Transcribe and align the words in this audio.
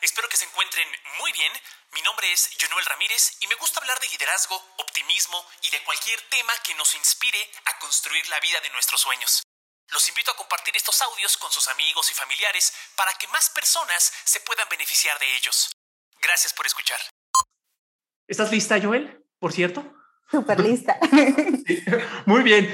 Espero 0.00 0.28
que 0.28 0.36
se 0.36 0.44
encuentren 0.44 0.86
muy 1.18 1.32
bien. 1.32 1.52
Mi 1.92 2.02
nombre 2.02 2.30
es 2.30 2.54
Jonuel 2.60 2.86
Ramírez 2.86 3.36
y 3.40 3.48
me 3.48 3.56
gusta 3.56 3.80
hablar 3.80 3.98
de 3.98 4.06
liderazgo, 4.06 4.54
optimismo 4.78 5.44
y 5.62 5.70
de 5.70 5.82
cualquier 5.82 6.20
tema 6.30 6.52
que 6.64 6.74
nos 6.76 6.94
inspire 6.94 7.38
a 7.66 7.78
construir 7.80 8.22
la 8.28 8.38
vida 8.38 8.60
de 8.62 8.70
nuestros 8.70 9.00
sueños. 9.00 9.42
Los 9.90 10.08
invito 10.08 10.30
a 10.30 10.36
compartir 10.36 10.76
estos 10.76 11.02
audios 11.02 11.36
con 11.36 11.50
sus 11.50 11.66
amigos 11.68 12.10
y 12.12 12.14
familiares 12.14 12.72
para 12.94 13.10
que 13.18 13.26
más 13.28 13.50
personas 13.50 14.12
se 14.24 14.38
puedan 14.40 14.68
beneficiar 14.68 15.18
de 15.18 15.34
ellos. 15.34 15.72
Gracias 16.22 16.52
por 16.52 16.66
escuchar. 16.66 17.00
¿Estás 18.28 18.52
lista, 18.52 18.78
Joel? 18.80 19.24
Por 19.40 19.52
cierto. 19.52 19.82
Súper 20.30 20.60
lista. 20.60 20.98
Muy 22.26 22.42
bien. 22.42 22.70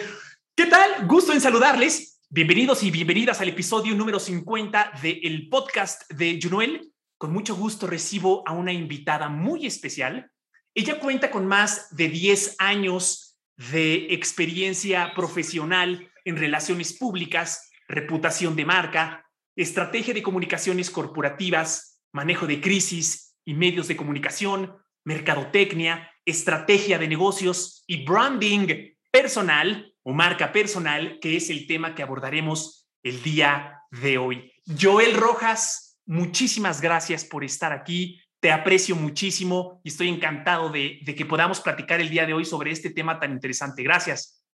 ¿Qué 0.55 0.67
tal? 0.67 1.07
Gusto 1.07 1.33
en 1.33 1.41
saludarles. 1.41 2.21
Bienvenidos 2.29 2.83
y 2.83 2.91
bienvenidas 2.91 3.41
al 3.41 3.49
episodio 3.49 3.95
número 3.95 4.19
50 4.21 4.99
del 5.01 5.49
podcast 5.49 6.11
de 6.11 6.39
Junuel. 6.43 6.94
Con 7.25 7.33
mucho 7.33 7.57
gusto 7.57 7.87
recibo 7.87 8.47
a 8.47 8.53
una 8.53 8.71
invitada 8.71 9.31
muy 9.31 9.65
especial. 9.65 10.31
Ella 10.75 11.01
cuenta 11.01 11.31
con 11.31 11.47
más 11.47 11.97
de 11.97 12.11
10 12.11 12.57
años 12.59 13.41
de 13.57 14.13
experiencia 14.13 15.11
profesional 15.17 16.13
en 16.27 16.37
relaciones 16.37 16.93
públicas, 16.93 17.71
reputación 17.89 18.57
de 18.57 18.67
marca, 18.67 19.25
estrategia 19.57 20.13
de 20.13 20.23
comunicaciones 20.23 20.91
corporativas, 20.91 21.99
manejo 22.13 22.47
de 22.47 22.61
crisis 22.61 23.35
y 23.47 23.55
medios 23.55 23.89
de 23.89 23.97
comunicación, 23.97 24.77
mercadotecnia, 25.03 26.13
estrategia 26.27 26.99
de 26.99 27.09
negocios 27.09 27.85
y 27.87 28.05
branding 28.05 28.97
personal 29.11 29.95
o 30.03 30.13
marca 30.13 30.53
personal, 30.53 31.19
que 31.23 31.39
es 31.39 31.49
el 31.49 31.67
tema 31.67 31.95
que 31.95 32.03
abordaremos 32.03 32.87
el 33.03 33.23
día 33.23 33.81
de 33.91 34.19
hoy. 34.19 34.53
Joel 34.79 35.15
Rojas, 35.15 35.94
muchísimas 36.07 36.81
gracias 36.81 37.25
por 37.25 37.45
estar 37.45 37.73
aquí. 37.73 38.21
Te 38.41 38.53
aprecio 38.53 38.95
muchísimo 38.95 39.81
y 39.83 39.89
estoy 39.89 40.09
encantado 40.09 40.69
de, 40.71 41.01
que 41.17 41.25
podamos 41.25 41.61
platicar 41.61 42.01
el 42.01 42.11
día 42.11 42.27
de 42.27 42.35
hoy 42.35 42.45
sobre 42.45 42.71
este 42.71 42.91
tema 42.91 43.19
tan 43.19 43.33
interesante. 43.33 43.83
Gracias. 43.83 44.45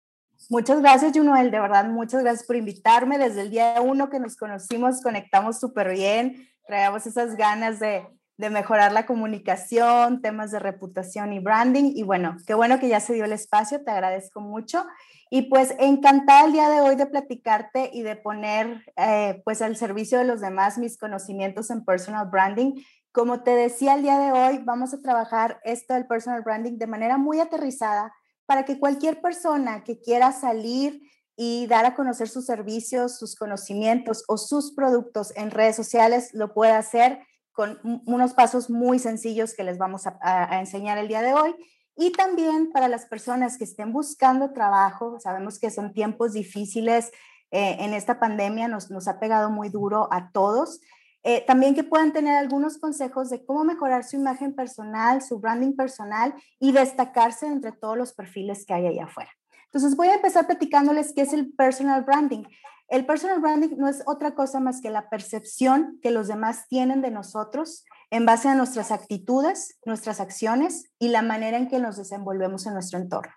Muchas 0.49 0.81
gracias, 0.81 1.13
Junoel. 1.13 1.51
De 1.51 1.61
verdad, 1.61 1.87
muchas 1.87 2.23
gracias 2.23 2.47
por 2.47 2.57
invitarme. 2.57 3.19
Desde 3.19 3.43
el 3.43 3.51
día 3.51 3.81
uno 3.81 4.09
que 4.09 4.21
nos 4.21 4.37
conocimos, 4.37 5.01
conectamos 5.03 5.59
súper 5.59 5.93
bien. 5.93 6.49
Traíamos 6.67 7.07
esas 7.07 7.37
ganas 7.37 7.81
de, 7.81 8.07
de 8.41 8.49
mejorar 8.49 8.93
la 8.93 9.05
comunicación, 9.05 10.23
temas 10.23 10.51
de 10.51 10.59
reputación 10.59 11.35
y 11.35 11.41
branding. 11.41 11.93
Y 11.95 12.05
bueno, 12.05 12.39
qué 12.47 12.55
bueno 12.55 12.81
que 12.81 12.89
ya 12.89 12.99
se 12.99 13.13
dio 13.13 13.27
el 13.27 13.35
espacio, 13.35 13.85
te 13.85 13.91
agradezco 13.91 14.41
mucho. 14.41 14.87
Y 15.29 15.43
pues 15.43 15.75
encantada 15.79 16.47
el 16.47 16.53
día 16.53 16.71
de 16.71 16.81
hoy 16.81 16.97
de 16.97 17.05
platicarte 17.05 17.91
y 17.93 18.03
de 18.03 18.17
poner 18.17 18.83
eh, 18.97 19.43
pues 19.45 19.61
al 19.61 19.77
servicio 19.77 20.19
de 20.19 20.25
los 20.25 20.41
demás 20.41 20.79
mis 20.79 20.97
conocimientos 20.97 21.69
en 21.71 21.85
personal 21.85 22.31
branding. 22.31 22.83
Como 23.13 23.43
te 23.43 23.51
decía 23.51 23.95
el 23.95 24.03
día 24.03 24.19
de 24.19 24.33
hoy, 24.33 24.63
vamos 24.65 24.95
a 24.95 25.03
trabajar 25.03 25.61
esto 25.63 25.93
del 25.93 26.07
personal 26.07 26.41
branding 26.41 26.79
de 26.79 26.87
manera 26.87 27.19
muy 27.19 27.41
aterrizada 27.41 28.11
para 28.47 28.65
que 28.65 28.81
cualquier 28.81 29.21
persona 29.21 29.85
que 29.85 30.01
quiera 30.01 30.33
salir 30.33 31.03
y 31.37 31.67
dar 31.67 31.85
a 31.85 31.95
conocer 31.95 32.29
sus 32.29 32.47
servicios, 32.47 33.19
sus 33.19 33.37
conocimientos 33.37 34.25
o 34.29 34.39
sus 34.39 34.73
productos 34.73 35.31
en 35.37 35.51
redes 35.51 35.77
sociales 35.77 36.31
lo 36.33 36.55
pueda 36.55 36.79
hacer 36.79 37.21
con 37.53 37.79
unos 38.07 38.35
pasos 38.35 38.71
muy 38.71 38.99
sencillos 38.99 39.55
que 39.55 39.65
les 39.65 39.79
vamos 39.79 40.07
a, 40.07 40.59
enseñar 40.59 40.99
el 40.99 41.09
día 41.09 41.23
de 41.23 41.35
hoy. 41.35 41.55
Y 41.97 42.13
también 42.13 42.71
para 42.73 42.89
las 42.89 43.07
personas 43.07 43.59
que 43.59 43.65
estén 43.65 43.93
buscando 43.93 44.53
trabajo, 44.53 45.19
sabemos 45.21 45.59
que 45.59 45.71
son 45.71 45.93
tiempos 45.93 46.33
difíciles 46.33 47.11
eh, 47.51 47.77
en 47.81 47.95
esta 47.95 48.19
pandemia, 48.19 48.69
nos, 48.69 48.91
nos, 48.91 49.09
ha 49.09 49.19
pegado 49.19 49.51
muy 49.51 49.69
duro 49.69 50.09
a 50.11 50.31
todos. 50.33 50.81
Eh, 51.23 51.45
también 51.47 51.75
que 51.75 51.85
puedan 51.85 52.13
tener 52.13 52.37
algunos 52.37 52.79
consejos 52.79 53.29
de 53.29 53.45
cómo 53.45 53.65
mejorar 53.65 54.05
su 54.05 54.17
imagen 54.17 54.55
personal, 54.55 55.21
su 55.21 55.39
branding 55.39 55.75
personal 55.77 56.35
y 56.59 56.73
destacarse 56.73 57.47
entre 57.47 57.73
todos 57.73 57.99
los 57.99 58.15
perfiles 58.15 58.65
que 58.65 58.73
hay 58.73 58.87
allá 58.87 59.05
afuera. 59.05 59.31
Entonces 59.67 59.97
voy 59.97 60.09
a 60.09 60.15
empezar 60.15 60.47
platicándoles 60.47 61.13
qué 61.15 61.23
es 61.23 61.33
el 61.33 61.53
personal 61.53 62.03
branding. 62.03 62.45
El 62.91 63.07
personal 63.07 63.41
branding 63.41 63.77
no 63.77 63.89
es 63.89 64.03
otra 64.05 64.35
cosa 64.35 64.59
más 64.59 64.81
que 64.81 64.91
la 64.91 65.09
percepción 65.09 66.01
que 66.03 66.11
los 66.11 66.27
demás 66.27 66.67
tienen 66.69 67.03
de 67.03 67.13
nosotros 67.13 67.85
en 68.11 68.27
base 68.27 68.49
a 68.49 68.57
nuestras 68.57 68.91
actitudes, 68.91 69.79
nuestras 69.85 70.19
acciones 70.19 70.91
y 70.99 71.09
la 71.09 71.23
manera 71.23 71.57
en 71.57 71.69
que 71.69 71.79
nos 71.79 71.97
desenvolvemos 71.97 72.67
en 72.67 72.75
nuestro 72.75 72.99
entorno. 72.99 73.33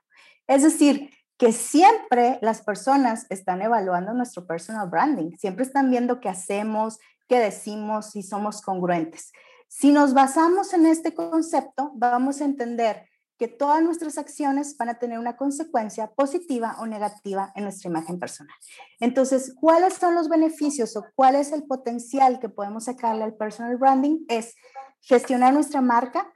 Es 0.48 0.64
decir, 0.64 1.12
que 1.38 1.52
siempre 1.52 2.40
las 2.42 2.64
personas 2.64 3.28
están 3.30 3.62
evaluando 3.62 4.16
nuestro 4.16 4.48
personal 4.48 4.90
branding, 4.90 5.38
siempre 5.38 5.66
están 5.66 5.92
viendo 5.92 6.20
qué 6.20 6.30
hacemos, 6.30 6.98
qué 7.28 7.38
decimos, 7.38 8.10
si 8.10 8.24
somos 8.24 8.60
congruentes. 8.60 9.32
Si 9.68 9.92
nos 9.92 10.16
basamos 10.16 10.74
en 10.74 10.88
este 10.88 11.14
concepto, 11.14 11.92
vamos 11.94 12.42
a 12.42 12.46
entender 12.46 13.08
que 13.44 13.50
todas 13.50 13.84
nuestras 13.84 14.18
acciones 14.18 14.78
van 14.78 14.88
a 14.88 15.00
tener 15.00 15.20
una 15.20 15.36
consecuencia 15.36 16.08
positiva 16.14 16.78
o 16.80 16.86
negativa 16.86 17.52
en 17.56 17.66
nuestra 17.66 17.90
imagen 17.90 18.18
personal. 18.18 18.56
Entonces, 19.02 19.54
¿cuáles 19.60 19.96
son 19.96 20.16
los 20.16 20.30
beneficios 20.30 20.96
o 20.96 21.06
cuál 21.14 21.36
es 21.36 21.52
el 21.52 21.64
potencial 21.64 22.40
que 22.40 22.48
podemos 22.48 22.86
sacarle 22.86 23.26
al 23.26 23.36
personal 23.36 23.76
branding? 23.76 24.24
Es 24.30 24.56
gestionar 25.02 25.54
nuestra 25.54 25.82
marca, 25.82 26.32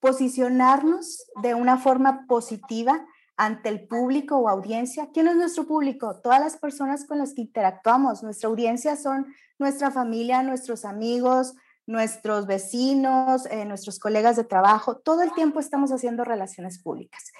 posicionarnos 0.00 1.30
de 1.44 1.54
una 1.54 1.78
forma 1.78 2.26
positiva 2.26 3.06
ante 3.36 3.68
el 3.68 3.86
público 3.86 4.36
o 4.36 4.48
audiencia. 4.48 5.10
¿Quién 5.14 5.28
es 5.28 5.36
nuestro 5.36 5.64
público? 5.68 6.20
Todas 6.24 6.40
las 6.40 6.56
personas 6.56 7.04
con 7.04 7.18
las 7.18 7.34
que 7.34 7.42
interactuamos. 7.42 8.24
Nuestra 8.24 8.48
audiencia 8.48 8.96
son 8.96 9.32
nuestra 9.60 9.92
familia, 9.92 10.42
nuestros 10.42 10.84
amigos, 10.84 11.54
nuestros 11.86 12.46
vecinos, 12.46 13.46
eh, 13.46 13.64
nuestros 13.64 13.98
colegas 13.98 14.36
de 14.36 14.44
trabajo, 14.44 14.96
todo 14.96 15.22
el 15.22 15.32
tiempo 15.32 15.60
estamos 15.60 15.92
haciendo 15.92 16.24
relaciones 16.24 16.80
públicas. 16.82 17.32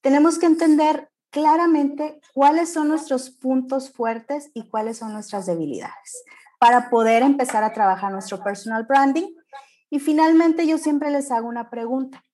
Tenemos 0.00 0.38
que 0.38 0.46
entender 0.46 1.08
claramente 1.30 2.20
cuáles 2.34 2.72
son 2.72 2.88
nuestros 2.88 3.30
puntos 3.30 3.90
fuertes 3.90 4.50
y 4.54 4.68
cuáles 4.68 4.98
son 4.98 5.12
nuestras 5.12 5.46
debilidades 5.46 6.24
para 6.58 6.90
poder 6.90 7.22
empezar 7.22 7.64
a 7.64 7.72
trabajar 7.72 8.12
nuestro 8.12 8.42
personal 8.42 8.84
branding. 8.84 9.28
Y 9.90 9.98
finalmente 9.98 10.66
yo 10.66 10.78
siempre 10.78 11.10
les 11.10 11.30
hago 11.30 11.48
una 11.48 11.70
pregunta. 11.70 12.24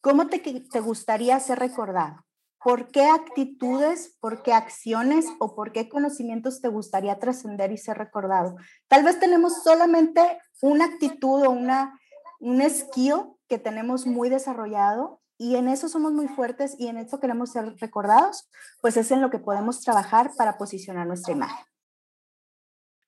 ¿Cómo 0.00 0.28
te, 0.28 0.38
te 0.38 0.80
gustaría 0.80 1.38
ser 1.40 1.58
recordado? 1.58 2.24
¿Por 2.68 2.90
qué 2.90 3.06
actitudes, 3.06 4.14
por 4.20 4.42
qué 4.42 4.52
acciones 4.52 5.24
o 5.38 5.54
por 5.54 5.72
qué 5.72 5.88
conocimientos 5.88 6.60
te 6.60 6.68
gustaría 6.68 7.18
trascender 7.18 7.72
y 7.72 7.78
ser 7.78 7.96
recordado? 7.96 8.56
Tal 8.88 9.04
vez 9.04 9.18
tenemos 9.18 9.62
solamente 9.62 10.20
una 10.60 10.84
actitud 10.84 11.46
o 11.46 11.50
una, 11.50 11.98
un 12.40 12.60
esquío 12.60 13.38
que 13.48 13.56
tenemos 13.56 14.04
muy 14.06 14.28
desarrollado 14.28 15.22
y 15.38 15.56
en 15.56 15.66
eso 15.66 15.88
somos 15.88 16.12
muy 16.12 16.28
fuertes 16.28 16.76
y 16.78 16.88
en 16.88 16.98
eso 16.98 17.20
queremos 17.20 17.52
ser 17.52 17.74
recordados, 17.76 18.50
pues 18.82 18.98
es 18.98 19.10
en 19.12 19.22
lo 19.22 19.30
que 19.30 19.38
podemos 19.38 19.80
trabajar 19.80 20.32
para 20.36 20.58
posicionar 20.58 21.06
nuestra 21.06 21.32
imagen. 21.32 21.64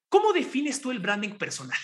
¿Cómo 0.08 0.32
defines 0.32 0.80
tú 0.80 0.90
el 0.90 1.00
branding 1.00 1.36
personal? 1.36 1.76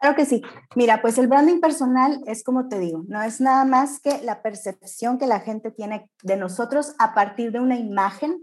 Claro 0.00 0.16
que 0.16 0.24
sí. 0.24 0.42
Mira, 0.76 1.02
pues 1.02 1.18
el 1.18 1.28
branding 1.28 1.60
personal 1.60 2.22
es 2.26 2.42
como 2.42 2.68
te 2.68 2.78
digo, 2.78 3.04
no 3.06 3.22
es 3.22 3.40
nada 3.40 3.66
más 3.66 4.00
que 4.00 4.22
la 4.22 4.40
percepción 4.40 5.18
que 5.18 5.26
la 5.26 5.40
gente 5.40 5.70
tiene 5.70 6.10
de 6.22 6.38
nosotros 6.38 6.94
a 6.98 7.12
partir 7.12 7.52
de 7.52 7.60
una 7.60 7.76
imagen 7.76 8.42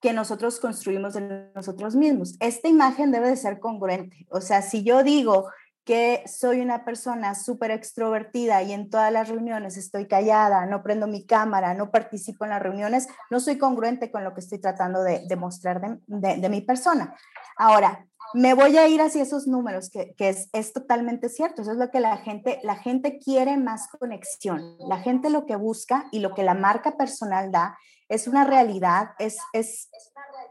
que 0.00 0.12
nosotros 0.12 0.60
construimos 0.60 1.14
de 1.14 1.50
nosotros 1.56 1.96
mismos. 1.96 2.36
Esta 2.38 2.68
imagen 2.68 3.10
debe 3.10 3.28
de 3.28 3.36
ser 3.36 3.58
congruente. 3.58 4.26
O 4.30 4.40
sea, 4.40 4.62
si 4.62 4.84
yo 4.84 5.02
digo 5.02 5.48
que 5.84 6.22
soy 6.26 6.60
una 6.60 6.84
persona 6.84 7.34
súper 7.34 7.72
extrovertida 7.72 8.62
y 8.62 8.72
en 8.72 8.90
todas 8.90 9.12
las 9.12 9.28
reuniones 9.28 9.76
estoy 9.76 10.06
callada, 10.06 10.66
no 10.66 10.84
prendo 10.84 11.08
mi 11.08 11.26
cámara, 11.26 11.74
no 11.74 11.90
participo 11.90 12.44
en 12.44 12.50
las 12.50 12.62
reuniones, 12.62 13.08
no 13.28 13.40
soy 13.40 13.58
congruente 13.58 14.12
con 14.12 14.22
lo 14.22 14.34
que 14.34 14.40
estoy 14.40 14.60
tratando 14.60 15.02
de 15.02 15.24
demostrar 15.26 15.80
de, 16.06 16.36
de 16.36 16.48
mi 16.48 16.60
persona. 16.60 17.16
Ahora, 17.56 18.06
me 18.34 18.54
voy 18.54 18.76
a 18.78 18.88
ir 18.88 19.00
hacia 19.00 19.22
esos 19.22 19.46
números, 19.46 19.90
que, 19.90 20.14
es, 20.18 20.72
totalmente 20.72 21.28
cierto. 21.28 21.62
Eso 21.62 21.72
es 21.72 21.78
lo 21.78 21.90
que 21.90 22.00
la 22.00 22.16
gente, 22.18 22.60
la 22.62 22.76
gente 22.76 23.18
quiere 23.18 23.56
más 23.56 23.88
conexión. 23.88 24.76
La 24.78 24.98
gente 24.98 25.30
lo 25.30 25.46
que 25.46 25.56
busca 25.56 26.06
y 26.12 26.20
lo 26.20 26.34
que 26.34 26.42
la 26.42 26.54
marca 26.54 26.96
personal 26.96 27.50
da 27.50 27.76
es 28.08 28.26
una 28.26 28.44
realidad, 28.44 29.10
es, 29.18 29.38
es 29.52 29.88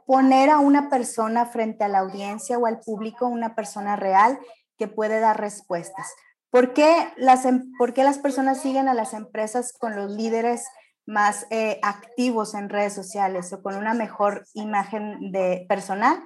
poner 0.05 0.49
a 0.49 0.59
una 0.59 0.89
persona 0.89 1.45
frente 1.45 1.83
a 1.83 1.89
la 1.89 1.99
audiencia 1.99 2.57
o 2.57 2.65
al 2.65 2.79
público, 2.79 3.27
una 3.27 3.55
persona 3.55 3.95
real 3.95 4.39
que 4.77 4.87
puede 4.87 5.19
dar 5.19 5.39
respuestas. 5.39 6.07
¿Por 6.49 6.73
qué 6.73 7.09
las, 7.17 7.45
em, 7.45 7.71
por 7.77 7.93
qué 7.93 8.03
las 8.03 8.17
personas 8.17 8.61
siguen 8.61 8.87
a 8.87 8.93
las 8.93 9.13
empresas 9.13 9.73
con 9.73 9.95
los 9.95 10.11
líderes 10.11 10.65
más 11.05 11.45
eh, 11.49 11.79
activos 11.83 12.53
en 12.53 12.69
redes 12.69 12.93
sociales 12.93 13.51
o 13.53 13.61
con 13.61 13.75
una 13.75 13.93
mejor 13.93 14.45
imagen 14.53 15.31
de 15.31 15.65
personal? 15.67 16.23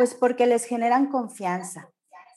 Pues 0.00 0.14
porque 0.14 0.46
les 0.46 0.64
generan 0.64 1.10
confianza. 1.10 1.90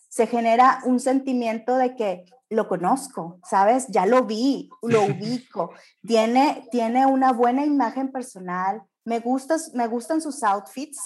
Se 0.09 0.27
genera 0.27 0.81
un 0.83 0.99
sentimiento 0.99 1.77
de 1.77 1.95
que 1.95 2.25
lo 2.49 2.67
conozco, 2.67 3.39
¿sabes? 3.49 3.87
Ya 3.87 4.05
lo 4.05 4.25
vi, 4.25 4.69
lo 4.81 5.03
ubico. 5.05 5.69
Tiene, 6.05 6.67
tiene 6.71 7.05
una 7.05 7.31
buena 7.31 7.65
imagen 7.65 8.11
personal. 8.11 8.83
Me, 9.05 9.21
gustas, 9.21 9.71
me 9.73 9.87
gustan 9.87 10.19
sus 10.19 10.43
outfits 10.43 10.99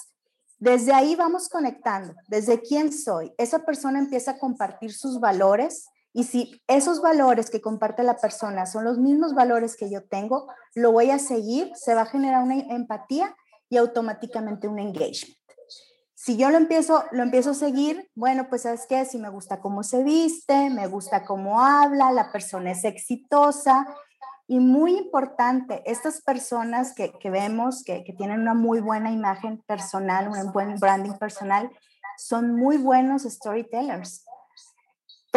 Desde 0.57 0.93
ahí 0.93 1.15
vamos 1.15 1.47
conectando, 1.47 2.15
desde 2.27 2.59
quién 2.59 2.91
soy. 2.91 3.31
Esa 3.37 3.59
persona 3.63 3.99
empieza 3.99 4.31
a 4.31 4.39
compartir 4.39 4.91
sus 4.91 5.19
valores 5.19 5.85
y 6.11 6.23
si 6.23 6.59
esos 6.65 7.03
valores 7.03 7.51
que 7.51 7.61
comparte 7.61 8.01
la 8.01 8.17
persona 8.17 8.65
son 8.65 8.83
los 8.83 8.97
mismos 8.97 9.35
valores 9.35 9.75
que 9.75 9.91
yo 9.91 10.07
tengo, 10.07 10.47
lo 10.73 10.91
voy 10.91 11.11
a 11.11 11.19
seguir, 11.19 11.71
se 11.75 11.93
va 11.93 12.01
a 12.01 12.07
generar 12.07 12.41
una 12.41 12.55
empatía 12.55 13.35
y 13.69 13.77
automáticamente 13.77 14.67
un 14.67 14.79
engagement. 14.79 15.36
Si 16.19 16.35
yo 16.35 16.49
lo 16.49 16.57
empiezo, 16.57 17.03
lo 17.11 17.21
empiezo 17.21 17.51
a 17.51 17.53
seguir, 17.53 18.09
bueno, 18.15 18.49
pues 18.49 18.63
sabes 18.63 18.87
qué, 18.89 19.05
si 19.05 19.19
me 19.19 19.29
gusta 19.29 19.59
cómo 19.59 19.83
se 19.83 20.03
viste, 20.03 20.71
me 20.71 20.87
gusta 20.87 21.23
cómo 21.23 21.61
habla, 21.61 22.11
la 22.11 22.31
persona 22.31 22.71
es 22.71 22.83
exitosa, 22.85 23.85
y 24.47 24.59
muy 24.59 24.97
importante, 24.97 25.83
estas 25.85 26.21
personas 26.21 26.95
que, 26.95 27.11
que 27.19 27.29
vemos 27.29 27.83
que, 27.83 28.03
que, 28.03 28.13
tienen 28.13 28.41
una 28.41 28.55
muy 28.55 28.79
buena 28.79 29.11
imagen 29.11 29.61
personal, 29.67 30.27
un 30.29 30.51
buen 30.51 30.79
branding 30.79 31.19
personal, 31.19 31.69
son 32.17 32.55
muy 32.55 32.77
buenos 32.77 33.21
storytellers. 33.21 34.25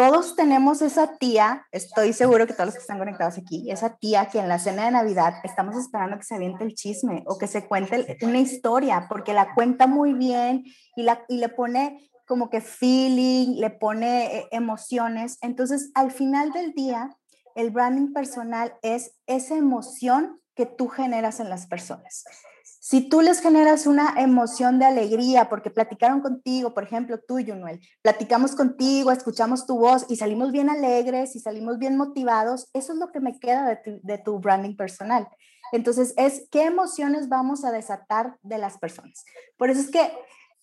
Todos 0.01 0.35
tenemos 0.35 0.81
esa 0.81 1.15
tía, 1.17 1.67
estoy 1.71 2.11
seguro 2.13 2.47
que 2.47 2.53
todos 2.53 2.65
los 2.65 2.73
que 2.73 2.81
están 2.81 2.97
conectados 2.97 3.37
aquí, 3.37 3.69
esa 3.69 3.97
tía 3.97 4.29
que 4.29 4.39
en 4.39 4.49
la 4.49 4.57
cena 4.57 4.85
de 4.85 4.91
Navidad 4.91 5.35
estamos 5.43 5.77
esperando 5.77 6.17
que 6.17 6.23
se 6.23 6.33
aviente 6.33 6.63
el 6.63 6.73
chisme 6.73 7.23
o 7.27 7.37
que 7.37 7.45
se 7.45 7.67
cuente 7.67 8.17
una 8.23 8.39
historia, 8.39 9.05
porque 9.07 9.31
la 9.31 9.53
cuenta 9.53 9.85
muy 9.85 10.13
bien 10.13 10.63
y, 10.95 11.03
la, 11.03 11.23
y 11.29 11.37
le 11.37 11.49
pone 11.49 12.09
como 12.25 12.49
que 12.49 12.61
feeling, 12.61 13.59
le 13.59 13.69
pone 13.69 14.37
eh, 14.37 14.47
emociones. 14.49 15.37
Entonces, 15.41 15.91
al 15.93 16.09
final 16.09 16.51
del 16.51 16.73
día, 16.73 17.15
el 17.53 17.69
branding 17.69 18.11
personal 18.11 18.73
es 18.81 19.19
esa 19.27 19.55
emoción 19.55 20.41
que 20.55 20.65
tú 20.65 20.87
generas 20.87 21.39
en 21.39 21.51
las 21.51 21.67
personas. 21.67 22.23
Si 22.83 23.07
tú 23.07 23.21
les 23.21 23.41
generas 23.41 23.85
una 23.85 24.15
emoción 24.17 24.79
de 24.79 24.85
alegría 24.85 25.49
porque 25.49 25.69
platicaron 25.69 26.21
contigo, 26.21 26.73
por 26.73 26.83
ejemplo, 26.83 27.19
tú, 27.19 27.35
Junuel, 27.35 27.79
platicamos 28.01 28.55
contigo, 28.55 29.11
escuchamos 29.11 29.67
tu 29.67 29.77
voz 29.77 30.07
y 30.09 30.15
salimos 30.15 30.51
bien 30.51 30.67
alegres 30.67 31.35
y 31.35 31.39
salimos 31.39 31.77
bien 31.77 31.95
motivados, 31.95 32.71
eso 32.73 32.93
es 32.93 32.97
lo 32.97 33.11
que 33.11 33.19
me 33.19 33.37
queda 33.39 33.69
de 33.69 33.75
tu, 33.75 33.99
de 34.01 34.17
tu 34.17 34.39
branding 34.39 34.75
personal. 34.75 35.27
Entonces, 35.71 36.15
es 36.17 36.47
qué 36.49 36.63
emociones 36.63 37.29
vamos 37.29 37.63
a 37.65 37.71
desatar 37.71 38.39
de 38.41 38.57
las 38.57 38.79
personas. 38.79 39.25
Por 39.57 39.69
eso 39.69 39.81
es 39.81 39.91
que 39.91 40.11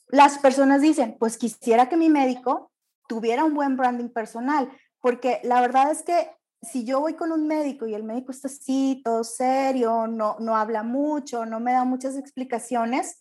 las 0.09 0.39
personas 0.39 0.83
dicen, 0.83 1.17
pues 1.21 1.39
quisiera 1.39 1.89
que 1.89 1.97
mi 1.97 2.09
médico 2.09 2.73
tuviera 3.07 3.45
un 3.45 3.55
buen 3.55 3.77
branding 3.77 4.09
personal, 4.09 4.69
porque 5.01 5.41
la 5.45 5.61
verdad 5.61 5.93
es 5.93 6.03
que 6.03 6.33
si 6.63 6.85
yo 6.85 7.01
voy 7.01 7.15
con 7.15 7.33
un 7.33 7.47
médico 7.47 7.87
y 7.87 7.95
el 7.95 8.05
médico 8.05 8.33
está 8.33 8.49
así, 8.49 9.01
todo 9.05 9.25
serio, 9.25 10.07
no, 10.07 10.37
no 10.41 10.57
habla 10.57 10.83
mucho, 10.83 11.47
no 11.47 11.61
me 11.61 11.73
da 11.73 11.85
muchas 11.85 12.17
explicaciones, 12.17 13.19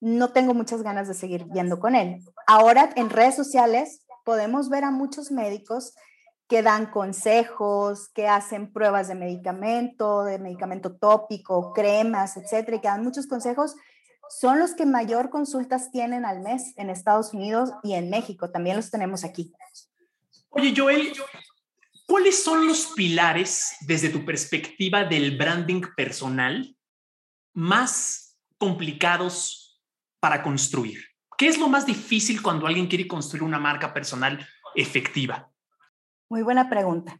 no 0.00 0.32
tengo 0.32 0.52
muchas 0.52 0.82
ganas 0.82 1.06
de 1.06 1.14
seguir 1.14 1.46
yendo 1.52 1.78
con 1.78 1.94
él. 1.94 2.20
Ahora 2.46 2.90
en 2.96 3.10
redes 3.10 3.36
sociales 3.36 4.04
podemos 4.24 4.68
ver 4.68 4.84
a 4.84 4.90
muchos 4.90 5.30
médicos 5.30 5.94
que 6.48 6.62
dan 6.62 6.86
consejos, 6.86 8.10
que 8.10 8.28
hacen 8.28 8.72
pruebas 8.72 9.08
de 9.08 9.14
medicamento, 9.14 10.24
de 10.24 10.38
medicamento 10.38 10.96
tópico, 10.96 11.72
cremas, 11.72 12.36
etcétera, 12.36 12.76
y 12.76 12.80
que 12.80 12.88
dan 12.88 13.04
muchos 13.04 13.26
consejos. 13.26 13.74
Son 14.28 14.58
los 14.58 14.74
que 14.74 14.84
mayor 14.84 15.30
consultas 15.30 15.90
tienen 15.90 16.24
al 16.24 16.40
mes 16.40 16.74
en 16.76 16.90
Estados 16.90 17.32
Unidos 17.32 17.70
y 17.82 17.94
en 17.94 18.10
México. 18.10 18.50
También 18.50 18.76
los 18.76 18.90
tenemos 18.90 19.24
aquí. 19.24 19.54
Oye, 20.50 20.74
Joel, 20.76 21.12
¿Cuáles 22.12 22.44
son 22.44 22.66
los 22.66 22.88
pilares 22.88 23.74
desde 23.86 24.10
tu 24.10 24.22
perspectiva 24.22 25.02
del 25.02 25.38
branding 25.38 25.80
personal 25.96 26.76
más 27.54 28.38
complicados 28.58 29.82
para 30.20 30.42
construir? 30.42 31.02
¿Qué 31.38 31.46
es 31.48 31.56
lo 31.56 31.70
más 31.70 31.86
difícil 31.86 32.42
cuando 32.42 32.66
alguien 32.66 32.86
quiere 32.86 33.08
construir 33.08 33.42
una 33.42 33.58
marca 33.58 33.94
personal 33.94 34.46
efectiva? 34.74 35.50
Muy 36.28 36.42
buena 36.42 36.68
pregunta. 36.68 37.18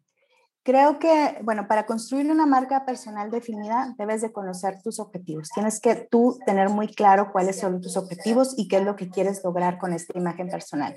Creo 0.63 0.99
que, 0.99 1.39
bueno, 1.43 1.67
para 1.67 1.87
construir 1.87 2.31
una 2.31 2.45
marca 2.45 2.85
personal 2.85 3.31
definida, 3.31 3.95
debes 3.97 4.21
de 4.21 4.31
conocer 4.31 4.83
tus 4.83 5.01
objetivos. 5.01 5.49
Tienes 5.55 5.81
que 5.81 6.07
tú 6.11 6.39
tener 6.45 6.69
muy 6.69 6.89
claro 6.89 7.33
cuáles 7.33 7.59
son 7.59 7.81
tus 7.81 7.97
objetivos 7.97 8.55
y 8.59 8.69
qué 8.69 8.77
es 8.77 8.85
lo 8.85 8.95
que 8.95 9.09
quieres 9.09 9.41
lograr 9.43 9.79
con 9.79 9.95
esta 9.95 10.19
imagen 10.19 10.51
personal 10.51 10.95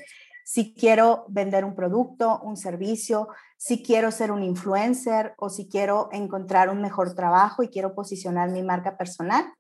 si 0.48 0.76
quiero 0.76 1.26
vender 1.28 1.66
un 1.66 1.74
producto, 1.74 2.40
un 2.44 2.56
servicio, 2.56 3.30
si 3.58 3.82
quiero 3.82 4.12
ser 4.12 4.32
un 4.32 4.44
influencer 4.44 5.34
o 5.38 5.50
si 5.50 5.68
quiero 5.68 6.08
encontrar 6.12 6.70
un 6.70 6.82
mejor 6.82 7.16
trabajo 7.16 7.64
y 7.64 7.70
quiero 7.70 7.96
posicionar 7.96 8.52
mi 8.52 8.62
marca 8.62 8.96
personal. 8.96 9.52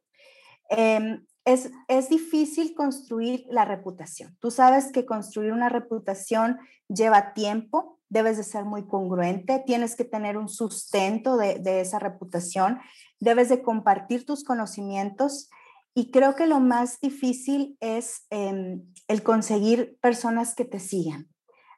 Em, 0.69 1.25
es, 1.43 1.71
es 1.87 2.09
difícil 2.09 2.75
construir 2.75 3.47
la 3.49 3.65
reputación. 3.65 4.37
Tú 4.39 4.51
sabes 4.51 4.91
que 4.91 5.07
construir 5.07 5.53
una 5.53 5.69
reputación 5.69 6.59
lleva 6.87 7.33
tiempo, 7.33 7.99
debes 8.07 8.37
de 8.37 8.43
ser 8.43 8.63
muy 8.63 8.85
congruente, 8.85 9.63
tienes 9.65 9.95
que 9.95 10.05
tener 10.05 10.37
un 10.37 10.49
sustento 10.49 11.35
de, 11.35 11.57
de 11.57 11.81
esa 11.81 11.97
reputación, 11.97 12.79
debes 13.19 13.49
de 13.49 13.63
compartir 13.63 14.23
tus 14.23 14.43
conocimientos 14.43 15.49
y 15.95 16.12
creo 16.12 16.36
que 16.36 16.45
lo 16.45 16.59
más 16.59 17.00
difícil 17.00 17.77
es 17.80 18.27
em, 18.30 18.83
el 19.07 19.24
conseguir 19.24 19.97
personas 20.01 20.53
que 20.53 20.65
te 20.65 20.80
sigan, 20.80 21.30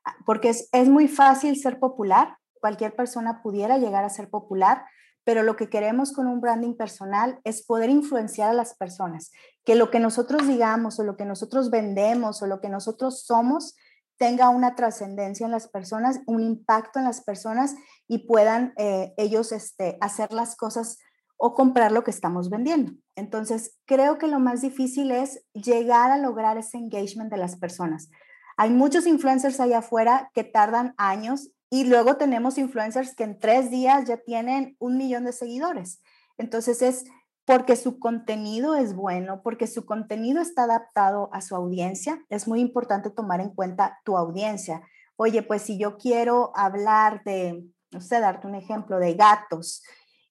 ah, 0.03 0.15
porque 0.25 0.49
es, 0.49 0.67
es 0.71 0.89
muy 0.89 1.07
fácil 1.07 1.55
ser 1.55 1.79
popular, 1.79 2.35
cualquier 2.59 2.95
persona 2.95 3.41
pudiera 3.43 3.77
llegar 3.77 4.03
a 4.03 4.09
ser 4.09 4.29
popular, 4.29 4.83
pero 5.23 5.43
lo 5.43 5.55
que 5.55 5.69
queremos 5.69 6.13
con 6.13 6.25
un 6.25 6.41
branding 6.41 6.75
personal 6.75 7.39
es 7.43 7.63
poder 7.63 7.91
influenciar 7.91 8.49
a 8.49 8.53
las 8.53 8.75
personas, 8.75 9.31
que 9.63 9.75
lo 9.75 9.91
que 9.91 9.99
nosotros 9.99 10.47
digamos 10.47 10.99
o 10.99 11.03
lo 11.03 11.15
que 11.15 11.25
nosotros 11.25 11.69
vendemos 11.69 12.41
o 12.41 12.47
lo 12.47 12.59
que 12.59 12.69
nosotros 12.69 13.23
somos 13.23 13.75
tenga 14.17 14.49
una 14.49 14.73
trascendencia 14.73 15.45
en 15.45 15.51
las 15.51 15.67
personas, 15.67 16.21
un 16.25 16.41
impacto 16.41 16.97
en 16.97 17.05
las 17.05 17.21
personas 17.21 17.75
y 18.07 18.25
puedan 18.25 18.73
eh, 18.77 19.13
ellos 19.17 19.51
este, 19.51 19.97
hacer 20.01 20.33
las 20.33 20.55
cosas 20.55 20.97
o 21.37 21.53
comprar 21.53 21.91
lo 21.91 22.03
que 22.03 22.11
estamos 22.11 22.49
vendiendo. 22.49 22.93
Entonces, 23.15 23.77
creo 23.85 24.17
que 24.17 24.27
lo 24.27 24.39
más 24.39 24.61
difícil 24.61 25.11
es 25.11 25.45
llegar 25.53 26.11
a 26.11 26.17
lograr 26.17 26.57
ese 26.57 26.77
engagement 26.77 27.31
de 27.31 27.37
las 27.37 27.55
personas. 27.55 28.09
Hay 28.57 28.71
muchos 28.71 29.05
influencers 29.05 29.59
allá 29.59 29.79
afuera 29.79 30.31
que 30.33 30.43
tardan 30.43 30.95
años 30.97 31.51
y 31.69 31.83
luego 31.83 32.17
tenemos 32.17 32.57
influencers 32.57 33.15
que 33.15 33.23
en 33.23 33.39
tres 33.39 33.69
días 33.69 34.05
ya 34.05 34.17
tienen 34.17 34.75
un 34.79 34.97
millón 34.97 35.25
de 35.25 35.31
seguidores. 35.31 36.01
Entonces, 36.37 36.81
es 36.81 37.05
porque 37.45 37.75
su 37.75 37.99
contenido 37.99 38.75
es 38.75 38.93
bueno, 38.93 39.41
porque 39.41 39.67
su 39.67 39.85
contenido 39.85 40.41
está 40.41 40.63
adaptado 40.63 41.29
a 41.31 41.41
su 41.41 41.55
audiencia. 41.55 42.25
Es 42.29 42.47
muy 42.47 42.59
importante 42.59 43.09
tomar 43.09 43.39
en 43.39 43.51
cuenta 43.51 43.99
tu 44.03 44.17
audiencia. 44.17 44.81
Oye, 45.15 45.43
pues 45.43 45.61
si 45.61 45.77
yo 45.77 45.97
quiero 45.97 46.51
hablar 46.55 47.23
de, 47.23 47.65
no 47.91 48.01
sé, 48.01 48.19
darte 48.19 48.47
un 48.47 48.55
ejemplo, 48.55 48.99
de 48.99 49.13
gatos, 49.13 49.81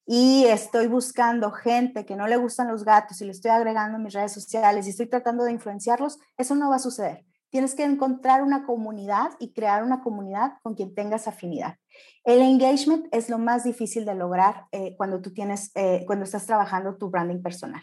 y 0.07 0.45
estoy 0.45 0.87
buscando 0.87 1.51
gente 1.51 2.07
que 2.07 2.15
no 2.15 2.29
le 2.29 2.37
gustan 2.37 2.69
los 2.69 2.85
gatos 2.85 3.21
y 3.21 3.25
le 3.25 3.33
estoy 3.33 3.51
agregando 3.51 3.99
en 3.99 4.05
mis 4.05 4.15
redes 4.15 4.33
sociales 4.33 4.87
y 4.87 4.91
estoy 4.91 5.07
tratando 5.09 5.45
de 5.45 5.53
influenciarlos, 5.53 6.21
eso 6.39 6.55
no 6.55 6.71
va 6.71 6.77
a 6.77 6.79
suceder. 6.81 7.25
Tienes 7.51 7.75
que 7.75 7.85
encontrar 7.85 8.43
una 8.43 8.65
comunidad 8.65 9.33
y 9.41 9.53
crear 9.53 9.83
una 9.83 10.03
comunidad 10.03 10.55
con 10.63 10.75
quien 10.75 10.95
tengas 10.95 11.27
afinidad. 11.27 11.77
El 12.25 12.41
engagement 12.41 13.07
es 13.13 13.29
lo 13.29 13.39
más 13.39 13.65
difícil 13.65 14.05
de 14.05 14.15
lograr 14.15 14.67
eh, 14.73 14.95
cuando 14.97 15.21
tú 15.21 15.33
tienes, 15.33 15.73
eh, 15.75 16.05
cuando 16.07 16.25
estás 16.25 16.47
trabajando 16.47 16.97
tu 16.97 17.11
branding 17.11 17.43
personal. 17.43 17.83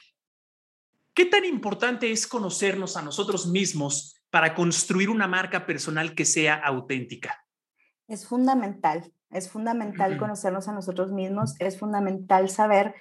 ¿Qué 1.13 1.25
tan 1.25 1.46
importante 1.46 2.12
es 2.12 2.25
conocernos 2.25 2.98
a 2.98 3.01
nosotros 3.01 3.48
mismos 3.48 4.15
para 4.30 4.56
construir 4.56 5.10
una 5.10 5.27
marca 5.27 5.65
personal 5.65 6.15
que 6.15 6.25
sea 6.25 6.56
auténtica? 6.56 7.46
Es 8.08 8.25
fundamental. 8.25 9.12
Es 9.33 9.49
fundamental 9.49 10.17
conocernos 10.17 10.67
a 10.67 10.73
nosotros 10.73 11.11
mismos, 11.11 11.55
es 11.59 11.77
fundamental 11.77 12.49
saber 12.49 12.95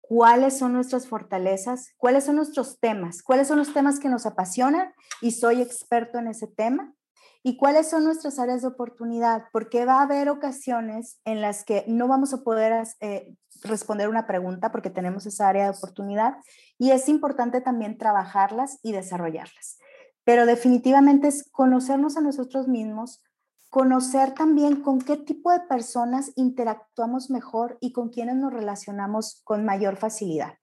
cuáles 0.00 0.58
son 0.58 0.72
nuestras 0.72 1.06
fortalezas, 1.06 1.94
cuáles 1.98 2.24
son 2.24 2.36
nuestros 2.36 2.80
temas, 2.80 3.22
cuáles 3.22 3.48
son 3.48 3.58
los 3.58 3.74
temas 3.74 4.00
que 4.00 4.08
nos 4.08 4.24
apasionan 4.24 4.92
y 5.20 5.32
soy 5.32 5.60
experto 5.60 6.18
en 6.18 6.28
ese 6.28 6.46
tema 6.46 6.94
y 7.42 7.56
cuáles 7.56 7.88
son 7.88 8.04
nuestras 8.04 8.38
áreas 8.38 8.62
de 8.62 8.68
oportunidad, 8.68 9.44
porque 9.52 9.84
va 9.84 10.00
a 10.00 10.02
haber 10.02 10.28
ocasiones 10.28 11.20
en 11.24 11.40
las 11.40 11.64
que 11.64 11.84
no 11.86 12.08
vamos 12.08 12.32
a 12.32 12.42
poder 12.42 12.86
eh, 13.00 13.34
responder 13.62 14.08
una 14.08 14.26
pregunta 14.26 14.72
porque 14.72 14.90
tenemos 14.90 15.26
esa 15.26 15.48
área 15.48 15.64
de 15.64 15.76
oportunidad 15.76 16.38
y 16.78 16.90
es 16.90 17.08
importante 17.08 17.60
también 17.60 17.98
trabajarlas 17.98 18.78
y 18.82 18.92
desarrollarlas. 18.92 19.78
Pero 20.24 20.46
definitivamente 20.46 21.28
es 21.28 21.48
conocernos 21.50 22.16
a 22.16 22.20
nosotros 22.20 22.68
mismos, 22.68 23.22
conocer 23.70 24.32
también 24.32 24.82
con 24.82 24.98
qué 25.00 25.16
tipo 25.16 25.52
de 25.52 25.60
personas 25.60 26.32
interactuamos 26.36 27.30
mejor 27.30 27.76
y 27.80 27.92
con 27.92 28.08
quienes 28.08 28.36
nos 28.36 28.52
relacionamos 28.52 29.42
con 29.44 29.64
mayor 29.64 29.96
facilidad. 29.96 30.54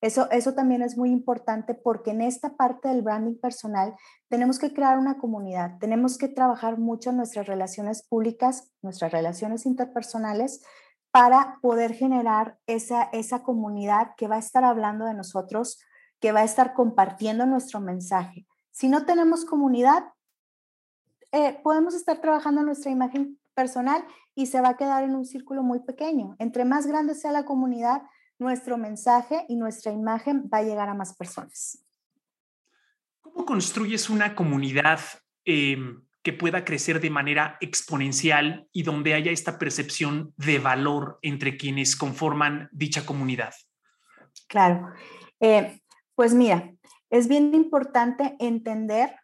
Eso, 0.00 0.30
eso 0.30 0.54
también 0.54 0.82
es 0.82 0.98
muy 0.98 1.10
importante 1.10 1.74
porque 1.74 2.10
en 2.10 2.20
esta 2.20 2.56
parte 2.56 2.88
del 2.88 3.02
branding 3.02 3.38
personal 3.40 3.94
tenemos 4.28 4.58
que 4.58 4.72
crear 4.74 4.98
una 4.98 5.18
comunidad, 5.18 5.78
tenemos 5.78 6.18
que 6.18 6.28
trabajar 6.28 6.78
mucho 6.78 7.12
nuestras 7.12 7.46
relaciones 7.46 8.06
públicas, 8.06 8.72
nuestras 8.82 9.12
relaciones 9.12 9.64
interpersonales, 9.64 10.62
para 11.14 11.58
poder 11.62 11.94
generar 11.94 12.58
esa, 12.66 13.04
esa 13.12 13.44
comunidad 13.44 14.16
que 14.16 14.26
va 14.26 14.34
a 14.34 14.40
estar 14.40 14.64
hablando 14.64 15.04
de 15.04 15.14
nosotros, 15.14 15.78
que 16.20 16.32
va 16.32 16.40
a 16.40 16.44
estar 16.44 16.74
compartiendo 16.74 17.46
nuestro 17.46 17.80
mensaje 17.80 18.48
Si 18.72 18.88
no 18.88 19.06
tenemos 19.06 19.44
comunidad, 19.44 20.02
eh, 21.34 21.58
podemos 21.64 21.94
estar 21.94 22.20
trabajando 22.20 22.60
en 22.60 22.66
nuestra 22.66 22.92
imagen 22.92 23.40
personal 23.54 24.04
y 24.36 24.46
se 24.46 24.60
va 24.60 24.68
a 24.70 24.76
quedar 24.76 25.02
en 25.02 25.16
un 25.16 25.26
círculo 25.26 25.64
muy 25.64 25.80
pequeño. 25.80 26.36
Entre 26.38 26.64
más 26.64 26.86
grande 26.86 27.16
sea 27.16 27.32
la 27.32 27.44
comunidad, 27.44 28.02
nuestro 28.38 28.78
mensaje 28.78 29.44
y 29.48 29.56
nuestra 29.56 29.90
imagen 29.90 30.48
va 30.52 30.58
a 30.58 30.62
llegar 30.62 30.88
a 30.88 30.94
más 30.94 31.16
personas. 31.16 31.84
¿Cómo 33.20 33.44
construyes 33.44 34.08
una 34.10 34.36
comunidad 34.36 35.00
em, 35.44 36.04
que 36.22 36.32
pueda 36.32 36.64
crecer 36.64 37.00
de 37.00 37.10
manera 37.10 37.56
exponencial 37.60 38.68
y 38.70 38.84
donde 38.84 39.14
haya 39.14 39.32
esta 39.32 39.58
percepción 39.58 40.32
de 40.36 40.60
valor 40.60 41.18
entre 41.20 41.56
quienes 41.56 41.96
conforman 41.96 42.68
dicha 42.70 43.04
comunidad? 43.04 43.54
Claro. 44.46 44.92
Eh, 45.40 45.80
pues 46.14 46.32
mira, 46.32 46.72
es 47.10 47.26
bien 47.26 47.54
importante 47.56 48.36
entender, 48.38 49.16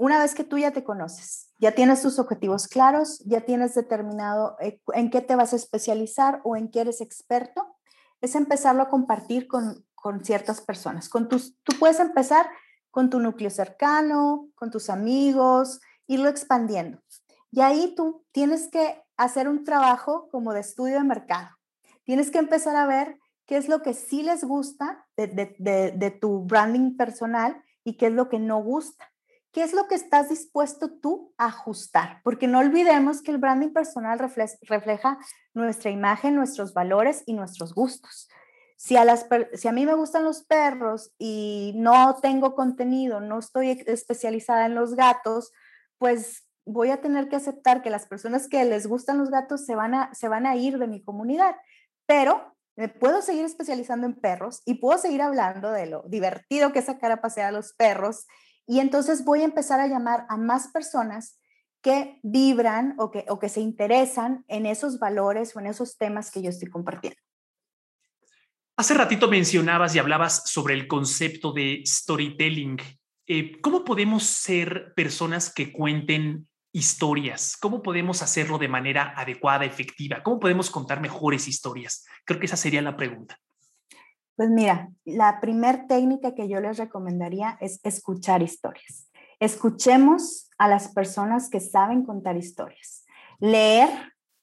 una 0.00 0.18
vez 0.18 0.34
que 0.34 0.44
tú 0.44 0.56
ya 0.56 0.70
te 0.70 0.82
conoces, 0.82 1.50
ya 1.58 1.72
tienes 1.72 2.00
tus 2.00 2.18
objetivos 2.18 2.68
claros, 2.68 3.18
ya 3.26 3.42
tienes 3.42 3.74
determinado 3.74 4.56
eh, 4.58 4.80
en 4.94 5.10
qué 5.10 5.20
te 5.20 5.36
vas 5.36 5.52
a 5.52 5.56
especializar 5.56 6.40
o 6.42 6.56
en 6.56 6.70
qué 6.70 6.80
eres 6.80 7.02
experto, 7.02 7.76
es 8.22 8.34
empezarlo 8.34 8.82
a 8.82 8.88
compartir 8.88 9.46
con, 9.46 9.84
con 9.94 10.24
ciertas 10.24 10.62
personas. 10.62 11.10
Con 11.10 11.28
tus, 11.28 11.54
tú 11.64 11.78
puedes 11.78 12.00
empezar 12.00 12.48
con 12.90 13.10
tu 13.10 13.20
núcleo 13.20 13.50
cercano, 13.50 14.48
con 14.54 14.70
tus 14.70 14.88
amigos, 14.88 15.82
irlo 16.06 16.30
expandiendo. 16.30 17.02
Y 17.50 17.60
ahí 17.60 17.94
tú 17.94 18.24
tienes 18.32 18.68
que 18.68 19.02
hacer 19.18 19.50
un 19.50 19.64
trabajo 19.64 20.30
como 20.30 20.54
de 20.54 20.60
estudio 20.60 20.94
de 20.94 21.04
mercado. 21.04 21.50
Tienes 22.04 22.30
que 22.30 22.38
empezar 22.38 22.74
a 22.74 22.86
ver 22.86 23.18
qué 23.44 23.58
es 23.58 23.68
lo 23.68 23.82
que 23.82 23.92
sí 23.92 24.22
les 24.22 24.44
gusta 24.44 25.06
de, 25.18 25.26
de, 25.26 25.92
de, 25.94 26.10
tu 26.10 26.40
branding 26.44 26.96
personal 26.96 27.62
y 27.84 27.98
qué 27.98 28.06
es 28.06 28.12
lo 28.12 28.30
que 28.30 28.38
no 28.38 28.62
gusta. 28.62 29.09
¿Qué 29.52 29.64
es 29.64 29.72
lo 29.72 29.88
que 29.88 29.96
estás 29.96 30.28
dispuesto 30.28 30.90
tú 31.00 31.34
a 31.36 31.46
ajustar? 31.46 32.20
Porque 32.22 32.46
no 32.46 32.60
olvidemos 32.60 33.20
que 33.20 33.32
el 33.32 33.38
branding 33.38 33.72
personal 33.72 34.18
refleja 34.18 35.18
nuestra 35.54 35.90
imagen, 35.90 36.36
nuestros 36.36 36.72
valores 36.72 37.24
y 37.26 37.32
nuestros 37.32 37.74
gustos. 37.74 38.28
Si 38.76 38.96
a, 38.96 39.04
mí 39.72 39.84
me 39.84 39.94
gustan 39.94 40.24
los 40.24 40.42
perros 40.44 41.12
y 41.18 41.72
no 41.76 42.16
tengo 42.22 42.54
contenido, 42.54 43.20
no 43.20 43.40
estoy 43.40 43.82
especializada 43.86 44.64
en 44.64 44.74
los 44.74 44.94
gatos, 44.94 45.52
pues 45.98 46.46
voy 46.64 46.90
a 46.90 47.02
tener 47.02 47.28
que 47.28 47.36
aceptar 47.36 47.82
que 47.82 47.90
las 47.90 48.06
personas 48.06 48.48
que 48.48 48.64
les 48.64 48.86
gustan 48.86 49.18
los 49.18 49.30
gatos 49.30 49.66
se 49.66 49.74
van 49.74 49.94
a, 49.94 50.14
se 50.14 50.28
van 50.28 50.46
a 50.46 50.56
ir 50.56 50.78
de 50.78 50.86
mi 50.86 51.02
comunidad. 51.02 51.56
Pero 52.06 52.56
me 52.74 52.88
puedo 52.88 53.20
seguir 53.20 53.44
especializando 53.44 54.06
en 54.06 54.14
perros 54.14 54.62
y 54.64 54.74
puedo 54.74 54.96
seguir 54.98 55.20
hablando 55.20 55.72
de 55.72 55.86
lo 55.86 56.04
divertido 56.08 56.72
que 56.72 56.78
es 56.78 56.86
sacar 56.86 57.12
a 57.12 57.20
pasear 57.20 57.48
a 57.48 57.52
los 57.52 57.74
perros 57.74 58.26
y 58.70 58.78
entonces 58.78 59.24
voy 59.24 59.40
a 59.40 59.46
empezar 59.46 59.80
a 59.80 59.88
llamar 59.88 60.26
a 60.28 60.36
más 60.36 60.68
personas 60.68 61.40
que 61.82 62.20
vibran 62.22 62.94
o 62.98 63.10
que, 63.10 63.24
o 63.28 63.40
que 63.40 63.48
se 63.48 63.60
interesan 63.60 64.44
en 64.46 64.64
esos 64.64 65.00
valores 65.00 65.56
o 65.56 65.58
en 65.58 65.66
esos 65.66 65.98
temas 65.98 66.30
que 66.30 66.40
yo 66.40 66.50
estoy 66.50 66.70
compartiendo. 66.70 67.18
Hace 68.76 68.94
ratito 68.94 69.26
mencionabas 69.26 69.96
y 69.96 69.98
hablabas 69.98 70.44
sobre 70.48 70.74
el 70.74 70.86
concepto 70.86 71.52
de 71.52 71.82
storytelling. 71.84 72.76
Eh, 73.26 73.60
¿Cómo 73.60 73.84
podemos 73.84 74.22
ser 74.22 74.92
personas 74.94 75.52
que 75.52 75.72
cuenten 75.72 76.48
historias? 76.70 77.56
¿Cómo 77.56 77.82
podemos 77.82 78.22
hacerlo 78.22 78.56
de 78.56 78.68
manera 78.68 79.14
adecuada, 79.16 79.64
efectiva? 79.64 80.22
¿Cómo 80.22 80.38
podemos 80.38 80.70
contar 80.70 81.00
mejores 81.00 81.48
historias? 81.48 82.04
Creo 82.24 82.38
que 82.38 82.46
esa 82.46 82.56
sería 82.56 82.82
la 82.82 82.96
pregunta. 82.96 83.36
Pues 84.36 84.50
mira, 84.50 84.90
la 85.04 85.40
primer 85.40 85.86
técnica 85.86 86.34
que 86.34 86.48
yo 86.48 86.60
les 86.60 86.78
recomendaría 86.78 87.58
es 87.60 87.80
escuchar 87.84 88.42
historias. 88.42 89.08
Escuchemos 89.38 90.50
a 90.58 90.68
las 90.68 90.88
personas 90.92 91.48
que 91.48 91.60
saben 91.60 92.04
contar 92.04 92.36
historias. 92.36 93.04
Leer 93.38 93.88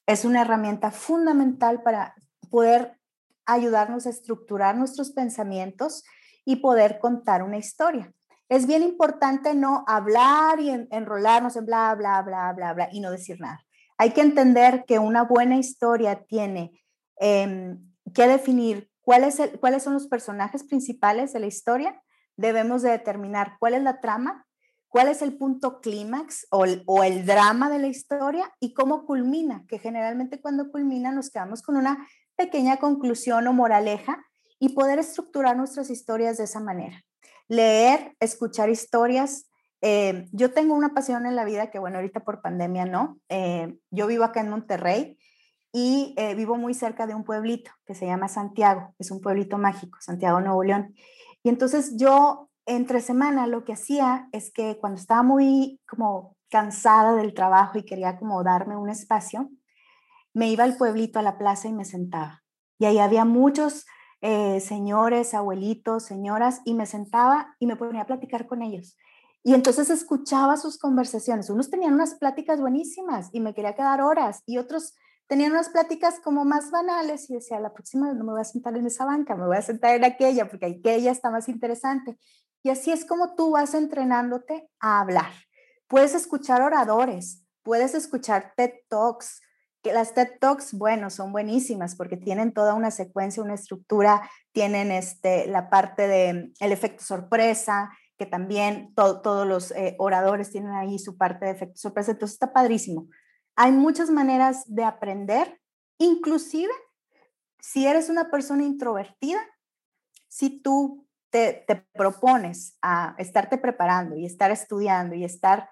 es 0.06 0.24
una 0.24 0.42
herramienta 0.42 0.90
fundamental 0.90 1.82
para 1.82 2.14
poder 2.50 2.98
ayudarnos 3.46 4.06
a 4.06 4.10
estructurar 4.10 4.76
nuestros 4.76 5.12
pensamientos 5.12 6.04
y 6.44 6.56
poder 6.56 6.98
contar 6.98 7.42
una 7.42 7.58
historia. 7.58 8.12
Es 8.48 8.66
bien 8.66 8.82
importante 8.82 9.54
no 9.54 9.84
hablar 9.86 10.60
y 10.60 10.70
enrolarnos 10.70 11.56
en 11.56 11.66
bla, 11.66 11.94
bla, 11.94 12.22
bla, 12.22 12.52
bla, 12.54 12.72
bla 12.72 12.88
y 12.90 13.00
no 13.00 13.10
decir 13.10 13.40
nada. 13.40 13.60
Hay 13.98 14.12
que 14.12 14.22
entender 14.22 14.84
que 14.86 14.98
una 14.98 15.24
buena 15.24 15.58
historia 15.58 16.24
tiene 16.24 16.82
em, 17.16 17.92
que 18.14 18.26
definir 18.26 18.90
¿Cuáles 19.08 19.82
son 19.82 19.94
los 19.94 20.06
personajes 20.06 20.64
principales 20.64 21.32
de 21.32 21.40
la 21.40 21.46
historia? 21.46 22.02
Debemos 22.36 22.82
de 22.82 22.90
determinar 22.90 23.56
cuál 23.58 23.72
es 23.72 23.82
la 23.82 24.00
trama, 24.00 24.46
cuál 24.88 25.08
es 25.08 25.22
el 25.22 25.38
punto 25.38 25.80
clímax 25.80 26.46
o, 26.50 26.66
el 26.66 27.24
drama 27.24 27.70
de 27.70 27.78
la 27.78 27.86
historia 27.86 28.52
y 28.60 28.74
cómo 28.74 29.06
culmina, 29.06 29.64
que 29.66 29.78
generalmente 29.78 30.42
cuando 30.42 30.70
culmina 30.70 31.10
nos 31.10 31.30
quedamos 31.30 31.62
con 31.62 31.78
una 31.78 32.06
pequeña 32.36 32.76
conclusión 32.76 33.46
o 33.46 33.54
moraleja 33.54 34.22
y 34.58 34.74
poder 34.74 34.98
estructurar 34.98 35.56
nuestras 35.56 35.88
historias 35.88 36.36
de 36.36 36.44
esa 36.44 36.60
manera. 36.60 37.02
Leer, 37.48 38.14
escuchar 38.20 38.68
historias. 38.68 39.48
Eh, 39.80 40.26
yo 40.32 40.52
tengo 40.52 40.74
una 40.74 40.92
pasión 40.92 41.24
en 41.24 41.34
la 41.34 41.46
vida 41.46 41.70
que, 41.70 41.78
bueno, 41.78 41.96
ahorita 41.96 42.24
por 42.24 42.42
pandemia 42.42 42.84
no. 42.84 43.18
Eh, 43.30 43.74
yo 43.90 44.06
vivo 44.06 44.24
acá 44.24 44.40
en 44.40 44.50
Monterrey 44.50 45.18
y 45.72 46.14
eh, 46.16 46.34
vivo 46.34 46.56
muy 46.56 46.74
cerca 46.74 47.06
de 47.06 47.14
un 47.14 47.24
pueblito 47.24 47.70
que 47.86 47.94
se 47.94 48.06
llama 48.06 48.28
Santiago, 48.28 48.94
es 48.98 49.10
un 49.10 49.20
pueblito 49.20 49.58
mágico, 49.58 49.98
Santiago 50.00 50.40
Nuevo 50.40 50.62
León. 50.64 50.94
Y 51.42 51.48
entonces 51.48 51.96
yo 51.96 52.48
entre 52.66 53.00
semana 53.00 53.46
lo 53.46 53.64
que 53.64 53.72
hacía 53.72 54.28
es 54.32 54.52
que 54.52 54.78
cuando 54.78 55.00
estaba 55.00 55.22
muy 55.22 55.80
como 55.88 56.36
cansada 56.50 57.14
del 57.14 57.34
trabajo 57.34 57.78
y 57.78 57.84
quería 57.84 58.18
como 58.18 58.42
darme 58.42 58.76
un 58.76 58.90
espacio, 58.90 59.50
me 60.34 60.50
iba 60.50 60.64
al 60.64 60.76
pueblito 60.76 61.18
a 61.18 61.22
la 61.22 61.38
plaza 61.38 61.68
y 61.68 61.72
me 61.72 61.84
sentaba. 61.84 62.42
Y 62.78 62.84
ahí 62.84 62.98
había 62.98 63.24
muchos 63.24 63.86
eh, 64.20 64.60
señores, 64.60 65.32
abuelitos, 65.32 66.04
señoras, 66.04 66.60
y 66.64 66.74
me 66.74 66.86
sentaba 66.86 67.54
y 67.58 67.66
me 67.66 67.76
ponía 67.76 68.02
a 68.02 68.06
platicar 68.06 68.46
con 68.46 68.62
ellos. 68.62 68.96
Y 69.44 69.54
entonces 69.54 69.90
escuchaba 69.90 70.56
sus 70.56 70.78
conversaciones. 70.78 71.50
Unos 71.50 71.70
tenían 71.70 71.94
unas 71.94 72.14
pláticas 72.14 72.60
buenísimas 72.60 73.30
y 73.32 73.40
me 73.40 73.54
quería 73.54 73.74
quedar 73.74 74.02
horas 74.02 74.42
y 74.44 74.58
otros 74.58 74.94
tenían 75.28 75.52
unas 75.52 75.68
pláticas 75.68 76.20
como 76.20 76.44
más 76.44 76.70
banales 76.70 77.30
y 77.30 77.34
decía, 77.34 77.60
la 77.60 77.72
próxima 77.72 78.12
no 78.12 78.24
me 78.24 78.32
voy 78.32 78.40
a 78.40 78.44
sentar 78.44 78.76
en 78.76 78.86
esa 78.86 79.04
banca, 79.04 79.36
me 79.36 79.46
voy 79.46 79.56
a 79.56 79.62
sentar 79.62 79.94
en 79.94 80.04
aquella 80.04 80.48
porque 80.48 80.66
aquella 80.66 81.12
está 81.12 81.30
más 81.30 81.48
interesante. 81.48 82.18
Y 82.62 82.70
así 82.70 82.90
es 82.90 83.04
como 83.04 83.34
tú 83.34 83.52
vas 83.52 83.74
entrenándote 83.74 84.68
a 84.80 85.00
hablar. 85.00 85.30
Puedes 85.86 86.14
escuchar 86.14 86.62
oradores, 86.62 87.44
puedes 87.62 87.94
escuchar 87.94 88.54
TED 88.56 88.72
Talks, 88.88 89.40
que 89.82 89.92
las 89.92 90.14
TED 90.14 90.38
Talks, 90.40 90.72
bueno, 90.72 91.10
son 91.10 91.30
buenísimas 91.30 91.94
porque 91.94 92.16
tienen 92.16 92.52
toda 92.52 92.74
una 92.74 92.90
secuencia, 92.90 93.42
una 93.42 93.54
estructura, 93.54 94.28
tienen 94.52 94.90
este, 94.90 95.46
la 95.46 95.70
parte 95.70 96.08
de 96.08 96.52
el 96.58 96.72
efecto 96.72 97.04
sorpresa, 97.04 97.90
que 98.16 98.26
también 98.26 98.92
todos 98.96 99.46
los 99.46 99.70
eh, 99.72 99.94
oradores 99.98 100.50
tienen 100.50 100.72
ahí 100.72 100.98
su 100.98 101.16
parte 101.16 101.44
de 101.44 101.52
efecto 101.52 101.78
sorpresa, 101.78 102.12
entonces 102.12 102.34
está 102.34 102.52
padrísimo. 102.52 103.06
Hay 103.60 103.72
muchas 103.72 104.08
maneras 104.08 104.62
de 104.72 104.84
aprender, 104.84 105.60
inclusive 105.98 106.70
si 107.58 107.88
eres 107.88 108.08
una 108.08 108.30
persona 108.30 108.62
introvertida, 108.62 109.40
si 110.28 110.62
tú 110.62 111.08
te, 111.30 111.66
propones 111.92 112.78
a 112.82 113.16
estarte 113.18 113.58
preparando 113.58 114.14
y 114.14 114.26
estar 114.26 114.52
estudiando 114.52 115.16
y 115.16 115.24
estar, 115.24 115.68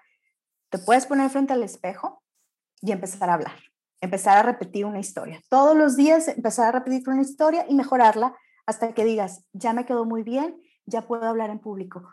te 0.69 0.79
puedes 0.79 1.05
poner 1.05 1.29
frente 1.29 1.53
al 1.53 1.63
espejo 1.63 2.21
y 2.81 2.91
empezar 2.91 3.29
a 3.29 3.35
hablar, 3.35 3.55
empezar 4.01 4.37
a 4.37 4.43
repetir 4.43 4.83
una 4.83 4.99
historia. 4.99 5.41
Todos 5.47 5.77
los 5.77 5.95
días 5.95 6.27
empezar 6.27 6.67
a 6.67 6.79
repetir 6.79 7.07
una 7.07 7.21
historia 7.21 7.65
y 7.69 7.73
mejorarla 7.73 8.35
hasta 8.65 8.93
que 8.93 9.05
digas, 9.05 9.45
ya 9.53 9.71
me 9.71 9.85
quedó 9.85 10.03
muy 10.03 10.23
bien, 10.23 10.61
ya 10.85 11.07
puedo 11.07 11.23
hablar 11.23 11.51
en 11.51 11.59
público 11.59 12.05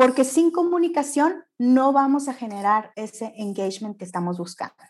porque 0.00 0.24
sin 0.24 0.50
comunicación 0.50 1.44
no 1.58 1.92
vamos 1.92 2.26
a 2.28 2.32
generar 2.32 2.90
ese 2.96 3.34
engagement 3.36 3.98
que 3.98 4.06
estamos 4.06 4.38
buscando. 4.38 4.82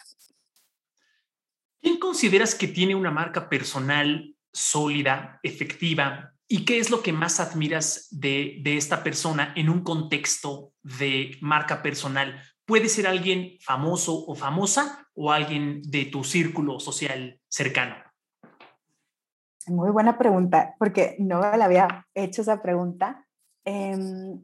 ¿Quién 1.82 1.98
consideras 1.98 2.54
que 2.54 2.68
tiene 2.68 2.94
una 2.94 3.10
marca 3.10 3.48
personal 3.48 4.36
sólida, 4.52 5.40
efectiva? 5.42 6.32
¿Y 6.46 6.64
qué 6.64 6.78
es 6.78 6.90
lo 6.90 7.02
que 7.02 7.12
más 7.12 7.40
admiras 7.40 8.06
de, 8.12 8.60
de 8.62 8.76
esta 8.76 9.02
persona 9.02 9.52
en 9.56 9.68
un 9.68 9.82
contexto 9.82 10.74
de 10.84 11.36
marca 11.40 11.82
personal? 11.82 12.40
¿Puede 12.64 12.88
ser 12.88 13.08
alguien 13.08 13.58
famoso 13.60 14.14
o 14.14 14.36
famosa 14.36 15.08
o 15.14 15.32
alguien 15.32 15.82
de 15.82 16.04
tu 16.04 16.22
círculo 16.22 16.78
social 16.78 17.40
cercano? 17.48 17.96
Muy 19.66 19.90
buena 19.90 20.16
pregunta, 20.16 20.76
porque 20.78 21.16
no 21.18 21.40
le 21.40 21.64
había 21.64 22.06
hecho 22.14 22.42
esa 22.42 22.62
pregunta. 22.62 23.26
Eh, 23.64 24.38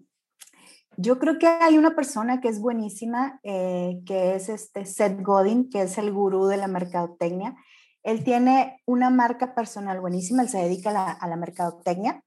yo 0.96 1.18
creo 1.18 1.38
que 1.38 1.46
hay 1.46 1.78
una 1.78 1.94
persona 1.94 2.40
que 2.40 2.48
es 2.48 2.60
buenísima, 2.60 3.40
eh, 3.42 4.00
que 4.06 4.34
es 4.34 4.48
este 4.48 4.84
Seth 4.86 5.20
Godin, 5.22 5.68
que 5.70 5.82
es 5.82 5.98
el 5.98 6.12
gurú 6.12 6.46
de 6.46 6.56
la 6.56 6.68
mercadotecnia. 6.68 7.54
Él 8.02 8.24
tiene 8.24 8.82
una 8.86 9.10
marca 9.10 9.54
personal 9.54 10.00
buenísima, 10.00 10.42
él 10.42 10.48
se 10.48 10.58
dedica 10.58 10.90
a 10.90 10.92
la, 10.92 11.10
a 11.10 11.28
la 11.28 11.36
mercadotecnia 11.36 12.22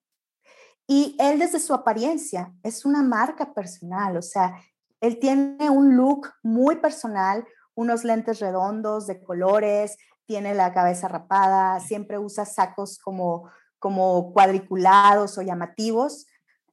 Y 0.87 1.15
él 1.19 1.39
desde 1.39 1.59
su 1.59 1.73
apariencia 1.73 2.53
es 2.63 2.85
una 2.85 3.01
marca 3.01 3.53
personal, 3.53 4.17
o 4.17 4.21
sea, 4.21 4.55
él 5.01 5.19
tiene 5.19 5.69
un 5.69 5.95
look 5.95 6.29
muy 6.43 6.75
personal, 6.77 7.45
unos 7.75 8.03
lentes 8.03 8.39
redondos 8.39 9.07
de 9.07 9.23
colores, 9.23 9.97
tiene 10.25 10.53
la 10.53 10.73
cabeza 10.73 11.07
rapada, 11.07 11.79
siempre 11.79 12.19
usa 12.19 12.45
sacos 12.45 12.99
como, 12.99 13.49
como 13.79 14.33
cuadriculados 14.33 15.37
o 15.37 15.41
llamativos. 15.41 16.27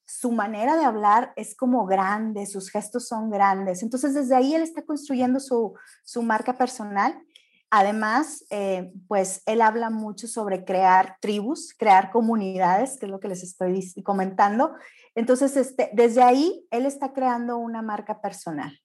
Su 0.06 0.32
manera 0.32 0.76
de 0.76 0.84
hablar 0.84 1.32
es 1.36 1.54
como 1.56 1.84
grande, 1.86 2.46
sus 2.46 2.70
gestos 2.70 3.08
son 3.08 3.30
grandes. 3.30 3.82
Entonces, 3.82 4.14
desde 4.14 4.36
ahí 4.36 4.54
él 4.54 4.62
está 4.62 4.82
construyendo 4.82 5.40
su, 5.40 5.74
su 6.04 6.22
marca 6.22 6.56
personal 6.56 7.22
Además, 7.70 8.44
eh, 8.50 8.92
pues 9.08 9.42
él 9.44 9.60
habla 9.60 9.90
mucho 9.90 10.28
sobre 10.28 10.64
crear 10.64 11.16
tribus, 11.20 11.74
crear 11.76 12.12
comunidades, 12.12 12.96
que 12.98 13.06
es 13.06 13.12
lo 13.12 13.18
que 13.18 13.28
les 13.28 13.42
estoy 13.42 13.92
comentando. 14.04 14.74
Entonces, 15.16 15.56
este, 15.56 15.90
desde 15.92 16.22
ahí, 16.22 16.66
él 16.70 16.86
está 16.86 17.12
creando 17.12 17.58
una 17.58 17.82
marca 17.82 18.20
personal. 18.20 18.78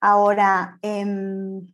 Ahora, 0.00 0.78
em, 0.80 1.66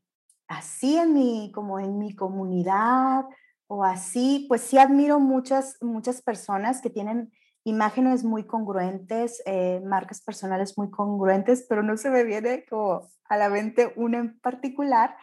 así 0.49 0.97
en 0.97 1.15
mi, 1.15 1.53
como 1.55 1.79
en 1.79 1.99
mi 1.99 2.17
comunidad 2.17 3.25
o 3.69 3.85
así, 3.85 4.47
pues 4.49 4.63
sí 4.63 4.77
admiro 4.79 5.21
muchas, 5.21 5.77
muchas 5.81 6.21
personas 6.21 6.81
que 6.81 6.91
tienen 6.91 7.33
imágenes 7.65 8.25
muy 8.25 8.45
congruentes, 8.47 9.43
eh, 9.47 9.81
marcas 9.85 10.23
personales 10.23 10.79
muy 10.79 10.91
congruentes, 10.91 11.67
pero 11.69 11.83
no 11.83 11.97
se 11.97 12.11
me 12.11 12.25
viene 12.25 12.65
como 12.69 13.09
a 13.29 13.37
la 13.37 13.49
mente 13.49 13.93
una 13.97 14.19
en 14.19 14.39
particular 14.41 15.17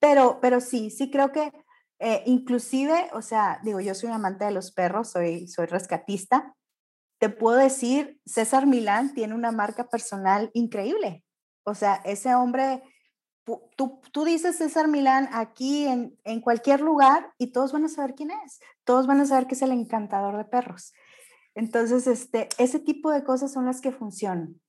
pero, 0.00 0.38
pero 0.40 0.60
sí, 0.60 0.90
sí 0.90 1.10
creo 1.10 1.30
que 1.30 1.52
eh, 2.00 2.22
inclusive, 2.26 3.10
o 3.12 3.20
sea, 3.20 3.60
digo, 3.62 3.80
yo 3.80 3.94
soy 3.94 4.08
un 4.08 4.16
amante 4.16 4.46
de 4.46 4.50
los 4.50 4.72
perros, 4.72 5.10
soy, 5.10 5.46
soy 5.46 5.66
rescatista. 5.66 6.56
Te 7.18 7.28
puedo 7.28 7.58
decir, 7.58 8.18
César 8.24 8.66
Milán 8.66 9.12
tiene 9.12 9.34
una 9.34 9.52
marca 9.52 9.88
personal 9.88 10.50
increíble. 10.54 11.22
O 11.64 11.74
sea, 11.74 11.96
ese 12.06 12.34
hombre, 12.34 12.82
tú, 13.76 14.00
tú 14.10 14.24
dices 14.24 14.56
César 14.56 14.88
Milán 14.88 15.28
aquí 15.32 15.86
en, 15.86 16.18
en 16.24 16.40
cualquier 16.40 16.80
lugar 16.80 17.34
y 17.36 17.52
todos 17.52 17.72
van 17.72 17.84
a 17.84 17.88
saber 17.88 18.14
quién 18.14 18.30
es. 18.30 18.60
Todos 18.84 19.06
van 19.06 19.20
a 19.20 19.26
saber 19.26 19.46
que 19.46 19.54
es 19.54 19.60
el 19.60 19.72
encantador 19.72 20.38
de 20.38 20.46
perros. 20.46 20.94
Entonces, 21.60 22.06
este, 22.06 22.48
ese 22.58 22.78
tipo 22.78 23.10
de 23.10 23.22
cosas 23.22 23.52
son 23.52 23.66
las 23.66 23.80
que 23.80 23.92
funcionan. 23.92 24.60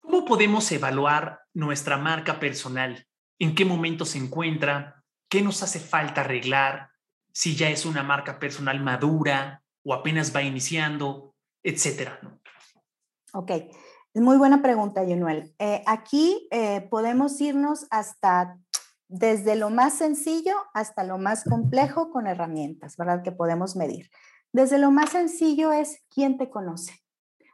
¿Cómo 0.00 0.24
podemos 0.24 0.70
evaluar 0.72 1.40
nuestra 1.54 1.96
marca 1.96 2.40
personal? 2.40 3.06
en 3.40 3.54
qué 3.54 3.64
momento 3.64 4.04
se 4.04 4.18
encuentra, 4.18 5.02
qué 5.28 5.42
nos 5.42 5.62
hace 5.62 5.80
falta 5.80 6.20
arreglar, 6.20 6.90
si 7.32 7.56
ya 7.56 7.70
es 7.70 7.86
una 7.86 8.02
marca 8.02 8.38
personal 8.38 8.80
madura 8.80 9.62
o 9.82 9.94
apenas 9.94 10.34
va 10.36 10.42
iniciando, 10.42 11.34
etcétera. 11.62 12.20
Ok, 13.32 13.50
es 14.12 14.22
muy 14.22 14.36
buena 14.36 14.60
pregunta, 14.60 15.02
Yunuel. 15.04 15.54
Eh, 15.58 15.82
aquí 15.86 16.48
eh, 16.50 16.86
podemos 16.90 17.40
irnos 17.40 17.86
hasta 17.90 18.58
desde 19.08 19.56
lo 19.56 19.70
más 19.70 19.94
sencillo 19.94 20.54
hasta 20.74 21.02
lo 21.02 21.18
más 21.18 21.44
complejo 21.44 22.10
con 22.10 22.26
herramientas, 22.26 22.96
¿verdad? 22.96 23.22
Que 23.22 23.32
podemos 23.32 23.74
medir. 23.74 24.10
Desde 24.52 24.78
lo 24.78 24.90
más 24.90 25.10
sencillo 25.10 25.72
es 25.72 26.02
quién 26.08 26.38
te 26.38 26.50
conoce. 26.50 27.00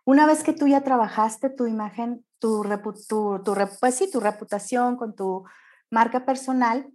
Una 0.04 0.26
vez 0.26 0.44
que 0.44 0.52
tú 0.52 0.66
ya 0.66 0.82
trabajaste 0.82 1.50
tu 1.50 1.66
imagen, 1.66 2.24
tu, 2.38 2.64
tu, 3.08 3.42
tu, 3.42 3.54
pues 3.80 3.94
sí, 3.94 4.10
tu 4.10 4.20
reputación 4.20 4.96
con 4.96 5.14
tu 5.14 5.44
marca 5.90 6.24
personal, 6.24 6.90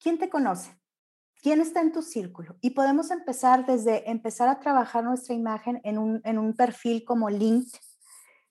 ¿quién 0.00 0.18
te 0.18 0.28
conoce? 0.28 0.76
¿Quién 1.42 1.60
está 1.60 1.80
en 1.80 1.92
tu 1.92 2.02
círculo? 2.02 2.56
Y 2.60 2.70
podemos 2.70 3.10
empezar 3.10 3.66
desde 3.66 4.10
empezar 4.10 4.48
a 4.48 4.58
trabajar 4.58 5.04
nuestra 5.04 5.34
imagen 5.34 5.80
en 5.84 5.98
un, 5.98 6.20
en 6.24 6.38
un 6.38 6.54
perfil 6.54 7.04
como 7.04 7.30
LinkedIn. 7.30 7.80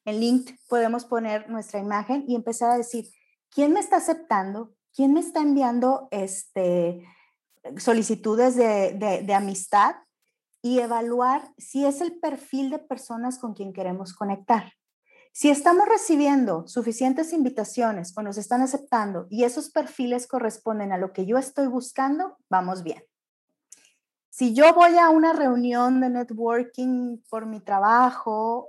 En 0.05 0.19
LinkedIn 0.19 0.59
podemos 0.69 1.03
poner 1.05 1.49
nuestra 1.49 1.79
imagen 1.79 2.23
y 2.27 2.35
empezar 2.35 2.71
a 2.71 2.77
decir, 2.77 3.09
¿quién 3.49 3.73
me 3.73 3.79
está 3.79 3.97
aceptando? 3.97 4.75
¿Quién 4.93 5.13
me 5.13 5.19
está 5.19 5.41
enviando 5.41 6.07
este, 6.11 7.05
solicitudes 7.77 8.55
de, 8.55 8.93
de, 8.93 9.23
de 9.23 9.33
amistad? 9.33 9.95
Y 10.65 10.79
evaluar 10.79 11.53
si 11.59 11.85
es 11.85 12.01
el 12.01 12.19
perfil 12.19 12.71
de 12.71 12.79
personas 12.79 13.37
con 13.37 13.53
quien 13.53 13.71
queremos 13.71 14.15
conectar. 14.15 14.73
Si 15.31 15.51
estamos 15.51 15.87
recibiendo 15.87 16.67
suficientes 16.67 17.33
invitaciones 17.33 18.17
o 18.17 18.23
nos 18.23 18.39
están 18.39 18.63
aceptando 18.63 19.27
y 19.29 19.43
esos 19.43 19.69
perfiles 19.69 20.25
corresponden 20.25 20.91
a 20.91 20.97
lo 20.97 21.13
que 21.13 21.27
yo 21.27 21.37
estoy 21.37 21.67
buscando, 21.67 22.39
vamos 22.49 22.81
bien. 22.81 23.03
Si 24.31 24.55
yo 24.55 24.73
voy 24.73 24.97
a 24.97 25.09
una 25.09 25.33
reunión 25.33 26.01
de 26.01 26.09
networking 26.09 27.19
por 27.29 27.45
mi 27.45 27.59
trabajo 27.59 28.67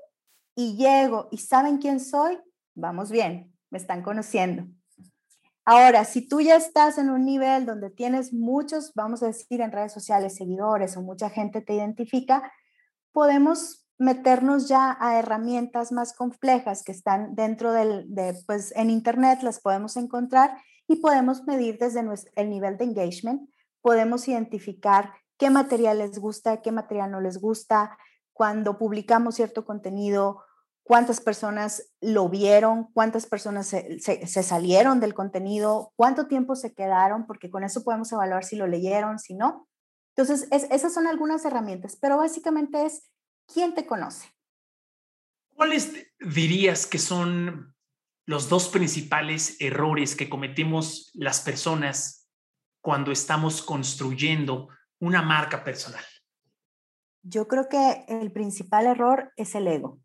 y 0.54 0.76
llego 0.76 1.28
y 1.30 1.38
saben 1.38 1.78
quién 1.78 1.98
soy, 1.98 2.38
vamos 2.74 3.11
bien, 3.11 3.56
me 3.70 3.78
están 3.78 4.02
conociendo. 4.02 4.66
Ahora, 5.68 6.05
si 6.05 6.29
tú 6.29 6.40
ya 6.40 6.55
estás 6.55 6.96
en 6.96 7.11
un 7.11 7.24
nivel 7.24 7.66
donde 7.66 7.90
tienes 7.90 8.33
muchos, 8.33 8.92
vamos 8.94 9.24
a 9.24 9.26
decir, 9.26 9.61
en 9.61 9.72
redes 9.72 9.92
sociales, 9.92 10.37
seguidores 10.37 10.96
o 10.96 11.02
mucha 11.02 11.29
gente 11.29 11.61
te 11.61 11.74
identifica, 11.74 12.52
podemos 13.11 13.85
meternos 13.98 14.68
ya 14.68 14.96
a 15.00 15.18
herramientas 15.18 15.90
más 15.90 16.12
complejas 16.12 16.85
que 16.85 16.92
están 16.92 17.35
dentro 17.35 17.72
del, 17.72 18.14
de, 18.14 18.35
pues 18.46 18.72
en 18.76 18.90
Internet, 18.90 19.42
las 19.42 19.59
podemos 19.59 19.96
encontrar 19.96 20.57
y 20.87 20.96
podemos 20.96 21.44
medir 21.46 21.79
desde 21.79 22.05
el 22.37 22.48
nivel 22.48 22.76
de 22.76 22.85
engagement, 22.85 23.50
podemos 23.81 24.29
identificar 24.29 25.14
qué 25.37 25.50
material 25.50 25.98
les 25.98 26.16
gusta, 26.20 26.62
qué 26.62 26.70
material 26.70 27.11
no 27.11 27.20
les 27.20 27.40
gusta, 27.40 27.98
cuando 28.33 28.79
publicamos 28.79 29.35
cierto 29.35 29.64
contenido, 29.64 30.44
cuántas 30.87 31.20
personas 31.20 31.92
lo 32.01 32.29
vieron, 32.29 32.92
cuántas 32.92 33.27
personas 33.27 33.66
se, 33.66 33.99
se, 33.99 34.42
salieron 34.44 35.01
del 35.01 35.14
contenido, 35.14 35.92
cuánto 35.96 36.29
tiempo 36.29 36.55
se 36.55 36.75
quedaron, 36.75 37.27
porque 37.27 37.51
con 37.51 37.64
eso 37.64 37.83
podemos 37.83 38.11
evaluar 38.12 38.44
si 38.44 38.55
lo 38.55 38.68
leyeron, 38.68 39.18
si 39.18 39.35
no. 39.35 39.68
Entonces, 40.14 40.46
esas 40.53 40.94
son 40.94 41.09
algunas 41.09 41.44
herramientas, 41.44 41.99
pero 42.01 42.18
básicamente 42.18 42.87
es 42.87 43.11
¿quién 43.53 43.75
te 43.75 43.85
conoce? 43.85 44.29
¿Cuáles 45.57 45.92
dirías 46.20 46.87
que 46.87 46.99
son 46.99 47.75
los 48.25 48.49
dos 48.49 48.68
principales 48.68 49.57
errores 49.61 50.14
que 50.14 50.29
cometemos 50.29 51.11
las 51.14 51.40
personas 51.40 52.31
cuando 52.81 53.11
estamos 53.11 53.61
construyendo 53.61 54.68
una 55.01 55.20
marca 55.20 55.64
personal? 55.64 56.05
Yo 57.25 57.49
creo 57.49 57.68
que 57.68 58.05
el 58.07 58.31
principal 58.31 58.87
error 58.87 59.33
es 59.37 59.57
el 59.57 59.66
ego. 59.66 60.01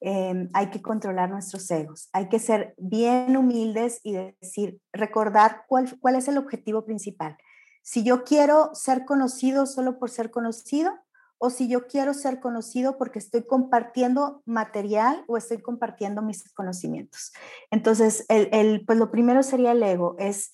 Em, 0.00 0.48
hay 0.54 0.70
que 0.70 0.80
controlar 0.80 1.28
nuestros 1.28 1.68
egos, 1.72 2.08
hay 2.12 2.28
que 2.28 2.38
ser 2.38 2.72
bien 2.78 3.36
humildes 3.36 4.00
y 4.04 4.12
decir, 4.12 4.80
recordar 4.92 5.64
cuál, 5.66 5.98
cuál 5.98 6.14
es 6.14 6.28
el 6.28 6.38
objetivo 6.38 6.84
principal. 6.84 7.36
Si 7.82 8.04
yo 8.04 8.22
quiero 8.22 8.70
ser 8.74 9.04
conocido 9.04 9.66
solo 9.66 9.98
por 9.98 10.10
ser 10.10 10.30
conocido, 10.30 10.92
o 11.38 11.50
si 11.50 11.68
yo 11.68 11.86
quiero 11.86 12.14
ser 12.14 12.40
conocido 12.40 12.98
porque 12.98 13.18
estoy 13.20 13.44
compartiendo 13.44 14.42
material 14.44 15.24
o 15.28 15.36
estoy 15.36 15.62
compartiendo 15.62 16.20
mis 16.20 16.52
conocimientos. 16.52 17.32
Entonces, 17.70 18.26
el, 18.28 18.84
pues 18.84 18.98
lo 18.98 19.10
primero 19.10 19.42
sería 19.42 19.72
el 19.72 19.82
ego, 19.82 20.16
es 20.18 20.52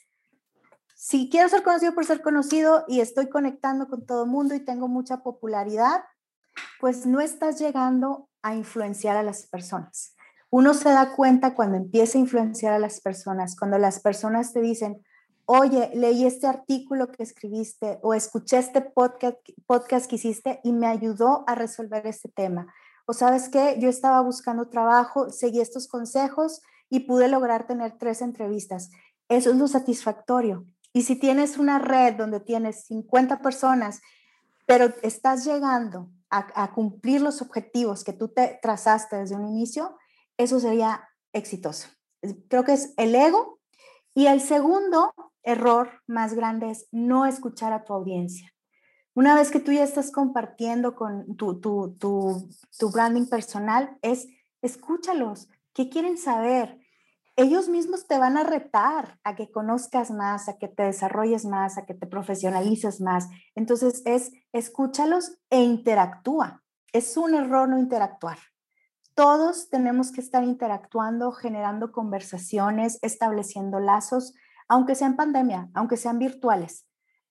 si 0.95 1.29
quiero 1.29 1.49
ser 1.49 1.63
conocido 1.63 1.95
por 1.95 2.05
ser 2.05 2.23
conocido 2.23 2.85
y 2.87 3.01
estoy 3.01 3.29
conectando 3.29 3.89
con 3.89 4.07
todo 4.07 4.25
el 4.25 4.31
mundo 4.31 4.55
y 4.55 4.61
tengo 4.61 4.89
mucha 4.89 5.23
popularidad, 5.23 6.03
pues 6.81 7.05
no 7.05 7.21
estás 7.21 7.59
llegando 7.59 8.29
a 8.45 8.55
influenciar 8.55 9.17
a 9.17 9.23
las 9.23 9.47
personas. 9.47 10.15
Uno 10.51 10.75
se 10.75 10.91
da 10.91 11.17
cuenta 11.17 11.55
cuando 11.55 11.77
empieza 11.77 12.17
a 12.17 12.21
influenciar 12.21 12.75
a 12.75 12.79
las 12.79 13.01
personas, 13.01 13.57
cuando 13.57 13.79
las 13.79 13.99
personas 13.99 14.53
te 14.53 14.61
dicen, 14.61 15.03
oye, 15.47 15.91
leí 15.95 16.27
este 16.27 16.47
artículo 16.47 17.09
que 17.09 17.23
escribiste 17.23 17.99
o 18.03 18.15
escuché 18.15 18.59
este 18.59 18.83
podcast, 18.83 19.39
podcast 19.67 20.09
que 20.09 20.17
hiciste 20.17 20.61
y 20.63 20.73
me 20.73 20.87
ayudó 20.87 21.43
a 21.49 21.55
resolver 21.55 22.07
este 22.07 22.29
tema. 22.29 22.73
O 23.07 23.15
sabes 23.15 23.49
qué, 23.49 23.79
yo 23.81 23.89
estaba 23.89 24.21
buscando 24.21 24.69
trabajo, 24.69 25.31
seguí 25.31 25.61
estos 25.61 25.89
consejos 25.89 26.63
y 26.89 27.01
pude 27.01 27.29
lograr 27.29 27.67
tener 27.67 27.99
tres 27.99 28.23
entrevistas. 28.23 28.91
Eso 29.29 29.51
es 29.51 29.57
lo 29.57 29.69
satisfactorio. 29.69 30.67
Y 30.93 31.03
si 31.03 31.17
tienes 31.17 31.59
una 31.59 31.79
red 31.79 32.15
donde 32.15 32.41
tienes 32.41 32.85
50 32.87 33.41
personas, 33.41 34.01
pero 34.67 34.93
estás 35.03 35.45
llegando 35.45 36.11
a, 36.39 36.73
cumplir 36.73 37.21
los 37.21 37.43
objetivos 37.43 38.05
que 38.05 38.13
tú 38.13 38.29
te 38.29 38.59
trazaste 38.63 39.17
desde 39.17 39.37
un 39.37 39.47
inicio, 39.47 39.97
eso 40.37 40.59
sería 40.61 41.09
exitoso. 41.33 41.89
Creo 42.49 42.65
que 42.65 42.73
es 42.73 42.95
el 42.97 43.15
ego. 43.15 43.61
Y 44.15 44.27
el 44.27 44.41
segundo 44.41 45.13
error 45.43 46.03
más 46.07 46.35
grande 46.35 46.71
es 46.71 46.87
no 46.93 47.27
escuchar 47.27 47.73
a 47.73 47.85
tu 47.85 47.93
audiencia. 47.93 48.53
Una 49.15 49.35
vez 49.35 49.51
que 49.51 49.61
tú 49.61 49.73
ya 49.73 49.85
estás 49.85 50.11
compartiendo 50.11 50.95
con 50.95 51.37
tu, 51.37 51.61
tu, 51.61 51.97
tu, 51.99 52.49
tu 52.79 52.91
branding 52.91 53.27
personal, 53.27 53.99
es 54.03 54.27
escúchalos. 54.63 55.49
¿Qué 55.73 55.89
quieren 55.89 56.17
saber? 56.17 56.79
Ellos 57.37 57.69
mismos 57.69 58.07
te 58.07 58.19
van 58.19 58.37
a 58.37 58.45
retar 58.45 59.19
a 59.25 59.35
que 59.35 59.51
conozcas 59.51 60.11
más, 60.11 60.49
a 60.49 60.59
que 60.59 60.69
te 60.69 60.85
desarrolles 60.85 61.45
más, 61.45 61.79
a 61.79 61.85
que 61.85 61.95
te 61.95 62.07
profesionalices 62.07 63.01
más. 63.01 63.29
Entonces 63.55 64.03
es 64.05 64.33
escúchalos 64.53 65.39
e 65.51 65.63
interactúa. 65.63 66.63
Es 66.93 67.17
un 67.17 67.35
error 67.35 67.69
no 67.69 67.79
interactuar. 67.79 68.39
Todos 69.15 69.69
tenemos 69.69 70.13
que 70.13 70.21
estar 70.21 70.45
interactuando, 70.45 71.33
generando 71.33 71.93
conversaciones, 71.93 72.99
estableciendo 73.03 73.81
lazos, 73.81 74.35
aunque 74.69 74.95
sean 74.95 75.17
pandemia, 75.17 75.71
aunque 75.75 75.97
sean 75.97 76.19
virtuales. 76.19 76.87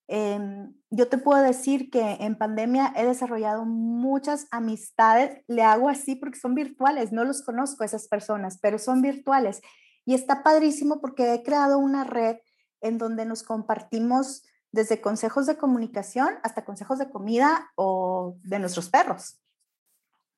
Em, 0.07 0.73
yo 0.89 1.07
te 1.07 1.17
puedo 1.17 1.41
decir 1.41 1.89
que 1.89 2.17
en 2.19 2.37
pandemia 2.37 2.93
he 2.95 3.05
desarrollado 3.05 3.65
muchas 3.65 4.47
amistades, 4.51 5.43
le 5.47 5.63
hago 5.63 5.87
así 5.87 6.15
porque 6.15 6.39
son 6.39 6.55
virtuales, 6.55 7.13
no 7.13 7.23
los 7.23 7.41
conozco 7.41 7.83
a 7.83 7.85
esas 7.85 8.07
personas, 8.07 8.59
pero 8.61 8.79
son 8.79 9.01
virtuales. 9.01 9.61
Y 10.05 10.13
está 10.13 10.43
padrísimo 10.43 10.99
porque 10.99 11.33
he 11.33 11.43
creado 11.43 11.77
una 11.77 12.03
red 12.03 12.37
en 12.81 12.97
donde 12.97 13.25
nos 13.25 13.43
compartimos 13.43 14.43
desde 14.71 15.01
consejos 15.01 15.45
de 15.45 15.57
comunicación 15.57 16.35
hasta 16.43 16.65
consejos 16.65 16.99
de 16.99 17.09
comida 17.09 17.71
o 17.75 18.37
de 18.43 18.59
nuestros 18.59 18.89
perros. 18.89 19.39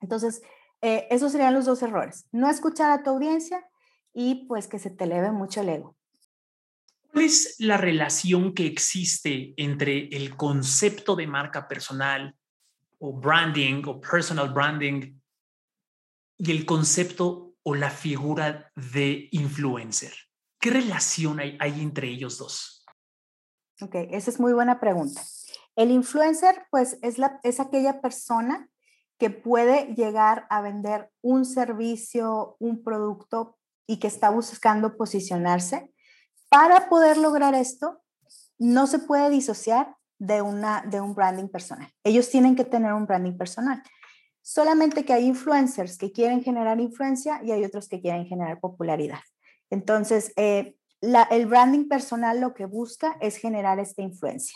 Entonces, 0.02 0.42
eh, 0.82 1.08
esos 1.10 1.32
serían 1.32 1.54
los 1.54 1.66
dos 1.66 1.82
errores. 1.82 2.28
No 2.32 2.50
escuchar 2.50 2.92
a 2.92 3.02
tu 3.02 3.10
audiencia 3.10 3.66
y 4.14 4.46
pues 4.46 4.68
que 4.68 4.78
se 4.78 4.90
te 4.90 5.06
eleve 5.06 5.32
mucho 5.32 5.62
el 5.62 5.70
ego. 5.70 5.96
¿Cuál 7.12 7.26
es 7.26 7.56
la 7.60 7.78
relación 7.78 8.54
que 8.54 8.68
existe 8.68 9.54
entre 9.58 10.10
el 10.10 10.36
concepto 10.36 11.16
de 11.16 11.28
marca 11.28 11.68
personal 11.68 12.36
o 13.00 13.14
branding 13.14 13.84
o 13.88 14.02
personal 14.02 14.54
branding 14.54 15.18
y 16.38 16.52
el 16.52 16.66
concepto 16.66 17.45
o 17.66 17.76
la 17.76 17.90
figura 17.90 18.72
de 18.76 19.28
influencer? 19.32 20.14
¿Qué 20.60 20.70
relación 20.70 21.40
hay, 21.40 21.82
entre 21.82 22.08
ellos 22.08 22.38
dos? 22.38 22.86
Ok, 23.82 23.96
esa 24.12 24.30
es 24.30 24.40
muy 24.40 24.54
buena 24.54 24.80
pregunta. 24.80 25.22
El 25.76 25.92
influencer, 25.92 26.66
pues, 26.72 26.98
es, 27.02 27.18
la, 27.18 27.40
es 27.44 27.60
aquella 27.60 28.02
persona 28.02 28.70
que 29.18 29.30
puede 29.30 29.94
llegar 29.96 30.46
a 30.50 30.62
vender 30.62 31.10
un 31.22 31.46
servicio, 31.46 32.56
un 32.60 32.84
producto 32.84 33.58
y 33.88 33.98
que 33.98 34.08
está 34.08 34.30
buscando 34.30 34.96
posicionarse 34.96 35.94
para 36.50 36.90
poder 36.90 37.18
lograr 37.18 37.56
esto, 37.56 38.02
no 38.58 38.88
se 38.88 39.00
puede 39.00 39.30
disociar 39.30 39.96
de, 40.20 40.42
una, 40.42 40.84
de 40.84 41.02
un 41.02 41.14
branding 41.14 41.48
personal. 41.48 41.92
Ellos 42.04 42.30
tienen 42.30 42.56
que 42.56 42.64
tener 42.64 42.94
un 42.94 43.06
branding 43.06 43.38
personal. 43.38 43.84
Solamente 44.48 45.06
que 45.06 45.14
hay 45.14 45.26
influencers 45.26 45.98
que 45.98 46.12
quieren 46.12 46.44
generar 46.44 46.80
influencia 46.80 47.42
y 47.44 47.52
hay 47.52 47.66
otros 47.66 47.90
que 47.90 48.00
quieren 48.00 48.28
generar 48.28 48.60
popularidad. 48.60 49.22
Entonces, 49.72 50.34
eh, 50.36 50.76
el 51.02 51.48
branding 51.48 51.88
personal 51.88 52.40
lo 52.40 52.54
que 52.54 52.68
busca 52.68 53.18
es 53.22 53.38
generar 53.38 53.80
esta 53.80 54.04
influencia. 54.04 54.56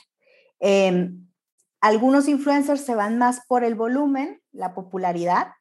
Em, 0.60 1.28
algunos 1.82 2.28
influencers 2.28 2.82
se 2.82 2.94
van 2.94 3.18
más 3.18 3.42
por 3.48 3.64
el 3.64 3.74
volumen, 3.74 4.40
la 4.52 4.76
popularidad, 4.76 5.54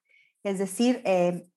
es 0.45 0.59
decir, 0.59 1.01
eh, 1.07 1.49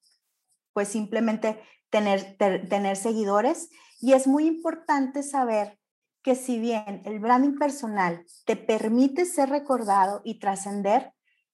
pues 0.71 0.87
simplemente 0.87 1.61
tener, 1.89 2.37
tener 2.37 2.95
seguidores 2.95 3.69
y 3.99 4.13
es 4.13 4.27
muy 4.27 4.47
importante 4.47 5.23
saber 5.23 5.77
que 6.23 6.35
si 6.35 6.57
bien 6.57 7.01
el 7.03 7.19
branding 7.19 7.57
personal 7.57 8.25
te 8.45 8.55
permite 8.55 9.25
ser 9.25 9.49
recordado 9.49 10.21
y 10.23 10.39
trascender, 10.39 11.11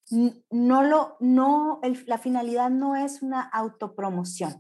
no 0.09 0.83
lo, 0.83 1.17
no, 1.19 1.81
la 2.05 2.17
finalidad 2.17 2.69
no 2.69 2.95
es 2.95 3.21
una 3.21 3.41
autopromoción. 3.41 4.57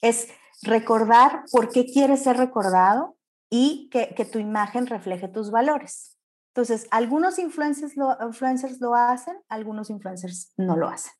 Es 0.00 0.28
recordar 0.62 1.44
por 1.50 1.70
qué 1.70 1.86
quieres 1.86 2.22
ser 2.22 2.36
recordado 2.36 3.16
y 3.50 3.88
que, 3.90 4.14
que 4.16 4.24
tu 4.24 4.38
imagen 4.38 4.86
refleje 4.86 5.28
tus 5.28 5.50
valores. 5.50 6.18
Entonces, 6.54 6.86
algunos 6.90 7.38
influencers 7.38 7.96
lo, 7.96 8.16
influencers 8.24 8.80
lo 8.80 8.94
hacen, 8.94 9.36
algunos 9.48 9.90
influencers 9.90 10.52
no 10.56 10.76
lo 10.76 10.88
hacen. 10.88 11.12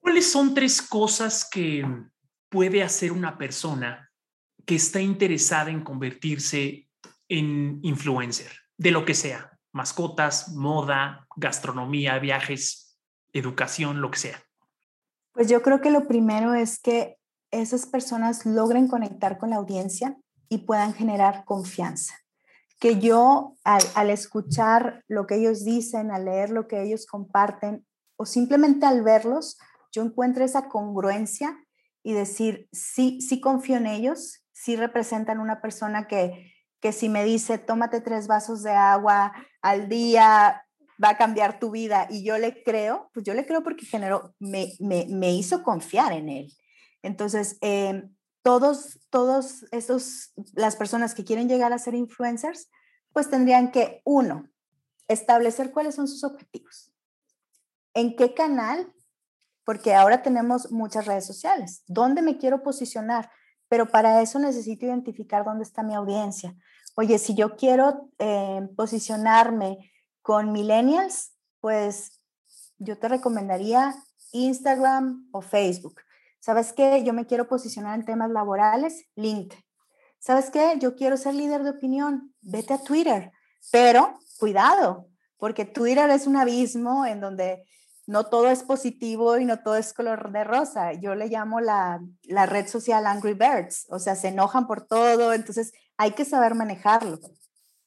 ¿Cuáles 0.00 0.30
son 0.30 0.54
tres 0.54 0.80
cosas 0.80 1.46
que 1.48 1.84
puede 2.48 2.82
hacer 2.82 3.12
una 3.12 3.36
persona 3.36 4.10
que 4.64 4.76
está 4.76 5.00
interesada 5.00 5.70
en 5.70 5.84
convertirse 5.84 6.88
en 7.28 7.78
influencer, 7.82 8.50
de 8.78 8.90
lo 8.90 9.04
que 9.04 9.14
sea, 9.14 9.57
mascotas, 9.72 10.48
moda, 10.54 11.26
gastronomía, 11.36 12.18
viajes, 12.18 12.98
educación, 13.32 14.00
lo 14.00 14.10
que 14.10 14.18
sea? 14.18 14.42
Pues 15.32 15.48
yo 15.48 15.62
creo 15.62 15.80
que 15.80 15.90
lo 15.90 16.08
primero 16.08 16.54
es 16.54 16.80
que 16.80 17.16
esas 17.50 17.86
personas 17.86 18.44
logren 18.44 18.88
conectar 18.88 19.38
con 19.38 19.50
la 19.50 19.56
audiencia 19.56 20.16
y 20.48 20.58
puedan 20.58 20.94
generar 20.94 21.44
confianza. 21.44 22.14
Que 22.80 22.98
yo 22.98 23.56
al, 23.64 24.10
escuchar 24.10 25.04
lo 25.08 25.26
que 25.26 25.36
ellos 25.36 25.64
dicen, 25.64 26.10
al 26.10 26.24
leer 26.26 26.50
lo 26.50 26.68
que 26.68 26.82
ellos 26.82 27.06
comparten 27.06 27.86
o 28.16 28.26
simplemente 28.26 28.86
al 28.86 29.02
verlos, 29.02 29.58
yo 29.92 30.02
encuentre 30.02 30.44
esa 30.44 30.68
congruencia 30.68 31.58
y 32.02 32.12
decir, 32.12 32.68
sí, 32.72 33.20
sí 33.20 33.40
confío 33.40 33.76
en 33.76 33.86
ellos, 33.86 34.44
sí 34.52 34.76
representan 34.76 35.40
una 35.40 35.60
persona 35.60 36.06
que, 36.06 36.52
que 36.80 36.92
si 36.92 37.08
me 37.08 37.24
dice, 37.24 37.58
tómate 37.58 38.00
tres 38.00 38.26
vasos 38.26 38.62
de 38.62 38.72
agua 38.72 39.32
al 39.62 39.88
día, 39.88 40.64
va 41.02 41.10
a 41.10 41.16
cambiar 41.16 41.58
tu 41.58 41.70
vida 41.70 42.06
y 42.10 42.24
yo 42.24 42.38
le 42.38 42.62
creo, 42.62 43.10
pues 43.12 43.24
yo 43.24 43.34
le 43.34 43.46
creo 43.46 43.62
porque 43.62 43.86
generó, 43.86 44.34
me, 44.38 44.72
me, 44.80 45.32
hizo 45.32 45.62
confiar 45.62 46.12
en 46.12 46.28
él. 46.28 46.52
Entonces, 47.02 47.56
eh, 47.60 48.02
todos, 48.42 49.00
todos 49.10 49.64
estos, 49.72 50.32
las 50.54 50.76
personas 50.76 51.14
que 51.14 51.24
quieren 51.24 51.48
llegar 51.48 51.72
a 51.72 51.78
ser 51.78 51.94
influencers, 51.94 52.70
pues 53.12 53.30
tendrían 53.30 53.70
que, 53.70 54.02
uno, 54.04 54.48
establecer 55.06 55.72
cuáles 55.72 55.94
son 55.94 56.08
sus 56.08 56.24
objetivos. 56.24 56.92
¿En 57.94 58.16
qué 58.16 58.34
canal? 58.34 58.92
Porque 59.64 59.94
ahora 59.94 60.22
tenemos 60.22 60.70
muchas 60.70 61.06
redes 61.06 61.26
sociales. 61.26 61.82
¿Dónde 61.86 62.22
me 62.22 62.38
quiero 62.38 62.62
posicionar? 62.62 63.30
Pero 63.68 63.86
para 63.86 64.22
eso 64.22 64.38
necesito 64.38 64.86
identificar 64.86 65.44
dónde 65.44 65.64
está 65.64 65.82
mi 65.82 65.94
audiencia. 65.94 66.54
Oye, 66.96 67.18
si 67.18 67.34
yo 67.34 67.56
quiero 67.56 68.10
eh, 68.18 68.68
posicionarme 68.76 69.92
con 70.22 70.52
millennials, 70.52 71.32
pues 71.60 72.20
yo 72.78 72.98
te 72.98 73.08
recomendaría 73.08 73.94
Instagram 74.32 75.28
o 75.32 75.40
Facebook. 75.40 76.00
¿Sabes 76.40 76.72
qué? 76.72 77.02
Yo 77.04 77.12
me 77.12 77.26
quiero 77.26 77.48
posicionar 77.48 77.98
en 77.98 78.04
temas 78.04 78.30
laborales, 78.30 79.04
LinkedIn. 79.16 79.64
¿Sabes 80.18 80.50
qué? 80.50 80.74
Yo 80.78 80.96
quiero 80.96 81.16
ser 81.16 81.34
líder 81.34 81.62
de 81.62 81.70
opinión, 81.70 82.34
vete 82.40 82.74
a 82.74 82.82
Twitter, 82.82 83.30
pero 83.70 84.18
cuidado, 84.38 85.08
porque 85.36 85.64
Twitter 85.64 86.10
es 86.10 86.26
un 86.26 86.36
abismo 86.36 87.06
en 87.06 87.20
donde 87.20 87.64
no 88.08 88.24
todo 88.24 88.48
es 88.48 88.62
positivo 88.62 89.36
y 89.36 89.44
no 89.44 89.58
todo 89.58 89.76
es 89.76 89.92
color 89.92 90.32
de 90.32 90.42
rosa. 90.42 90.94
Yo 90.94 91.14
le 91.14 91.28
llamo 91.28 91.60
la, 91.60 92.00
red 92.46 92.66
social 92.66 93.06
Angry 93.06 93.34
Birds, 93.34 93.86
o 93.90 93.98
sea, 93.98 94.16
se 94.16 94.28
enojan 94.28 94.66
por 94.66 94.86
todo, 94.86 95.34
entonces 95.34 95.74
hay 95.98 96.12
que 96.12 96.24
saber 96.24 96.54
manejarlo. 96.54 97.20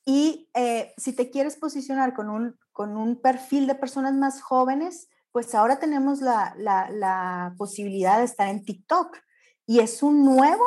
Y 0.05 0.47
eh, 0.53 0.93
si 0.95 1.13
te 1.13 1.31
quieres 1.31 1.57
posicionar 1.57 2.13
con 2.13 2.29
un, 2.29 2.55
con 2.71 2.97
un 2.97 3.19
perfil 3.19 3.65
de 3.65 3.73
personas 3.73 4.13
más 4.13 4.43
jóvenes, 4.43 5.10
pues 5.31 5.55
ahora 5.55 5.79
tenemos 5.79 6.21
la, 6.21 6.53
la 6.55 7.55
posibilidad 7.57 8.19
de 8.19 8.25
estar 8.25 8.47
en 8.47 8.63
TikTok 8.63 9.17
y 9.65 9.79
es 9.79 10.03
un 10.03 10.23
nuevo 10.23 10.63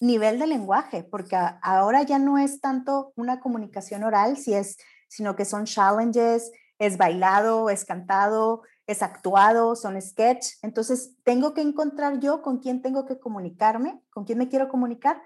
nivel 0.00 0.38
de 0.38 0.46
lenguaje, 0.46 1.04
porque 1.04 1.36
ahora 1.60 2.02
ya 2.04 2.18
no 2.18 2.38
es 2.38 2.62
tanto 2.62 3.12
una 3.16 3.40
comunicación 3.40 4.02
oral, 4.02 4.38
si 4.38 4.54
es, 4.54 4.78
sino 5.08 5.36
que 5.36 5.44
son 5.44 5.66
challenges, 5.66 6.50
es 6.78 6.96
bailado, 6.96 7.70
es 7.70 7.84
cantado, 7.84 8.62
es 8.86 9.02
actuado, 9.02 9.76
son 9.76 10.00
sketch. 10.00 10.46
Entonces, 10.62 11.16
tengo 11.24 11.54
que 11.54 11.62
encontrar 11.62 12.20
yo 12.20 12.42
con 12.42 12.58
quién 12.58 12.82
tengo 12.82 13.06
que 13.06 13.18
comunicarme, 13.18 14.00
con 14.10 14.24
quién 14.24 14.38
me 14.38 14.48
quiero 14.48 14.68
comunicar 14.68 15.22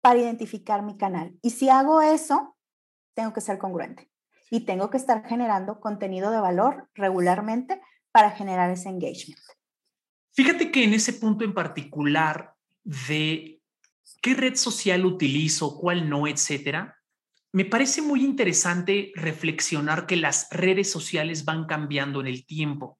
para 0.00 0.20
identificar 0.20 0.82
mi 0.82 0.96
canal. 0.96 1.36
Y 1.42 1.50
si 1.50 1.68
hago 1.68 2.02
eso, 2.02 2.56
tengo 3.14 3.32
que 3.32 3.40
ser 3.40 3.58
congruente 3.58 4.10
y 4.50 4.60
tengo 4.60 4.90
que 4.90 4.96
estar 4.96 5.26
generando 5.26 5.80
contenido 5.80 6.30
de 6.30 6.40
valor 6.40 6.88
regularmente 6.94 7.80
para 8.12 8.30
generar 8.30 8.70
ese 8.70 8.88
engagement. 8.88 9.40
Fíjate 10.32 10.70
que 10.70 10.84
en 10.84 10.94
ese 10.94 11.14
punto 11.14 11.44
en 11.44 11.54
particular 11.54 12.54
de 12.82 13.62
qué 14.20 14.34
red 14.34 14.56
social 14.56 15.06
utilizo, 15.06 15.78
cuál 15.78 16.08
no, 16.08 16.26
etcétera, 16.26 16.96
me 17.54 17.64
parece 17.64 18.02
muy 18.02 18.24
interesante 18.24 19.12
reflexionar 19.14 20.06
que 20.06 20.16
las 20.16 20.48
redes 20.50 20.90
sociales 20.90 21.44
van 21.44 21.66
cambiando 21.66 22.20
en 22.20 22.26
el 22.26 22.44
tiempo. 22.44 22.98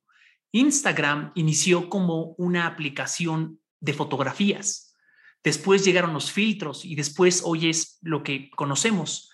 Instagram 0.53 1.33
inició 1.35 1.91
como 1.91 2.37
una 2.39 2.69
aplicación 2.69 3.59
de 3.81 3.95
fotografías. 3.95 4.95
Después 5.43 5.85
llegaron 5.85 6.15
los 6.15 6.31
filtros 6.31 6.85
y 6.85 6.95
después 6.95 7.43
hoy 7.45 7.69
es 7.69 7.99
lo 8.01 8.23
que 8.23 8.49
conocemos. 8.51 9.29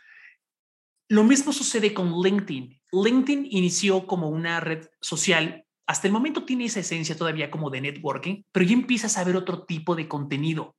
Lo 1.11 1.23
mismo 1.23 1.53
sucede 1.53 1.93
con 1.93 2.23
LinkedIn. 2.23 2.81
LinkedIn 2.91 3.47
inició 3.51 4.07
como 4.07 4.31
una 4.31 4.59
red 4.61 4.87
social. 5.03 5.67
Hasta 5.87 6.07
el 6.07 6.15
momento 6.15 6.47
tiene 6.47 6.65
esa 6.65 6.81
esencia 6.81 7.15
todavía 7.15 7.51
como 7.51 7.69
de 7.69 7.83
networking, 7.83 8.45
pero 8.53 8.65
ya 8.65 8.73
empiezas 8.73 9.19
a 9.19 9.25
ver 9.25 9.37
otro 9.37 9.67
tipo 9.67 9.95
de 9.95 10.09
contenido. 10.09 10.77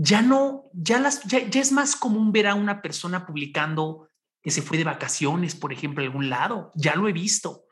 Ya 0.00 0.22
no, 0.22 0.70
ya, 0.72 1.00
las, 1.00 1.22
es 1.32 1.72
más 1.72 1.96
común 1.96 2.30
ver 2.30 2.46
a 2.46 2.54
una 2.54 2.82
persona 2.82 3.26
publicando 3.26 4.08
que 4.40 4.52
se 4.52 4.62
fue 4.62 4.78
de 4.78 4.84
vacaciones, 4.84 5.56
por 5.56 5.72
ejemplo, 5.72 6.04
a 6.04 6.06
algún 6.06 6.30
lado. 6.30 6.70
Ya 6.76 6.94
lo 6.94 7.08
he 7.08 7.12
visto. 7.12 7.64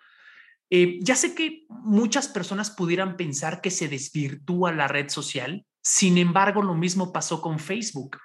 Eh, 0.69 0.99
ya 1.03 1.15
sé 1.15 1.37
que 1.37 1.67
muchas 1.69 2.27
personas 2.27 2.71
pudieran 2.71 3.17
pensar 3.17 3.61
que 3.61 3.71
se 3.71 3.87
desvirtúa 3.87 4.73
la 4.73 4.89
red 4.89 5.09
social, 5.09 5.65
sin 5.81 6.19
embargo, 6.19 6.63
lo 6.63 6.75
mismo 6.75 7.13
pasó 7.13 7.41
con 7.41 7.61
Facebook. 7.61 8.19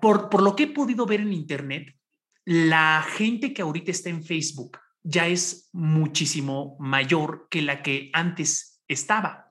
por, 0.00 0.28
por 0.28 0.42
lo 0.42 0.56
que 0.56 0.64
he 0.64 0.68
podido 0.68 1.06
ver 1.06 1.20
en 1.20 1.32
Internet, 1.32 1.94
la 2.44 3.06
gente 3.16 3.54
que 3.54 3.62
ahorita 3.62 3.92
está 3.92 4.10
en 4.10 4.24
Facebook 4.24 4.80
ya 5.04 5.28
es 5.28 5.68
muchísimo 5.72 6.76
mayor 6.80 7.46
que 7.48 7.62
la 7.62 7.80
que 7.80 8.10
antes 8.12 8.82
estaba. 8.88 9.43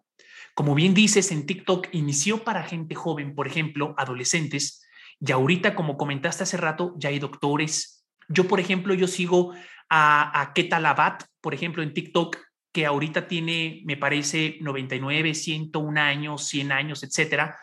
Como 0.54 0.76
bien 0.76 0.94
dices, 0.94 1.32
en 1.32 1.46
TikTok 1.46 1.88
inició 1.92 2.44
para 2.44 2.64
gente 2.64 2.96
joven, 2.96 3.36
por 3.36 3.48
ejemplo, 3.48 3.96
adolescentes, 3.98 4.86
y 5.20 5.32
ahorita, 5.32 5.74
como 5.76 5.98
comentaste 5.98 6.44
hace 6.44 6.58
rato, 6.58 6.96
ya 6.98 7.10
hay 7.10 7.20
doctores. 7.20 8.06
Yo, 8.28 8.48
por 8.48 8.60
ejemplo, 8.60 8.94
yo 8.94 9.08
sigo 9.08 9.54
a, 9.90 10.42
a 10.42 10.54
Ketalabat, 10.54 11.24
por 11.40 11.54
ejemplo, 11.54 11.82
en 11.82 11.94
TikTok, 11.94 12.38
que 12.74 12.86
ahorita 12.86 13.28
tiene, 13.28 13.84
me 13.86 13.96
parece, 13.96 14.58
99, 14.60 15.34
101 15.34 16.02
años, 16.02 16.48
100 16.48 16.72
años, 16.72 17.04
etcétera, 17.04 17.58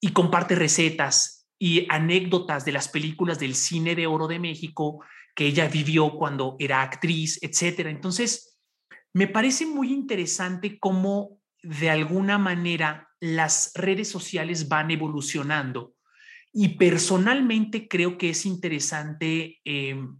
y 0.00 0.12
comparte 0.12 0.54
recetas 0.54 1.48
y 1.58 1.86
anécdotas 1.90 2.64
de 2.64 2.72
las 2.72 2.88
películas 2.88 3.38
del 3.38 3.54
cine 3.54 3.94
de 3.94 4.06
oro 4.06 4.28
de 4.28 4.38
México 4.38 5.04
que 5.34 5.46
ella 5.46 5.68
vivió 5.68 6.10
cuando 6.12 6.56
era 6.58 6.82
actriz, 6.82 7.38
etcétera. 7.42 7.90
Entonces, 7.90 8.58
me 9.12 9.26
parece 9.26 9.66
muy 9.66 9.92
interesante 9.92 10.78
cómo 10.78 11.39
de 11.62 11.90
alguna 11.90 12.38
manera 12.38 13.08
las 13.20 13.72
redes 13.74 14.08
sociales 14.08 14.68
van 14.68 14.90
evolucionando 14.90 15.94
y 16.52 16.70
personalmente 16.70 17.86
creo 17.88 18.18
que 18.18 18.30
es 18.30 18.46
interesante 18.46 19.60
em, 19.64 20.16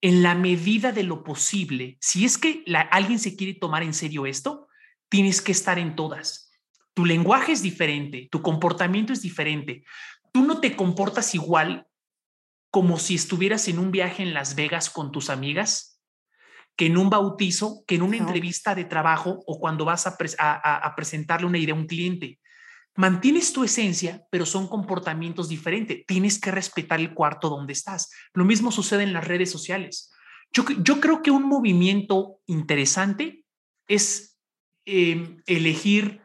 en 0.00 0.22
la 0.22 0.34
medida 0.34 0.92
de 0.92 1.02
lo 1.02 1.24
posible, 1.24 1.98
si 2.00 2.24
es 2.24 2.38
que 2.38 2.64
alguien 2.90 3.18
se 3.18 3.36
quiere 3.36 3.54
tomar 3.54 3.82
en 3.82 3.94
serio 3.94 4.26
esto, 4.26 4.68
tienes 5.08 5.42
que 5.42 5.52
estar 5.52 5.78
en 5.78 5.96
todas. 5.96 6.50
Tu 6.94 7.04
lenguaje 7.04 7.52
es 7.52 7.62
diferente, 7.62 8.28
tu 8.30 8.42
comportamiento 8.42 9.12
es 9.12 9.22
diferente. 9.22 9.84
Tú 10.32 10.42
no 10.42 10.60
te 10.60 10.76
comportas 10.76 11.34
igual 11.34 11.86
como 12.70 12.98
si 12.98 13.16
estuvieras 13.16 13.66
en 13.68 13.78
un 13.78 13.90
viaje 13.90 14.22
en 14.22 14.32
Las 14.32 14.54
Vegas 14.54 14.88
con 14.90 15.10
tus 15.10 15.28
amigas 15.28 15.99
que 16.80 16.86
en 16.86 16.96
un 16.96 17.10
bautizo, 17.10 17.84
que 17.86 17.96
en 17.96 18.02
una 18.02 18.16
entrevista 18.16 18.74
de 18.74 18.86
trabajo 18.86 19.44
o 19.46 19.60
cuando 19.60 19.84
vas 19.84 20.06
a, 20.06 20.16
presentarle 20.96 21.46
una 21.46 21.58
idea 21.58 21.74
a 21.74 21.76
un 21.76 21.86
cliente. 21.86 22.40
Mantienes 22.96 23.52
tu 23.52 23.64
esencia, 23.64 24.24
pero 24.30 24.46
son 24.46 24.66
comportamientos 24.66 25.50
diferentes. 25.50 26.06
Tienes 26.06 26.40
que 26.40 26.50
respetar 26.50 26.98
el 26.98 27.12
cuarto 27.12 27.50
donde 27.50 27.74
estás. 27.74 28.08
Lo 28.32 28.46
mismo 28.46 28.72
sucede 28.72 29.02
en 29.02 29.12
las 29.12 29.28
redes 29.28 29.50
sociales. 29.50 30.10
Yo, 30.54 30.64
yo 30.82 31.00
creo 31.02 31.20
que 31.20 31.30
un 31.30 31.42
movimiento 31.42 32.38
interesante 32.46 33.44
es 33.86 34.38
em, 34.86 35.42
elegir 35.46 36.22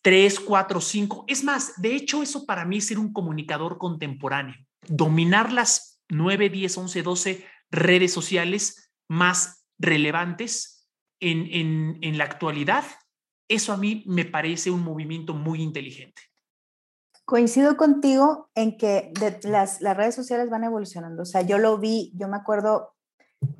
tres, 0.00 0.40
cuatro, 0.40 0.80
cinco. 0.80 1.26
Es 1.28 1.44
más, 1.44 1.74
de 1.82 1.94
hecho, 1.94 2.22
eso 2.22 2.46
para 2.46 2.64
mí 2.64 2.78
es 2.78 2.86
ser 2.86 2.98
un 2.98 3.12
comunicador 3.12 3.76
contemporáneo. 3.76 4.56
Dominar 4.88 5.52
las 5.52 6.00
nueve, 6.08 6.48
diez, 6.48 6.78
once, 6.78 7.02
doce 7.02 7.46
redes 7.70 8.10
sociales 8.10 8.90
más 9.06 9.65
relevantes 9.78 10.88
en, 11.20 11.98
en, 12.02 12.18
la 12.18 12.24
actualidad, 12.24 12.84
eso 13.48 13.72
a 13.72 13.76
mí 13.76 14.04
me 14.06 14.24
parece 14.24 14.70
un 14.70 14.82
movimiento 14.82 15.34
muy 15.34 15.62
inteligente. 15.62 16.22
Coincido 17.24 17.76
contigo 17.76 18.50
en 18.54 18.76
que 18.76 19.12
las, 19.42 19.80
las, 19.80 19.96
redes 19.96 20.14
sociales 20.14 20.48
van 20.48 20.64
evolucionando. 20.64 21.22
O 21.22 21.26
sea, 21.26 21.42
yo 21.42 21.58
lo 21.58 21.78
vi, 21.78 22.12
yo 22.14 22.28
me 22.28 22.36
acuerdo, 22.36 22.94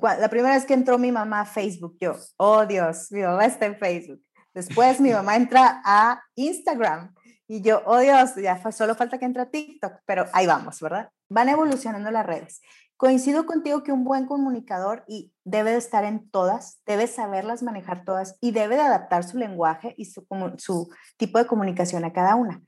la 0.01 0.29
primera 0.29 0.55
vez 0.55 0.65
que 0.65 0.73
entró 0.73 0.97
mi 0.97 1.11
mamá 1.11 1.41
a 1.41 1.45
Facebook, 1.45 1.97
yo, 1.99 2.15
oh 2.37 2.65
Dios, 2.65 3.11
mi 3.11 3.21
mamá 3.21 3.45
está 3.45 3.65
en 3.65 3.77
Facebook. 3.77 4.21
Después 4.53 4.99
mi 4.99 5.11
mamá 5.11 5.35
entra 5.35 5.81
a 5.85 6.21
Instagram 6.35 7.13
y 7.47 7.61
yo, 7.61 7.81
oh 7.85 7.99
Dios, 7.99 8.35
ya 8.35 8.71
solo 8.71 8.95
falta 8.95 9.17
que 9.17 9.25
entre 9.25 9.43
a 9.43 9.49
TikTok, 9.49 9.99
pero 10.05 10.25
ahí 10.33 10.47
vamos, 10.47 10.79
¿verdad? 10.81 11.09
Van 11.29 11.49
evolucionando 11.49 12.09
las 12.09 12.25
redes. 12.25 12.61
Coincido 12.97 13.45
contigo 13.45 13.83
que 13.83 13.91
un 13.91 14.03
buen 14.03 14.25
comunicador 14.25 15.03
y 15.07 15.31
debe 15.43 15.71
de 15.71 15.77
estar 15.77 16.03
en 16.03 16.31
todas, 16.31 16.81
debe 16.87 17.05
saberlas 17.05 17.61
manejar 17.61 18.03
todas 18.03 18.37
y 18.41 18.51
debe 18.51 18.75
de 18.75 18.81
adaptar 18.81 19.23
su 19.23 19.37
lenguaje 19.37 19.93
y 19.97 20.05
su, 20.05 20.25
su 20.57 20.89
tipo 21.15 21.37
de 21.37 21.45
comunicación 21.45 22.05
a 22.05 22.11
cada 22.11 22.33
una. 22.33 22.63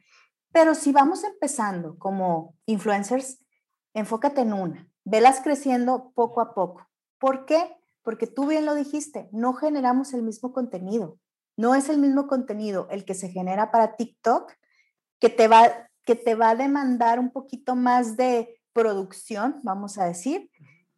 Pero 0.51 0.75
si 0.75 0.91
vamos 0.91 1.23
empezando 1.23 1.97
como 1.97 2.55
influencers, 2.67 3.43
enfócate 3.95 4.41
en 4.41 4.53
una, 4.53 4.87
velas 5.03 5.41
creciendo 5.41 6.11
poco 6.13 6.41
a 6.41 6.53
poco. 6.53 6.87
¿Por 7.17 7.45
qué? 7.45 7.75
Porque 8.03 8.27
tú 8.27 8.45
bien 8.45 8.67
lo 8.67 8.75
dijiste, 8.75 9.29
no 9.31 9.53
generamos 9.53 10.13
el 10.13 10.21
mismo 10.21 10.53
contenido. 10.53 11.17
No 11.57 11.73
es 11.73 11.89
el 11.89 11.97
mismo 11.97 12.27
contenido 12.27 12.87
el 12.91 13.03
que 13.03 13.15
se 13.15 13.29
genera 13.29 13.71
para 13.71 13.95
TikTok 13.95 14.53
que 15.19 15.29
te 15.29 15.47
va, 15.47 15.89
que 16.05 16.15
te 16.15 16.35
va 16.35 16.51
a 16.51 16.55
demandar 16.55 17.19
un 17.19 17.31
poquito 17.31 17.75
más 17.75 18.15
de 18.15 18.58
producción, 18.73 19.59
vamos 19.63 19.97
a 19.97 20.05
decir, 20.05 20.49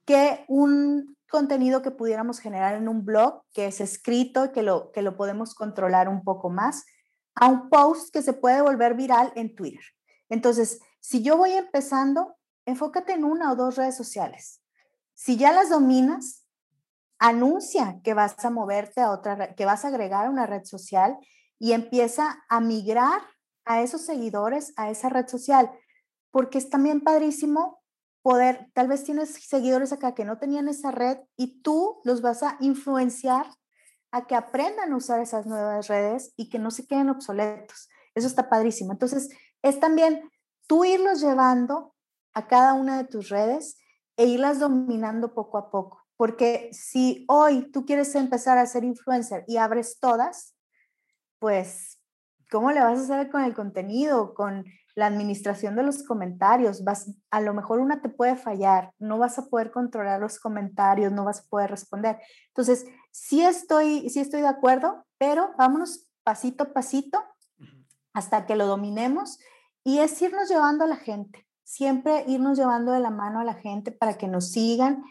que 0.05 0.45
un 0.47 1.15
contenido 1.29 1.81
que 1.81 1.91
pudiéramos 1.91 2.39
generar 2.39 2.75
en 2.75 2.87
un 2.87 3.05
blog 3.05 3.43
que 3.53 3.67
es 3.67 3.79
escrito 3.79 4.51
que 4.51 4.63
lo, 4.63 4.91
que 4.91 5.01
lo 5.01 5.15
podemos 5.15 5.55
controlar 5.55 6.09
un 6.09 6.23
poco 6.23 6.49
más, 6.49 6.85
a 7.35 7.47
un 7.47 7.69
post 7.69 8.13
que 8.13 8.21
se 8.21 8.33
puede 8.33 8.61
volver 8.61 8.95
viral 8.95 9.31
en 9.35 9.55
Twitter. 9.55 9.83
Entonces, 10.29 10.79
si 10.99 11.23
yo 11.23 11.37
voy 11.37 11.51
empezando, 11.51 12.35
enfócate 12.65 13.13
en 13.13 13.23
una 13.23 13.51
o 13.51 13.55
dos 13.55 13.77
redes 13.77 13.95
sociales. 13.95 14.61
Si 15.13 15.37
ya 15.37 15.51
las 15.51 15.69
dominas, 15.69 16.45
anuncia 17.19 18.01
que 18.03 18.13
vas 18.13 18.43
a 18.43 18.49
moverte 18.49 18.99
a 18.99 19.11
otra, 19.11 19.53
que 19.55 19.65
vas 19.65 19.85
a 19.85 19.89
agregar 19.89 20.29
una 20.29 20.47
red 20.47 20.63
social 20.65 21.17
y 21.59 21.73
empieza 21.73 22.43
a 22.49 22.59
migrar 22.59 23.21
a 23.63 23.81
esos 23.81 24.01
seguidores 24.01 24.73
a 24.75 24.89
esa 24.89 25.09
red 25.09 25.27
social 25.27 25.71
porque 26.31 26.57
es 26.57 26.69
también 26.69 27.01
padrísimo 27.01 27.81
poder, 28.21 28.69
tal 28.73 28.87
vez 28.87 29.03
tienes 29.03 29.33
seguidores 29.33 29.91
acá 29.91 30.13
que 30.13 30.25
no 30.25 30.37
tenían 30.37 30.67
esa 30.67 30.91
red 30.91 31.17
y 31.37 31.61
tú 31.61 32.01
los 32.03 32.21
vas 32.21 32.43
a 32.43 32.57
influenciar 32.59 33.47
a 34.11 34.27
que 34.27 34.35
aprendan 34.35 34.91
a 34.91 34.95
usar 34.95 35.21
esas 35.21 35.45
nuevas 35.45 35.87
redes 35.87 36.33
y 36.35 36.49
que 36.49 36.59
no 36.59 36.69
se 36.69 36.85
queden 36.85 37.09
obsoletos. 37.09 37.89
Eso 38.13 38.27
está 38.27 38.49
padrísimo. 38.49 38.91
Entonces, 38.91 39.29
es 39.61 39.79
también 39.79 40.29
tú 40.67 40.83
irlos 40.85 41.21
llevando 41.21 41.95
a 42.33 42.47
cada 42.47 42.73
una 42.73 42.97
de 42.97 43.05
tus 43.05 43.29
redes 43.29 43.77
e 44.17 44.25
irlas 44.25 44.59
dominando 44.59 45.33
poco 45.33 45.57
a 45.57 45.71
poco. 45.71 46.05
Porque 46.17 46.69
si 46.71 47.25
hoy 47.27 47.71
tú 47.71 47.85
quieres 47.85 48.13
empezar 48.15 48.57
a 48.57 48.65
ser 48.65 48.83
influencer 48.83 49.43
y 49.47 49.57
abres 49.57 49.97
todas, 49.99 50.55
pues, 51.39 52.00
¿cómo 52.51 52.71
le 52.71 52.81
vas 52.81 52.99
a 52.99 53.03
hacer 53.03 53.31
con 53.31 53.43
el 53.43 53.55
contenido? 53.55 54.33
Con 54.33 54.65
la 54.95 55.05
administración 55.07 55.75
de 55.75 55.83
los 55.83 56.03
comentarios, 56.03 56.83
vas, 56.83 57.09
a 57.29 57.41
lo 57.41 57.53
mejor 57.53 57.79
una 57.79 58.01
te 58.01 58.09
puede 58.09 58.35
fallar, 58.35 58.91
no 58.99 59.17
vas 59.17 59.39
a 59.39 59.45
poder 59.47 59.71
controlar 59.71 60.19
los 60.19 60.37
comentarios, 60.37 61.13
no 61.13 61.23
vas 61.23 61.39
a 61.39 61.49
poder 61.49 61.71
responder. 61.71 62.19
Entonces, 62.47 62.85
sí 63.11 63.41
estoy, 63.41 64.09
sí 64.09 64.19
estoy 64.19 64.41
de 64.41 64.47
acuerdo, 64.47 65.05
pero 65.17 65.53
vámonos 65.57 66.07
pasito 66.23 66.63
a 66.63 66.73
pasito 66.73 67.23
hasta 68.13 68.45
que 68.45 68.55
lo 68.55 68.67
dominemos 68.67 69.39
y 69.83 69.99
es 69.99 70.21
irnos 70.21 70.49
llevando 70.49 70.83
a 70.83 70.87
la 70.87 70.97
gente, 70.97 71.47
siempre 71.63 72.25
irnos 72.27 72.57
llevando 72.57 72.91
de 72.91 72.99
la 72.99 73.09
mano 73.09 73.39
a 73.39 73.45
la 73.45 73.55
gente 73.55 73.91
para 73.91 74.17
que 74.17 74.27
nos 74.27 74.51
sigan. 74.51 75.03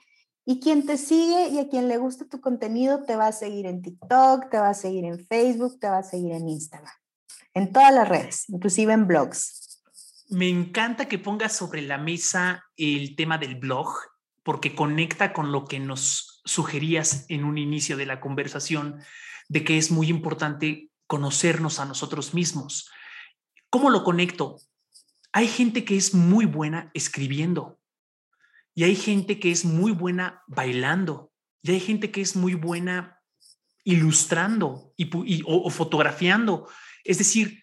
Y 0.46 0.58
quien 0.58 0.84
te 0.84 0.96
sigue 0.96 1.48
y 1.48 1.58
a 1.58 1.68
quien 1.68 1.86
le 1.86 1.98
gusta 1.98 2.24
tu 2.24 2.40
contenido 2.40 3.04
te 3.04 3.14
va 3.14 3.28
a 3.28 3.32
seguir 3.32 3.66
en 3.66 3.82
TikTok, 3.82 4.50
te 4.50 4.58
va 4.58 4.70
a 4.70 4.74
seguir 4.74 5.04
en 5.04 5.18
Facebook, 5.20 5.78
te 5.78 5.88
va 5.88 5.98
a 5.98 6.02
seguir 6.02 6.32
en 6.32 6.48
Instagram, 6.48 6.92
en 7.54 7.72
todas 7.72 7.92
las 7.92 8.08
redes, 8.08 8.48
inclusive 8.48 8.92
en 8.92 9.06
blogs. 9.06 9.82
Me 10.28 10.48
encanta 10.48 11.06
que 11.06 11.18
pongas 11.18 11.56
sobre 11.56 11.82
la 11.82 11.98
mesa 11.98 12.64
el 12.76 13.16
tema 13.16 13.38
del 13.38 13.56
blog, 13.56 13.88
porque 14.42 14.74
conecta 14.74 15.32
con 15.32 15.52
lo 15.52 15.64
que 15.64 15.80
nos 15.80 16.40
sugerías 16.44 17.26
en 17.28 17.44
un 17.44 17.58
inicio 17.58 17.96
de 17.96 18.06
la 18.06 18.20
conversación, 18.20 19.00
de 19.48 19.64
que 19.64 19.76
es 19.76 19.90
muy 19.90 20.08
importante 20.08 20.90
conocernos 21.06 21.80
a 21.80 21.84
nosotros 21.84 22.34
mismos. 22.34 22.88
¿Cómo 23.68 23.90
lo 23.90 24.04
conecto? 24.04 24.58
Hay 25.32 25.48
gente 25.48 25.84
que 25.84 25.96
es 25.96 26.14
muy 26.14 26.46
buena 26.46 26.90
escribiendo 26.94 27.80
y 28.74 28.84
hay 28.84 28.94
gente 28.94 29.40
que 29.40 29.50
es 29.50 29.64
muy 29.64 29.92
buena 29.92 30.42
bailando 30.46 31.32
y 31.62 31.72
hay 31.72 31.80
gente 31.80 32.10
que 32.10 32.20
es 32.20 32.36
muy 32.36 32.54
buena 32.54 33.20
ilustrando 33.84 34.92
y, 34.96 35.42
o 35.46 35.68
fotografiando. 35.70 36.68
Es 37.04 37.18
decir, 37.18 37.62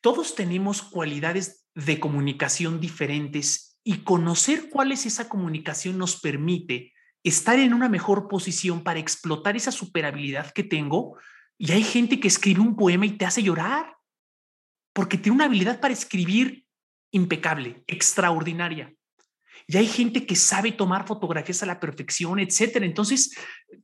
todos 0.00 0.34
tenemos 0.34 0.82
cualidades 0.82 1.66
de 1.74 2.00
comunicación 2.00 2.80
diferentes 2.80 3.78
y 3.84 3.98
conocer 3.98 4.68
cuál 4.70 4.92
es 4.92 5.06
esa 5.06 5.28
comunicación 5.28 5.98
nos 5.98 6.20
permite 6.20 6.92
estar 7.24 7.58
en 7.58 7.74
una 7.74 7.88
mejor 7.88 8.28
posición 8.28 8.82
para 8.82 9.00
explotar 9.00 9.56
esa 9.56 9.72
superabilidad 9.72 10.52
que 10.52 10.64
tengo. 10.64 11.18
Y 11.56 11.72
hay 11.72 11.82
gente 11.82 12.20
que 12.20 12.28
escribe 12.28 12.60
un 12.60 12.76
poema 12.76 13.06
y 13.06 13.16
te 13.16 13.26
hace 13.26 13.42
llorar 13.42 13.96
porque 14.92 15.18
tiene 15.18 15.36
una 15.36 15.44
habilidad 15.44 15.80
para 15.80 15.94
escribir 15.94 16.64
impecable, 17.12 17.82
extraordinaria. 17.86 18.92
Y 19.66 19.76
hay 19.76 19.86
gente 19.86 20.26
que 20.26 20.36
sabe 20.36 20.72
tomar 20.72 21.06
fotografías 21.06 21.62
a 21.62 21.66
la 21.66 21.80
perfección, 21.80 22.38
etcétera. 22.38 22.86
Entonces, 22.86 23.36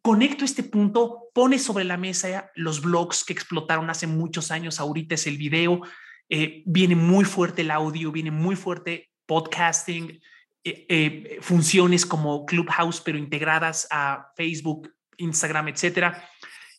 conecto 0.02 0.44
este 0.44 0.62
punto, 0.62 1.28
pone 1.34 1.58
sobre 1.58 1.84
la 1.84 1.96
mesa 1.96 2.50
los 2.54 2.80
blogs 2.80 3.24
que 3.24 3.32
explotaron 3.32 3.90
hace 3.90 4.06
muchos 4.06 4.50
años. 4.50 4.80
Ahorita 4.80 5.14
es 5.14 5.26
el 5.26 5.38
video. 5.38 5.82
Eh, 6.28 6.62
viene 6.66 6.96
muy 6.96 7.24
fuerte 7.24 7.62
el 7.62 7.70
audio, 7.70 8.12
viene 8.12 8.30
muy 8.30 8.56
fuerte 8.56 9.10
podcasting, 9.26 10.20
eh, 10.64 10.86
eh, 10.88 11.38
funciones 11.40 12.06
como 12.06 12.46
Clubhouse, 12.46 13.00
pero 13.00 13.18
integradas 13.18 13.86
a 13.90 14.32
Facebook, 14.36 14.90
Instagram, 15.18 15.68
etcétera. 15.68 16.28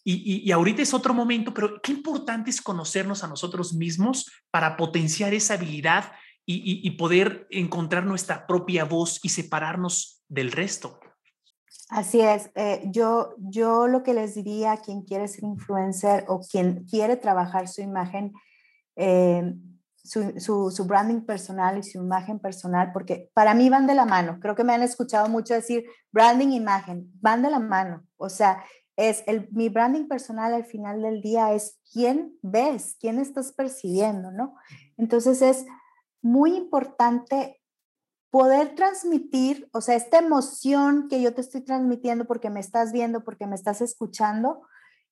Y, 0.03 0.43
y, 0.47 0.51
ahorita 0.51 0.83
es 0.83 0.93
otro 0.93 1.15
momento, 1.15 1.51
pero 1.51 1.81
qué 1.81 1.91
importante 1.91 2.51
es 2.51 2.61
conocernos 2.61 3.23
a 3.23 3.27
nosotros 3.27 3.73
mismos 3.73 4.31
para 4.51 4.77
potenciar 4.77 5.33
esa 5.33 5.55
habilidad 5.55 6.11
y, 6.47 6.91
poder 6.91 7.47
encontrar 7.49 8.05
nuestra 8.05 8.45
propia 8.45 8.85
voz 8.85 9.19
y 9.23 9.29
separarnos 9.29 10.23
del 10.27 10.51
resto. 10.51 10.99
Así 11.89 12.21
es. 12.21 12.51
Eh, 12.55 12.83
yo, 12.85 13.35
yo 13.37 13.87
lo 13.87 14.03
que 14.03 14.13
les 14.13 14.35
diría 14.35 14.73
a 14.73 14.77
quien 14.77 15.01
quiere 15.03 15.27
ser 15.27 15.43
influencer 15.43 16.25
o 16.27 16.41
quien 16.41 16.85
quiere 16.85 17.15
trabajar 17.17 17.67
su 17.67 17.81
imagen, 17.81 18.33
eh, 18.95 19.53
su, 20.03 20.39
su, 20.39 20.71
su, 20.71 20.85
branding 20.85 21.21
personal 21.21 21.77
y 21.79 21.83
su 21.83 21.97
imagen 21.97 22.39
personal, 22.39 22.91
porque 22.93 23.31
para 23.33 23.53
mí 23.55 23.69
van 23.69 23.87
de 23.87 23.95
la 23.95 24.05
mano. 24.05 24.39
Creo 24.39 24.55
que 24.55 24.63
me 24.63 24.73
han 24.73 24.83
escuchado 24.83 25.27
mucho 25.29 25.53
decir 25.53 25.85
branding, 26.11 26.49
imagen, 26.49 27.11
van 27.21 27.41
de 27.41 27.49
la 27.49 27.59
mano. 27.59 28.03
O 28.17 28.29
sea, 28.29 28.63
es 28.97 29.23
el, 29.27 29.47
mi 29.51 29.69
branding 29.69 30.07
personal 30.07 30.53
al 30.53 30.65
final 30.65 31.01
del 31.01 31.21
día 31.21 31.53
es 31.53 31.79
quién 31.91 32.37
ves, 32.41 32.97
quién 32.99 33.19
estás 33.19 33.51
percibiendo, 33.51 34.31
¿no? 34.31 34.55
Entonces 34.97 35.41
es 35.41 35.65
muy 36.25 36.55
importante 36.55 37.61
poder 38.31 38.73
transmitir, 38.73 39.69
o 39.73 39.79
sea, 39.79 39.93
esta 39.93 40.17
emoción 40.17 41.07
que 41.07 41.21
yo 41.21 41.35
te 41.35 41.41
estoy 41.41 41.61
transmitiendo 41.61 42.25
porque 42.25 42.49
me 42.49 42.59
estás 42.59 42.91
viendo, 42.91 43.23
porque 43.23 43.45
me 43.45 43.53
estás 43.53 43.79
escuchando, 43.79 44.63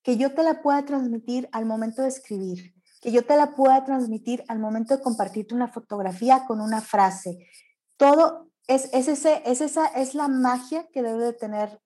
que 0.02 0.16
yo 0.16 0.34
te 0.34 0.42
la 0.42 0.60
pueda 0.60 0.84
transmitir 0.84 1.48
al 1.52 1.66
momento 1.66 2.02
de 2.02 2.08
escribir, 2.08 2.74
que 3.00 3.12
yo 3.12 3.24
te 3.24 3.36
la 3.36 3.54
pueda 3.54 3.84
transmitir 3.84 4.42
al 4.48 4.58
momento 4.58 4.96
de 4.96 5.04
compartirte 5.04 5.54
una 5.54 5.68
fotografía 5.68 6.46
con 6.46 6.60
una 6.60 6.80
frase. 6.80 7.48
Todo 7.96 8.50
es, 8.66 8.90
es, 8.92 9.06
ese, 9.06 9.40
es, 9.46 9.60
esa, 9.60 9.86
es 9.86 10.16
la 10.16 10.26
magia 10.26 10.88
que 10.92 11.04
debe 11.04 11.26
de 11.26 11.32
tener 11.32 11.80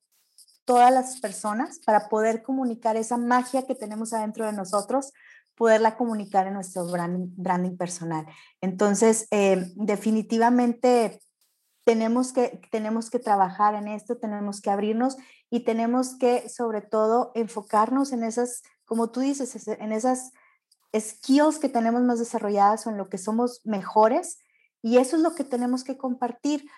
todas 0.64 0.90
las 0.90 1.20
personas 1.20 1.80
para 1.84 2.08
poder 2.08 2.42
comunicar 2.42 2.96
esa 2.96 3.18
magia 3.18 3.66
que 3.66 3.74
tenemos 3.74 4.14
adentro 4.14 4.46
de 4.46 4.54
nosotros 4.54 5.12
poderla 5.58 5.96
comunicar 5.96 6.46
en 6.46 6.54
nuestro 6.54 6.86
branding, 6.86 7.76
personal. 7.76 8.26
Entonces, 8.60 9.26
eh, 9.32 9.72
definitivamente 9.74 11.20
tenemos 11.84 12.32
que, 12.32 12.60
tenemos 12.70 13.10
que 13.10 13.18
trabajar 13.18 13.74
en 13.74 13.88
esto, 13.88 14.18
tenemos 14.18 14.60
que 14.60 14.70
abrirnos 14.70 15.16
y 15.50 15.64
tenemos 15.64 16.16
que, 16.16 16.48
sobre 16.48 16.80
todo, 16.80 17.32
enfocarnos 17.34 18.12
en 18.12 18.22
esas, 18.22 18.62
como 18.84 19.10
tú 19.10 19.20
dices, 19.20 19.66
en 19.66 19.92
esas 19.92 20.32
skills 20.96 21.58
que 21.58 21.68
tenemos 21.68 22.02
más 22.02 22.20
desarrolladas 22.20 22.86
o 22.86 22.90
en 22.90 22.98
lo 22.98 23.08
que 23.08 23.18
somos 23.18 23.60
mejores. 23.64 24.38
Y 24.80 24.98
eso 24.98 25.16
es 25.16 25.22
lo 25.22 25.34
que 25.34 25.44
tenemos 25.44 25.82
que 25.82 25.96
compartir. 25.96 26.68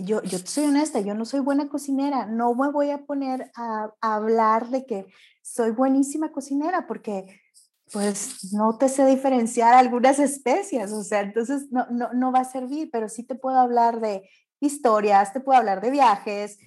Yo, 0.00 0.22
yo 0.22 0.38
soy 0.38 0.66
honesta, 0.66 1.00
yo 1.00 1.14
no 1.14 1.24
soy 1.24 1.40
buena 1.40 1.68
cocinera, 1.68 2.26
no 2.26 2.54
me 2.54 2.70
voy 2.70 2.90
a 2.90 3.06
poner 3.06 3.50
a, 3.56 3.92
a 4.00 4.14
hablar 4.14 4.68
de 4.68 4.86
que 4.86 5.06
soy 5.42 5.70
buenísima 5.72 6.30
cocinera 6.30 6.86
porque 6.86 7.40
pues 7.92 8.52
no 8.52 8.76
te 8.78 8.88
sé 8.88 9.06
diferenciar 9.06 9.74
algunas 9.74 10.18
especias, 10.18 10.92
o 10.92 11.02
sea, 11.02 11.20
entonces 11.20 11.70
no, 11.70 11.86
no, 11.90 12.12
no 12.12 12.32
va 12.32 12.40
a 12.40 12.44
servir, 12.44 12.90
pero 12.90 13.08
sí 13.08 13.22
te 13.22 13.34
puedo 13.34 13.58
hablar 13.58 14.00
de 14.00 14.28
historias, 14.60 15.32
te 15.32 15.40
puedo 15.40 15.58
hablar 15.58 15.80
de 15.80 15.90
viajes, 15.90 16.58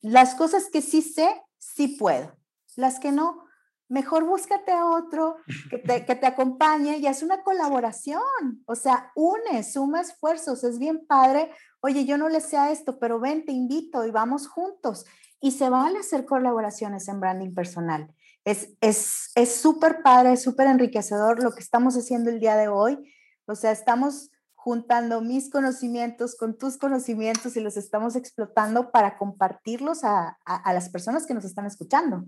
las 0.00 0.34
cosas 0.34 0.68
que 0.72 0.80
sí 0.80 1.02
sé, 1.02 1.28
sí 1.58 1.88
puedo, 1.88 2.36
las 2.76 2.98
que 2.98 3.12
no, 3.12 3.44
mejor 3.88 4.24
búscate 4.24 4.72
a 4.72 4.86
otro 4.86 5.36
que 5.68 5.78
te, 5.78 6.06
que 6.06 6.14
te 6.14 6.26
acompañe 6.26 6.98
y 6.98 7.06
haz 7.06 7.22
una 7.22 7.42
colaboración, 7.42 8.62
o 8.64 8.74
sea, 8.74 9.10
une, 9.16 9.62
suma 9.64 10.00
esfuerzos, 10.00 10.64
es 10.64 10.78
bien 10.78 11.06
padre, 11.06 11.50
oye, 11.80 12.04
yo 12.04 12.16
no 12.16 12.28
le 12.28 12.40
sé 12.40 12.56
a 12.56 12.70
esto, 12.70 12.98
pero 12.98 13.18
ven, 13.18 13.44
te 13.44 13.52
invito 13.52 14.06
y 14.06 14.10
vamos 14.10 14.46
juntos. 14.46 15.04
Y 15.40 15.52
se 15.52 15.70
van 15.70 15.96
a 15.96 16.00
hacer 16.00 16.26
colaboraciones 16.26 17.08
en 17.08 17.18
branding 17.18 17.54
personal. 17.54 18.14
Es 18.50 19.60
súper 19.60 19.96
es, 19.96 20.02
padre, 20.02 20.32
es 20.32 20.42
súper 20.42 20.66
enriquecedor 20.66 21.42
lo 21.42 21.52
que 21.52 21.60
estamos 21.60 21.94
haciendo 21.94 22.30
el 22.30 22.40
día 22.40 22.56
de 22.56 22.68
hoy. 22.68 22.98
O 23.46 23.54
sea, 23.54 23.72
estamos 23.72 24.30
juntando 24.54 25.22
mis 25.22 25.48
conocimientos 25.48 26.36
con 26.36 26.58
tus 26.58 26.76
conocimientos 26.76 27.56
y 27.56 27.60
los 27.60 27.78
estamos 27.78 28.14
explotando 28.14 28.90
para 28.90 29.16
compartirlos 29.16 30.04
a, 30.04 30.38
a, 30.44 30.72
las 30.74 30.90
personas 30.90 31.26
que 31.26 31.32
nos 31.32 31.46
están 31.46 31.64
escuchando. 31.64 32.26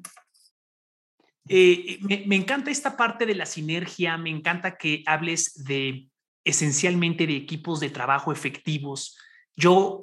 Eh, 1.48 1.98
me, 2.26 2.36
encanta 2.36 2.70
esta 2.70 2.96
parte 2.96 3.26
de 3.26 3.34
la 3.34 3.44
sinergia, 3.44 4.16
me 4.16 4.30
encanta 4.30 4.76
que 4.76 5.02
hables 5.06 5.64
de 5.64 6.08
esencialmente 6.44 7.26
de 7.26 7.36
equipos 7.36 7.80
de 7.80 7.90
trabajo 7.90 8.32
efectivos. 8.32 9.18
Yo 9.54 10.02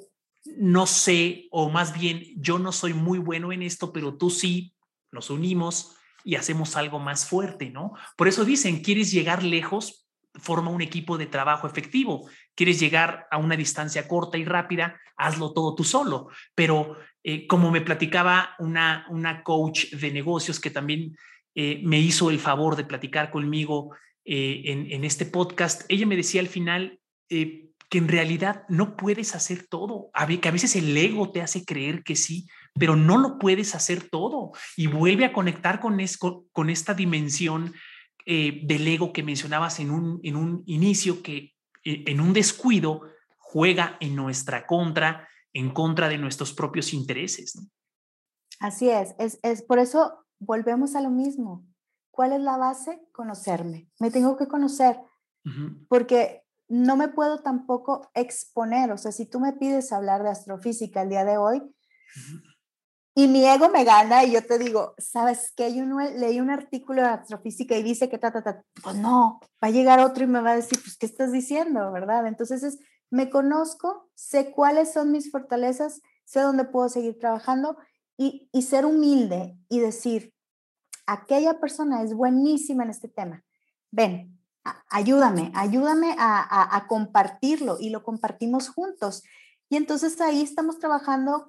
no 0.56 0.86
sé, 0.86 1.48
o 1.50 1.68
más 1.68 1.98
bien, 1.98 2.22
yo 2.36 2.58
no 2.58 2.72
soy 2.72 2.94
muy 2.94 3.18
bueno 3.18 3.52
en 3.52 3.62
esto, 3.62 3.92
pero 3.92 4.16
tú 4.16 4.30
sí, 4.30 4.74
nos 5.10 5.30
unimos, 5.30 5.96
y 6.24 6.36
hacemos 6.36 6.76
algo 6.76 6.98
más 6.98 7.26
fuerte, 7.26 7.70
¿no? 7.70 7.92
Por 8.16 8.28
eso 8.28 8.44
dicen, 8.44 8.82
quieres 8.82 9.10
llegar 9.10 9.42
lejos, 9.42 10.06
forma 10.34 10.70
un 10.70 10.82
equipo 10.82 11.18
de 11.18 11.26
trabajo 11.26 11.66
efectivo. 11.66 12.28
Quieres 12.54 12.78
llegar 12.78 13.26
a 13.30 13.38
una 13.38 13.56
distancia 13.56 14.06
corta 14.08 14.38
y 14.38 14.44
rápida, 14.44 15.00
hazlo 15.16 15.52
todo 15.52 15.74
tú 15.74 15.84
solo. 15.84 16.28
Pero 16.54 16.96
eh, 17.22 17.46
como 17.46 17.70
me 17.70 17.80
platicaba 17.80 18.54
una, 18.58 19.06
una 19.10 19.42
coach 19.42 19.90
de 19.92 20.10
negocios 20.10 20.60
que 20.60 20.70
también 20.70 21.16
eh, 21.54 21.80
me 21.84 21.98
hizo 21.98 22.30
el 22.30 22.38
favor 22.38 22.76
de 22.76 22.84
platicar 22.84 23.30
conmigo 23.30 23.94
eh, 24.24 24.62
en, 24.66 24.90
en, 24.90 25.04
este 25.04 25.26
podcast, 25.26 25.82
ella 25.88 26.06
me 26.06 26.16
decía 26.16 26.40
al 26.40 26.48
final 26.48 27.00
que 27.28 27.98
en 27.98 28.08
realidad 28.08 28.64
no 28.68 28.96
puedes 28.96 29.34
hacer 29.34 29.66
todo, 29.66 30.10
a 30.12 30.26
veces 30.26 30.76
el 30.76 30.96
ego 30.96 31.30
te 31.32 31.42
hace 31.42 31.64
creer 31.64 32.02
que 32.02 32.16
sí, 32.16 32.48
pero 32.74 32.96
no 32.96 33.18
lo 33.18 33.38
puedes 33.38 33.74
hacer 33.74 34.08
todo. 34.08 34.52
Y 34.76 34.86
vuelve 34.86 35.24
a 35.24 35.32
conectar 35.32 35.80
con, 35.80 35.98
con 36.52 36.70
esta 36.70 36.94
dimensión 36.94 37.74
eh, 38.26 38.60
del 38.64 38.86
ego 38.86 39.12
que 39.12 39.22
mencionabas 39.22 39.80
en 39.80 39.90
un, 39.90 40.20
en 40.22 40.36
un 40.36 40.62
inicio, 40.66 41.22
que 41.22 41.54
eh, 41.84 42.04
en 42.06 42.20
un 42.20 42.32
descuido 42.32 43.02
juega 43.38 43.96
en 44.00 44.14
nuestra 44.14 44.66
contra, 44.66 45.28
en 45.52 45.70
contra 45.70 46.08
de 46.08 46.18
nuestros 46.18 46.52
propios 46.52 46.92
intereses. 46.92 47.58
Así 48.60 48.90
es, 48.90 49.14
es, 49.18 49.38
es 49.42 49.62
por 49.62 49.78
eso 49.78 50.26
volvemos 50.38 50.94
a 50.94 51.00
lo 51.00 51.10
mismo. 51.10 51.66
¿Cuál 52.10 52.32
es 52.32 52.40
la 52.40 52.56
base? 52.56 53.00
Conocerme. 53.12 53.88
Me 53.98 54.10
tengo 54.10 54.36
que 54.36 54.48
conocer, 54.48 54.98
porque 55.88 56.42
no 56.68 56.96
me 56.96 57.08
puedo 57.08 57.38
tampoco 57.38 58.10
exponer. 58.14 58.92
O 58.92 58.98
sea, 58.98 59.12
si 59.12 59.26
tú 59.26 59.40
me 59.40 59.54
pides 59.54 59.92
hablar 59.92 60.22
de 60.22 60.30
astrofísica 60.30 61.02
el 61.02 61.08
día 61.08 61.24
de 61.24 61.38
hoy, 61.38 61.62
y 63.14 63.26
mi 63.26 63.44
ego 63.44 63.68
me 63.68 63.84
gana 63.84 64.24
y 64.24 64.32
yo 64.32 64.46
te 64.46 64.58
digo, 64.58 64.94
¿sabes 64.98 65.52
qué? 65.56 65.74
Yo 65.74 65.84
leí 65.84 66.40
un 66.40 66.50
artículo 66.50 67.02
de 67.02 67.08
astrofísica 67.08 67.76
y 67.76 67.82
dice 67.82 68.08
que 68.08 68.18
ta, 68.18 68.32
ta, 68.32 68.42
ta. 68.42 68.62
Pues 68.82 68.96
no, 68.96 69.40
va 69.62 69.68
a 69.68 69.70
llegar 69.70 69.98
otro 70.00 70.24
y 70.24 70.28
me 70.28 70.40
va 70.40 70.52
a 70.52 70.56
decir, 70.56 70.78
pues, 70.80 70.96
¿qué 70.96 71.06
estás 71.06 71.32
diciendo? 71.32 71.90
¿Verdad? 71.90 72.26
Entonces 72.26 72.62
es, 72.62 72.78
me 73.10 73.28
conozco, 73.28 74.08
sé 74.14 74.52
cuáles 74.52 74.92
son 74.92 75.10
mis 75.10 75.30
fortalezas, 75.30 76.02
sé 76.24 76.40
dónde 76.40 76.64
puedo 76.64 76.88
seguir 76.88 77.18
trabajando 77.18 77.76
y, 78.16 78.48
y 78.52 78.62
ser 78.62 78.86
humilde 78.86 79.58
y 79.68 79.80
decir, 79.80 80.32
aquella 81.06 81.58
persona 81.58 82.02
es 82.02 82.14
buenísima 82.14 82.84
en 82.84 82.90
este 82.90 83.08
tema. 83.08 83.42
Ven, 83.90 84.38
ayúdame, 84.88 85.50
ayúdame 85.56 86.14
a, 86.16 86.38
a, 86.38 86.76
a 86.76 86.86
compartirlo 86.86 87.78
y 87.80 87.90
lo 87.90 88.04
compartimos 88.04 88.68
juntos. 88.68 89.24
Y 89.68 89.76
entonces 89.76 90.20
ahí 90.20 90.42
estamos 90.42 90.78
trabajando 90.78 91.48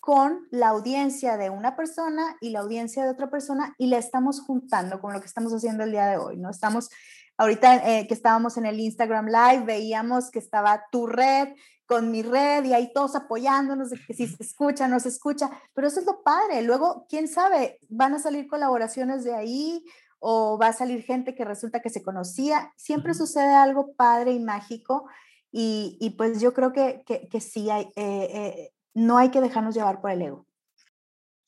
con 0.00 0.48
la 0.50 0.68
audiencia 0.68 1.36
de 1.36 1.50
una 1.50 1.76
persona 1.76 2.36
y 2.40 2.50
la 2.50 2.60
audiencia 2.60 3.04
de 3.04 3.10
otra 3.10 3.30
persona 3.30 3.74
y 3.78 3.86
la 3.88 3.98
estamos 3.98 4.40
juntando 4.40 5.00
con 5.00 5.12
lo 5.12 5.20
que 5.20 5.26
estamos 5.26 5.52
haciendo 5.52 5.84
el 5.84 5.92
día 5.92 6.06
de 6.06 6.16
hoy, 6.16 6.38
¿no? 6.38 6.50
Estamos, 6.50 6.88
ahorita 7.36 7.76
eh, 7.88 8.06
que 8.08 8.14
estábamos 8.14 8.56
en 8.56 8.66
el 8.66 8.80
Instagram 8.80 9.26
Live, 9.26 9.64
veíamos 9.64 10.30
que 10.30 10.38
estaba 10.38 10.84
tu 10.90 11.06
red 11.06 11.48
con 11.84 12.10
mi 12.10 12.22
red 12.22 12.64
y 12.64 12.72
ahí 12.72 12.92
todos 12.94 13.14
apoyándonos, 13.14 13.90
de 13.90 13.98
que 14.06 14.14
si 14.14 14.26
se 14.26 14.42
escucha, 14.42 14.88
no 14.88 15.00
se 15.00 15.08
escucha, 15.08 15.50
pero 15.74 15.88
eso 15.88 16.00
es 16.00 16.06
lo 16.06 16.22
padre. 16.22 16.62
Luego, 16.62 17.04
quién 17.08 17.28
sabe, 17.28 17.78
van 17.88 18.14
a 18.14 18.18
salir 18.18 18.46
colaboraciones 18.46 19.24
de 19.24 19.34
ahí 19.34 19.84
o 20.18 20.56
va 20.56 20.68
a 20.68 20.72
salir 20.72 21.02
gente 21.02 21.34
que 21.34 21.44
resulta 21.44 21.80
que 21.80 21.90
se 21.90 22.02
conocía. 22.02 22.72
Siempre 22.76 23.12
sucede 23.12 23.54
algo 23.54 23.92
padre 23.94 24.32
y 24.32 24.38
mágico 24.38 25.08
y, 25.50 25.98
y 26.00 26.10
pues 26.10 26.40
yo 26.40 26.54
creo 26.54 26.72
que, 26.72 27.02
que, 27.04 27.28
que 27.28 27.40
sí 27.40 27.68
hay... 27.68 27.84
Eh, 27.96 28.28
eh, 28.32 28.72
no 28.94 29.18
hay 29.18 29.30
que 29.30 29.40
dejarnos 29.40 29.74
llevar 29.74 30.00
por 30.00 30.10
el 30.10 30.22
ego. 30.22 30.46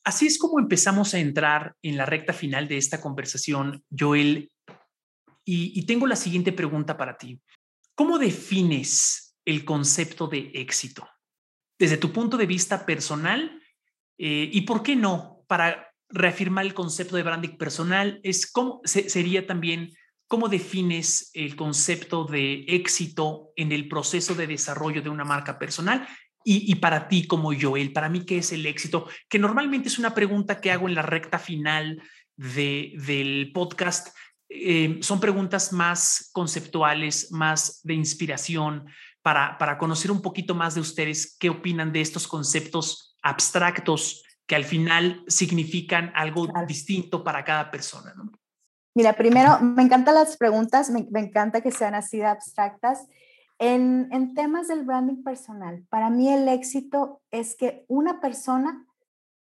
Así 0.04 0.26
es 0.26 0.38
como 0.38 0.58
empezamos 0.58 1.14
a 1.14 1.18
entrar 1.18 1.76
en 1.82 1.96
la 1.96 2.06
recta 2.06 2.32
final 2.32 2.66
de 2.66 2.76
esta 2.76 3.00
conversación, 3.00 3.84
Joel. 3.96 4.50
y, 5.44 5.84
tengo 5.86 6.06
la 6.06 6.16
siguiente 6.16 6.52
pregunta 6.52 6.96
para 6.96 7.16
ti. 7.16 7.40
¿Cómo 7.94 8.18
defines 8.18 9.36
el 9.44 9.64
concepto 9.64 10.28
de 10.28 10.50
éxito? 10.54 11.08
Desde 11.78 11.96
tu 11.96 12.12
punto 12.12 12.36
de 12.36 12.46
vista 12.46 12.86
personal, 12.86 13.60
eh, 14.18 14.48
y 14.52 14.60
por 14.62 14.82
qué 14.82 14.94
no, 14.94 15.44
para 15.48 15.92
reafirmar 16.08 16.64
el 16.64 16.74
concepto 16.74 17.16
de 17.16 17.22
branding 17.22 17.56
personal, 17.56 18.20
es 18.22 18.50
cómo 18.50 18.80
sería 18.84 19.46
también 19.46 19.90
cómo 20.28 20.48
defines 20.48 21.30
el 21.34 21.56
concepto 21.56 22.24
de 22.24 22.64
éxito 22.68 23.52
en 23.56 23.72
el 23.72 23.88
proceso 23.88 24.34
de 24.34 24.46
desarrollo 24.46 25.02
de 25.02 25.10
una 25.10 25.24
marca 25.24 25.58
personal 25.58 26.06
y, 26.44 26.74
para 26.76 27.08
ti 27.08 27.26
como 27.26 27.52
Joel, 27.58 27.92
para 27.92 28.08
mí, 28.08 28.24
¿qué 28.24 28.38
es 28.38 28.52
el 28.52 28.66
éxito? 28.66 29.06
Que 29.28 29.38
normalmente 29.38 29.88
es 29.88 29.98
una 29.98 30.14
pregunta 30.14 30.60
que 30.60 30.70
hago 30.70 30.88
en 30.88 30.94
la 30.94 31.02
recta 31.02 31.38
final 31.38 32.02
de, 32.36 32.94
del 33.06 33.50
podcast. 33.52 34.16
Eh, 34.48 34.98
son 35.00 35.20
preguntas 35.20 35.72
más 35.72 36.30
conceptuales, 36.32 37.32
más 37.32 37.80
de 37.84 37.94
inspiración, 37.94 38.86
para, 39.22 39.56
para 39.58 39.78
conocer 39.78 40.10
un 40.10 40.20
poquito 40.20 40.54
más 40.54 40.74
de 40.74 40.80
ustedes, 40.80 41.36
qué 41.38 41.48
opinan 41.48 41.92
de 41.92 42.00
estos 42.00 42.26
conceptos 42.26 43.16
abstractos 43.22 44.24
que 44.46 44.56
al 44.56 44.64
final 44.64 45.24
significan 45.28 46.12
algo 46.14 46.48
distinto 46.66 47.22
para 47.22 47.44
cada 47.44 47.70
persona. 47.70 48.14
Mira, 48.94 49.14
primero, 49.14 49.58
me 49.60 49.82
encantan 49.82 50.16
las 50.16 50.36
preguntas, 50.36 50.90
me, 50.90 51.06
me 51.10 51.20
encanta 51.20 51.62
que 51.62 51.70
sean 51.70 51.94
así 51.94 52.18
de 52.18 52.26
abstractas. 52.26 53.06
En, 53.64 54.34
temas 54.34 54.66
del 54.66 54.84
branding 54.84 55.22
personal, 55.22 55.86
para 55.88 56.10
mí 56.10 56.28
el 56.28 56.48
éxito 56.48 57.22
es 57.30 57.54
que 57.54 57.84
una 57.86 58.20
persona 58.20 58.88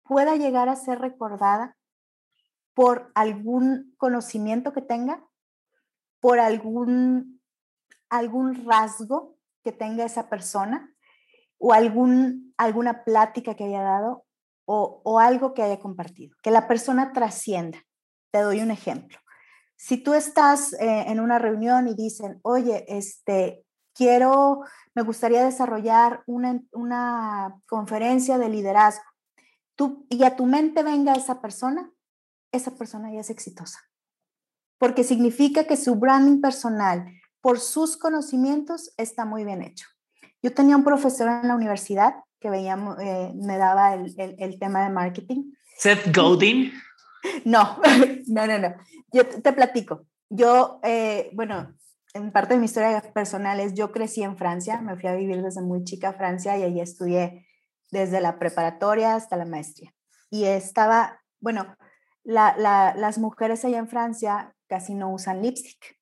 pueda 0.02 0.34
llegar 0.34 0.68
a 0.68 0.74
ser 0.74 0.98
recordada 0.98 1.76
por 2.74 3.12
algún 3.14 3.94
conocimiento 3.98 4.72
que 4.72 4.82
tenga, 4.82 5.24
por 6.18 6.40
algún, 6.40 7.40
algún 8.08 8.66
rasgo 8.66 9.36
que 9.62 9.70
tenga 9.70 10.04
esa 10.04 10.28
persona 10.28 10.92
o 11.58 11.72
algún, 11.72 12.52
alguna 12.56 13.04
plática 13.04 13.54
que 13.54 13.66
haya 13.66 13.82
dado 13.82 14.24
o, 14.64 15.02
o 15.04 15.20
algo 15.20 15.54
que 15.54 15.62
haya 15.62 15.78
compartido, 15.78 16.36
que 16.42 16.50
la 16.50 16.66
persona 16.66 17.12
trascienda. 17.12 17.78
Te 18.32 18.40
doy 18.40 18.60
un 18.60 18.72
ejemplo. 18.72 19.18
Si 19.76 19.98
tú 19.98 20.14
estás 20.14 20.72
eh, 20.72 21.04
en 21.06 21.20
una 21.20 21.38
reunión 21.38 21.86
y 21.86 21.94
dicen, 21.94 22.40
oye, 22.42 22.84
este, 22.88 23.64
quiero, 23.94 24.62
me 24.94 25.02
gustaría 25.02 25.44
desarrollar 25.44 26.22
una, 26.26 26.60
una 26.72 27.56
conferencia 27.66 28.38
de 28.38 28.48
liderazgo. 28.48 29.04
Tú, 29.74 30.06
y 30.10 30.24
a 30.24 30.36
tu 30.36 30.46
mente 30.46 30.82
venga 30.82 31.14
esa 31.14 31.40
persona, 31.40 31.90
esa 32.52 32.72
persona 32.72 33.12
ya 33.12 33.20
es 33.20 33.30
exitosa. 33.30 33.78
Porque 34.78 35.04
significa 35.04 35.64
que 35.64 35.76
su 35.76 35.96
branding 35.96 36.40
personal, 36.40 37.06
por 37.40 37.60
sus 37.60 37.96
conocimientos, 37.96 38.92
está 38.96 39.24
muy 39.24 39.44
bien 39.44 39.62
hecho. 39.62 39.86
Yo 40.42 40.52
tenía 40.54 40.76
un 40.76 40.84
profesor 40.84 41.28
en 41.28 41.48
la 41.48 41.54
universidad 41.54 42.14
que 42.40 42.50
veíamos, 42.50 42.98
eh, 43.00 43.32
me 43.34 43.58
daba 43.58 43.94
el, 43.94 44.14
el, 44.18 44.36
el, 44.38 44.58
tema 44.58 44.82
de 44.82 44.90
marketing. 44.90 45.52
Seth 45.78 46.14
Godin. 46.14 46.72
No, 47.44 47.78
no, 48.28 48.46
no, 48.46 48.58
no. 48.58 48.74
Yo 49.12 49.26
te 49.26 49.52
platico. 49.52 50.06
Yo, 50.30 50.80
eh, 50.82 51.30
bueno, 51.34 51.74
en 52.14 52.32
parte 52.32 52.54
de 52.54 52.60
mi 52.60 52.66
historia 52.66 53.00
personal 53.14 53.60
es, 53.60 53.74
yo 53.74 53.92
crecí 53.92 54.22
en 54.22 54.36
Francia, 54.36 54.80
me 54.80 54.96
fui 54.96 55.08
a 55.08 55.14
vivir 55.14 55.42
desde 55.42 55.62
muy 55.62 55.84
chica 55.84 56.10
a 56.10 56.14
Francia 56.14 56.56
y 56.58 56.62
allí 56.62 56.80
estudié 56.80 57.46
desde 57.90 58.20
la 58.20 58.38
preparatoria 58.38 59.14
hasta 59.14 59.36
la 59.36 59.44
maestría. 59.44 59.94
Y 60.30 60.44
estaba, 60.44 61.20
bueno, 61.40 61.76
la, 62.22 62.54
la, 62.56 62.94
las 62.96 63.18
mujeres 63.18 63.64
allá 63.64 63.78
en 63.78 63.88
Francia 63.88 64.54
casi 64.68 64.94
no 64.94 65.12
usan 65.12 65.42
lipstick. 65.42 65.98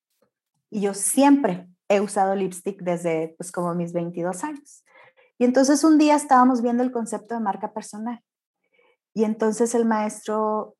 Y 0.70 0.80
yo 0.80 0.94
siempre 0.94 1.68
he 1.88 2.00
usado 2.00 2.34
lipstick 2.34 2.82
desde 2.82 3.34
pues 3.38 3.52
como 3.52 3.74
mis 3.74 3.92
22 3.92 4.44
años. 4.44 4.84
Y 5.38 5.44
entonces 5.44 5.84
un 5.84 5.98
día 5.98 6.16
estábamos 6.16 6.62
viendo 6.62 6.82
el 6.82 6.92
concepto 6.92 7.34
de 7.34 7.40
marca 7.40 7.72
personal. 7.72 8.22
Y 9.14 9.24
entonces 9.24 9.74
el 9.74 9.84
maestro 9.84 10.76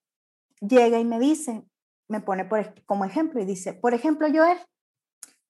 llega 0.61 0.99
y 0.99 1.05
me 1.05 1.19
dice, 1.19 1.65
me 2.09 2.21
pone 2.21 2.45
por, 2.45 2.75
como 2.85 3.05
ejemplo 3.05 3.41
y 3.41 3.45
dice, 3.45 3.73
por 3.73 3.95
ejemplo, 3.95 4.29
Joel, 4.33 4.59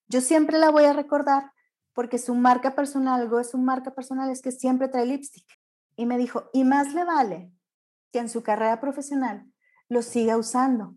yo 0.08 0.20
siempre 0.20 0.58
la 0.58 0.70
voy 0.70 0.84
a 0.84 0.92
recordar 0.92 1.52
porque 1.92 2.18
su 2.18 2.34
marca 2.34 2.74
personal, 2.74 3.20
algo 3.20 3.40
es 3.40 3.50
su 3.50 3.58
marca 3.58 3.94
personal, 3.94 4.30
es 4.30 4.40
que 4.40 4.52
siempre 4.52 4.88
trae 4.88 5.04
lipstick. 5.04 5.46
Y 5.96 6.06
me 6.06 6.16
dijo, 6.16 6.48
y 6.52 6.64
más 6.64 6.94
le 6.94 7.04
vale 7.04 7.50
que 8.12 8.20
en 8.20 8.28
su 8.28 8.42
carrera 8.42 8.80
profesional 8.80 9.44
lo 9.88 10.02
siga 10.02 10.36
usando, 10.36 10.94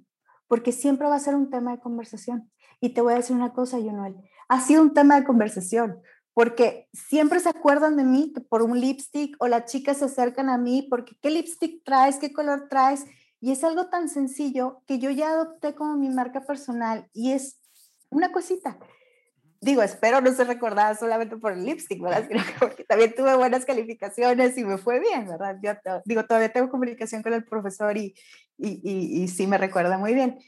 porque 0.47 0.71
siempre 0.71 1.07
va 1.07 1.15
a 1.15 1.19
ser 1.19 1.35
un 1.35 1.49
tema 1.49 1.71
de 1.71 1.79
conversación. 1.79 2.51
Y 2.79 2.93
te 2.93 3.01
voy 3.01 3.13
a 3.13 3.17
decir 3.17 3.35
una 3.35 3.51
cosa, 3.51 3.77
Joel, 3.79 4.15
ha 4.47 4.61
sido 4.61 4.81
un 4.81 4.93
tema 4.93 5.19
de 5.19 5.25
conversación, 5.25 6.01
porque 6.33 6.87
siempre 6.93 7.39
se 7.39 7.49
acuerdan 7.49 7.97
de 7.97 8.03
mí 8.03 8.33
por 8.49 8.61
un 8.61 8.79
lipstick 8.79 9.35
o 9.39 9.47
las 9.47 9.65
chicas 9.65 9.97
se 9.97 10.05
acercan 10.05 10.49
a 10.49 10.57
mí 10.57 10.87
porque 10.89 11.15
qué 11.21 11.31
lipstick 11.31 11.83
traes, 11.83 12.17
qué 12.17 12.31
color 12.31 12.67
traes. 12.69 13.05
Y 13.39 13.51
es 13.51 13.63
algo 13.63 13.87
tan 13.87 14.07
sencillo 14.07 14.83
que 14.85 14.99
yo 14.99 15.09
ya 15.09 15.31
adopté 15.31 15.73
como 15.73 15.97
mi 15.97 16.09
marca 16.09 16.41
personal 16.41 17.09
y 17.11 17.31
es 17.31 17.59
una 18.11 18.31
cosita 18.31 18.77
digo, 19.61 19.83
espero 19.83 20.21
no 20.21 20.31
ser 20.33 20.47
recordada 20.47 20.95
solamente 20.95 21.37
por 21.37 21.53
el 21.53 21.63
lipstick, 21.63 22.01
¿verdad? 22.01 22.27
Porque 22.59 22.83
también 22.83 23.13
tuve 23.15 23.35
buenas 23.35 23.63
calificaciones 23.63 24.57
y 24.57 24.65
me 24.65 24.77
fue 24.77 24.99
bien, 24.99 25.27
¿verdad? 25.27 25.57
Yo 25.61 25.73
digo, 26.03 26.25
todavía 26.25 26.51
tengo 26.51 26.69
comunicación 26.69 27.21
con 27.21 27.33
el 27.33 27.45
profesor 27.45 27.95
y, 27.95 28.15
y, 28.57 28.81
y, 28.83 29.23
y, 29.23 29.27
sí 29.27 29.45
me 29.45 29.59
recuerda 29.59 29.99
muy 29.99 30.15
bien. 30.15 30.39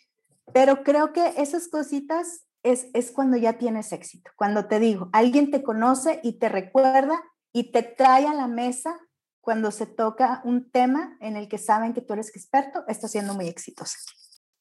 Pero 0.51 0.84
creo 0.84 1.14
que 1.14 1.34
esas 1.38 1.68
cositas 1.68 2.45
es, 2.64 2.88
es 2.93 3.11
cuando 3.11 3.38
ya 3.38 3.53
tienes 3.53 3.91
éxito, 3.91 4.32
cuando 4.36 4.66
te 4.68 4.80
digo, 4.80 5.09
alguien 5.14 5.51
te 5.51 5.61
conoce 5.61 6.20
y 6.24 6.39
te 6.39 6.49
recuerda 6.49 7.22
y 7.53 7.72
te 7.72 7.84
trae 7.84 8.26
a 8.26 8.34
la 8.34 8.47
mesa 8.47 8.99
cuando 9.41 9.72
se 9.72 9.86
toca 9.86 10.41
un 10.43 10.72
tema 10.72 11.18
en 11.20 11.38
el 11.38 11.47
que 11.47 11.57
saben 11.57 11.93
que 11.93 12.01
tú 12.01 12.14
eres 12.14 12.30
experto, 12.30 12.84
está 12.88 13.07
siendo 13.07 13.36
muy 13.36 13.47
exitosa. 13.47 13.97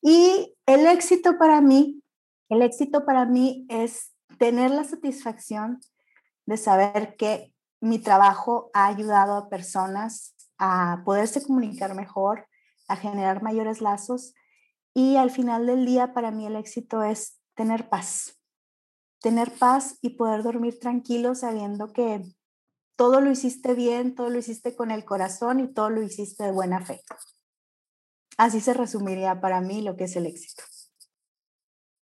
Y 0.03 0.57
el 0.67 0.87
éxito 0.87 1.39
para 1.39 1.61
mí, 1.61 2.03
el 2.49 2.63
éxito 2.63 3.07
para 3.07 3.25
mí 3.25 3.65
es 3.71 4.12
tener 4.39 4.71
la 4.71 4.85
satisfacción 4.85 5.81
de 6.47 6.57
saber 6.57 7.17
que 7.17 7.55
mi 7.81 7.99
trabajo 7.99 8.71
ha 8.75 8.87
ayudado 8.87 9.35
a 9.35 9.49
personas 9.49 10.35
a 10.59 11.03
poderse 11.05 11.43
comunicar 11.43 11.95
mejor, 11.95 12.47
a 12.87 12.97
generar 12.97 13.43
mayores 13.43 13.81
lazos 13.81 14.35
y 14.95 15.17
al 15.17 15.31
final 15.31 15.67
del 15.67 15.87
día 15.87 16.13
para 16.13 16.31
mí 16.31 16.47
el 16.47 16.57
éxito 16.57 17.03
es 17.03 17.41
tener 17.55 17.89
paz, 17.89 18.39
tener 19.21 19.51
paz 19.53 19.99
y 20.03 20.11
poder 20.11 20.43
dormir 20.43 20.79
tranquilo 20.79 21.35
sabiendo 21.35 21.93
que 21.93 22.23
todo 22.97 23.21
lo 23.21 23.31
hiciste 23.31 23.75
bien, 23.75 24.15
todo 24.15 24.31
lo 24.31 24.39
hiciste 24.39 24.77
con 24.77 24.91
el 24.91 25.05
corazón 25.05 25.61
y 25.61 25.73
todo 25.73 25.91
lo 25.91 26.03
hiciste 26.03 26.45
de 26.45 26.53
buena 26.53 26.85
fe. 26.85 27.01
Así 28.37 28.61
se 28.61 28.75
resumiría 28.75 29.41
para 29.41 29.61
mí 29.61 29.83
lo 29.83 29.97
que 29.97 30.05
es 30.05 30.17
el 30.17 30.27
éxito. 30.27 30.63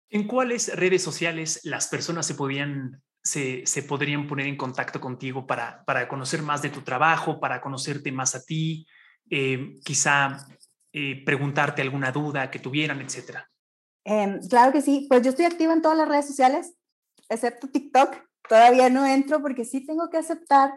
¿En 0.09 0.27
cuáles 0.27 0.73
redes 0.75 1.03
sociales 1.03 1.61
las 1.63 1.87
personas 1.87 2.25
se 2.25 2.35
podían 2.35 3.01
se, 3.27 3.83
podrían 3.83 4.27
poner 4.27 4.47
en 4.47 4.55
contacto 4.55 5.01
contigo 5.01 5.45
para, 5.45 5.83
para, 5.85 6.07
conocer 6.07 6.41
más 6.41 6.61
de 6.61 6.69
tu 6.69 6.81
trabajo, 6.81 7.39
para 7.39 7.59
conocerte 7.59 8.11
más 8.11 8.35
a 8.35 8.43
ti, 8.43 8.87
eh, 9.29 9.75
quizá 9.83 10.47
eh, 10.93 11.23
preguntarte 11.25 11.81
alguna 11.81 12.11
duda 12.11 12.49
que 12.49 12.59
tuvieran, 12.59 13.01
etcétera? 13.01 13.49
Em, 14.05 14.39
claro 14.47 14.71
que 14.71 14.81
sí, 14.81 15.05
pues 15.09 15.21
yo 15.23 15.31
estoy 15.31 15.45
activa 15.45 15.73
en 15.73 15.81
todas 15.81 15.97
las 15.97 16.07
redes 16.07 16.27
sociales, 16.27 16.73
excepto 17.27 17.67
TikTok. 17.67 18.15
Todavía 18.47 18.89
no 18.89 19.05
entro 19.05 19.41
porque 19.41 19.65
sí 19.65 19.85
tengo 19.85 20.09
que 20.09 20.17
aceptar 20.17 20.71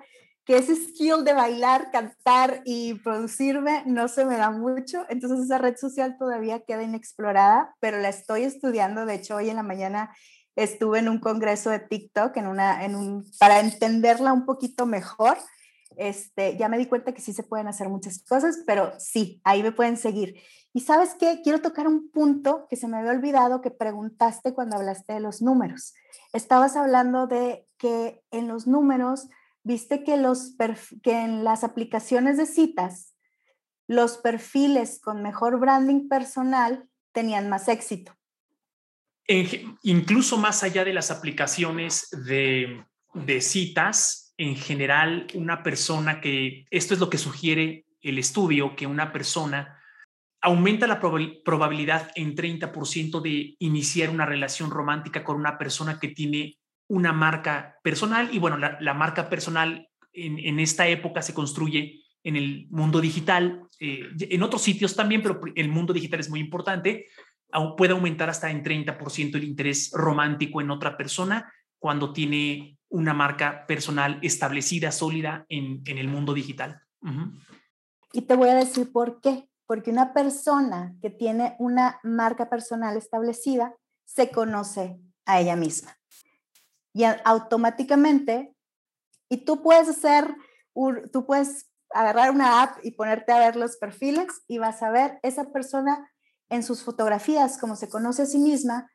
que 0.51 0.59
ese 0.59 0.75
skill 0.75 1.23
de 1.23 1.33
bailar, 1.33 1.93
cantar 1.93 2.63
y 2.65 2.95
producirme 2.95 3.85
no 3.87 4.09
se 4.09 4.25
me 4.25 4.37
da 4.37 4.51
mucho, 4.51 5.07
entonces 5.09 5.45
esa 5.45 5.59
red 5.59 5.77
social 5.77 6.17
todavía 6.19 6.65
queda 6.65 6.83
inexplorada, 6.83 7.77
pero 7.79 8.01
la 8.01 8.09
estoy 8.09 8.43
estudiando, 8.43 9.07
de 9.07 9.15
hecho 9.15 9.37
hoy 9.37 9.49
en 9.49 9.55
la 9.55 9.63
mañana 9.63 10.13
estuve 10.57 10.99
en 10.99 11.09
un 11.09 11.21
congreso 11.21 11.71
de 11.71 11.79
TikTok 11.79 12.37
en 12.37 12.49
una, 12.49 12.85
en 12.85 12.97
un, 12.97 13.31
para 13.39 13.61
entenderla 13.61 14.33
un 14.33 14.45
poquito 14.45 14.87
mejor. 14.87 15.39
Este, 15.97 16.57
ya 16.57 16.69
me 16.69 16.79
di 16.79 16.87
cuenta 16.87 17.13
que 17.13 17.21
sí 17.21 17.33
se 17.33 17.45
pueden 17.45 17.69
hacer 17.69 17.89
muchas 17.89 18.21
cosas, 18.25 18.59
pero 18.67 18.93
sí, 18.99 19.41
ahí 19.45 19.63
me 19.63 19.71
pueden 19.71 19.97
seguir. 19.97 20.35
Y 20.73 20.81
sabes 20.81 21.15
qué, 21.15 21.43
quiero 21.45 21.61
tocar 21.61 21.87
un 21.87 22.11
punto 22.11 22.67
que 22.69 22.75
se 22.75 22.89
me 22.89 22.97
había 22.97 23.13
olvidado 23.13 23.61
que 23.61 23.71
preguntaste 23.71 24.53
cuando 24.53 24.79
hablaste 24.79 25.13
de 25.13 25.21
los 25.21 25.43
números. 25.43 25.95
Estabas 26.33 26.75
hablando 26.75 27.29
de 27.29 27.69
que 27.79 28.21
en 28.33 28.49
los 28.49 28.67
números 28.67 29.29
viste 29.63 30.05
que, 30.05 30.17
los 30.17 30.55
que 31.03 31.21
en 31.21 31.45
las 31.45 31.65
aplicaciones 31.65 32.37
de 32.37 32.47
citas, 32.47 33.15
los 33.87 34.19
perfiles 34.19 35.01
con 35.01 35.23
mejor 35.23 35.59
branding 35.59 36.09
personal 36.09 36.89
tenían 37.13 37.49
más 37.49 37.69
éxito. 37.69 38.15
incluso 39.83 40.37
más 40.39 40.63
allá 40.63 40.85
de 40.85 40.93
las 40.93 41.11
aplicaciones 41.11 42.09
de, 42.27 42.85
de 43.15 43.41
citas, 43.41 44.33
en 44.37 44.57
general, 44.57 45.27
una 45.35 45.63
persona 45.63 46.21
que, 46.21 46.65
esto 46.71 46.95
es 46.95 47.01
lo 47.01 47.11
que 47.11 47.19
sugiere 47.19 47.85
el 48.01 48.19
estudio, 48.19 48.75
que 48.75 48.87
una 48.87 49.13
persona 49.13 49.81
aumenta 50.41 50.87
la 50.87 51.01
probabilidad 51.01 52.11
en 52.15 52.35
30% 52.35 53.21
de 53.21 53.57
iniciar 53.59 54.09
una 54.09 54.25
relación 54.25 54.71
romántica 54.71 55.23
con 55.23 55.37
una 55.37 55.59
persona 55.59 55.99
que 56.01 56.09
tiene 56.09 56.60
una 56.91 57.13
marca 57.13 57.79
personal. 57.83 58.29
Y 58.33 58.39
bueno, 58.39 58.59
la, 58.59 58.95
marca 58.95 59.31
personal 59.31 59.89
en, 60.13 60.59
esta 60.59 60.89
época 60.89 61.23
se 61.23 61.33
construye 61.33 62.03
en 62.23 62.37
el 62.37 62.67
mundo 62.71 63.01
digital, 63.01 63.63
eh, 63.79 64.09
en 64.19 64.43
otros 64.43 64.61
sitios 64.61 64.95
también, 64.95 65.23
pero 65.23 65.41
el 65.55 65.69
mundo 65.69 65.93
digital 65.93 66.21
es 66.21 66.29
muy 66.29 66.41
importante. 66.41 67.07
Puede 67.77 67.93
aumentar 67.93 68.29
hasta 68.29 68.51
en 68.51 68.63
30% 68.63 69.37
el 69.37 69.45
interés 69.45 69.91
romántico 69.95 70.61
en 70.61 70.71
otra 70.71 70.97
persona 70.97 71.53
cuando 71.79 72.13
tiene 72.13 72.77
una 72.89 73.15
marca 73.15 73.67
personal 73.67 74.19
establecida, 74.23 74.93
sólida 74.93 75.47
en, 75.49 75.83
el 75.87 76.09
mundo 76.09 76.35
digital. 76.35 76.83
Y 78.13 78.23
te 78.23 78.35
voy 78.35 78.49
a 78.49 78.55
decir 78.55 78.93
por 78.93 79.21
qué 79.21 79.49
porque 79.67 79.93
una 79.93 80.13
persona 80.13 80.97
que 81.01 81.11
tiene 81.11 81.55
una 81.61 82.01
marca 82.03 82.51
personal 82.51 82.97
establecida 82.97 83.77
se 84.05 84.33
conoce 84.33 84.99
a 85.25 85.41
ella 85.41 85.55
misma. 85.55 86.00
Y 86.93 87.05
automáticamente, 87.05 88.55
y 89.29 89.45
tú 89.45 89.63
puedes 89.63 89.89
hacer, 89.89 90.35
tú 91.13 91.27
puedes 91.27 91.71
agarrar 91.91 92.31
una 92.31 92.63
app 92.63 92.79
y 92.83 92.93
ponerte 92.93 93.33
a 93.33 93.39
ver 93.39 93.57
los 93.57 93.77
perfiles 93.77 94.43
y 94.47 94.59
vas 94.59 94.83
a 94.83 94.91
ver 94.91 95.19
esa 95.23 95.53
persona 95.53 96.11
en 96.49 96.63
sus 96.63 96.83
fotografías, 96.83 97.59
como 97.59 97.77
se 97.77 97.89
conoce 97.89 98.23
a 98.23 98.27
sí 98.27 98.39
misma, 98.39 98.91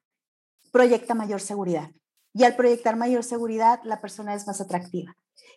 proyecta 0.72 1.14
mayor 1.14 1.42
seguridad. 1.42 1.90
Y 2.34 2.44
al 2.44 2.56
proyectar 2.56 2.98
mayor 2.98 3.24
seguridad, 3.24 3.80
la 3.84 4.02
persona 4.02 4.34
es 4.36 4.46
más 4.46 4.60
atractiva. 4.60 5.16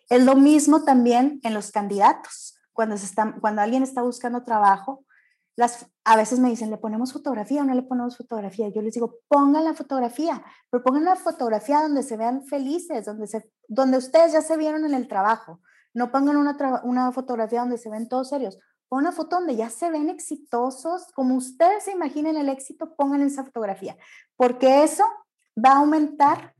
Es 0.09 0.23
lo 0.23 0.35
mismo 0.35 0.83
también 0.85 1.41
en 1.43 1.53
los 1.53 1.71
candidatos. 1.71 2.55
Cuando, 2.71 2.97
se 2.97 3.13
cuando 3.41 3.61
alguien 3.61 3.83
está 3.83 4.01
buscando 4.01 4.45
trabajo, 4.45 5.05
a 6.03 6.15
veces 6.15 6.39
me 6.39 6.49
dicen, 6.49 6.69
¿le 6.69 6.77
ponemos 6.77 7.13
fotografía 7.13 7.61
o 7.61 7.65
no 7.65 7.73
le 7.73 7.83
ponemos 7.83 8.17
fotografía? 8.17 8.69
Yo 8.69 8.81
les 8.81 8.93
digo, 8.93 9.17
pongan 9.27 9.65
la 9.65 9.73
fotografía, 9.73 10.43
pero 10.69 10.83
pongan 10.83 11.03
una 11.03 11.15
fotografía 11.15 11.81
donde 11.81 12.03
se 12.03 12.17
vean 12.17 12.45
felices, 12.45 13.05
donde, 13.05 13.27
se, 13.27 13.51
donde 13.67 13.97
ustedes 13.97 14.33
ya 14.33 14.41
se 14.41 14.57
vieron 14.57 14.85
en 14.85 14.93
el 14.93 15.07
trabajo. 15.07 15.61
No 15.93 16.11
pongan 16.11 16.37
una, 16.37 16.81
una 16.83 17.11
fotografía 17.11 17.61
donde 17.61 17.77
se 17.77 17.89
ven 17.89 18.07
todos 18.07 18.29
serios. 18.29 18.57
Pongan 18.87 19.07
una 19.07 19.11
foto 19.11 19.37
donde 19.37 19.55
ya 19.55 19.69
se 19.69 19.91
ven 19.91 20.09
exitosos, 20.09 21.11
como 21.13 21.35
ustedes 21.35 21.83
se 21.83 21.91
imaginen 21.91 22.37
el 22.37 22.49
éxito, 22.49 22.95
pongan 22.95 23.21
esa 23.21 23.43
fotografía, 23.43 23.97
porque 24.35 24.83
eso 24.83 25.03
va 25.63 25.73
a 25.73 25.79
aumentar 25.79 26.55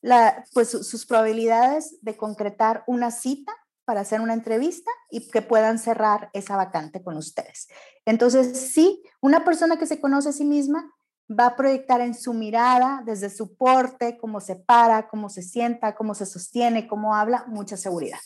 la, 0.00 0.44
pues, 0.54 0.70
sus 0.70 1.06
probabilidades 1.06 1.98
de 2.02 2.16
concretar 2.16 2.84
una 2.86 3.10
cita 3.10 3.52
para 3.88 4.02
hacer 4.02 4.20
una 4.20 4.34
entrevista 4.34 4.90
y 5.10 5.30
que 5.30 5.40
puedan 5.40 5.78
cerrar 5.78 6.28
esa 6.34 6.56
vacante 6.56 7.02
con 7.02 7.16
ustedes. 7.16 7.68
Entonces, 8.04 8.70
sí, 8.70 9.02
una 9.22 9.46
persona 9.46 9.78
que 9.78 9.86
se 9.86 9.98
conoce 9.98 10.28
a 10.28 10.32
sí 10.32 10.44
misma 10.44 10.92
va 11.26 11.46
a 11.46 11.56
proyectar 11.56 12.02
en 12.02 12.14
su 12.14 12.34
mirada, 12.34 13.02
desde 13.06 13.30
su 13.30 13.56
porte, 13.56 14.18
cómo 14.20 14.40
se 14.40 14.56
para, 14.56 15.08
cómo 15.08 15.30
se 15.30 15.40
sienta, 15.40 15.94
cómo 15.94 16.14
se 16.14 16.26
sostiene, 16.26 16.86
cómo 16.86 17.14
habla, 17.14 17.46
mucha 17.48 17.78
seguridad. 17.78 18.18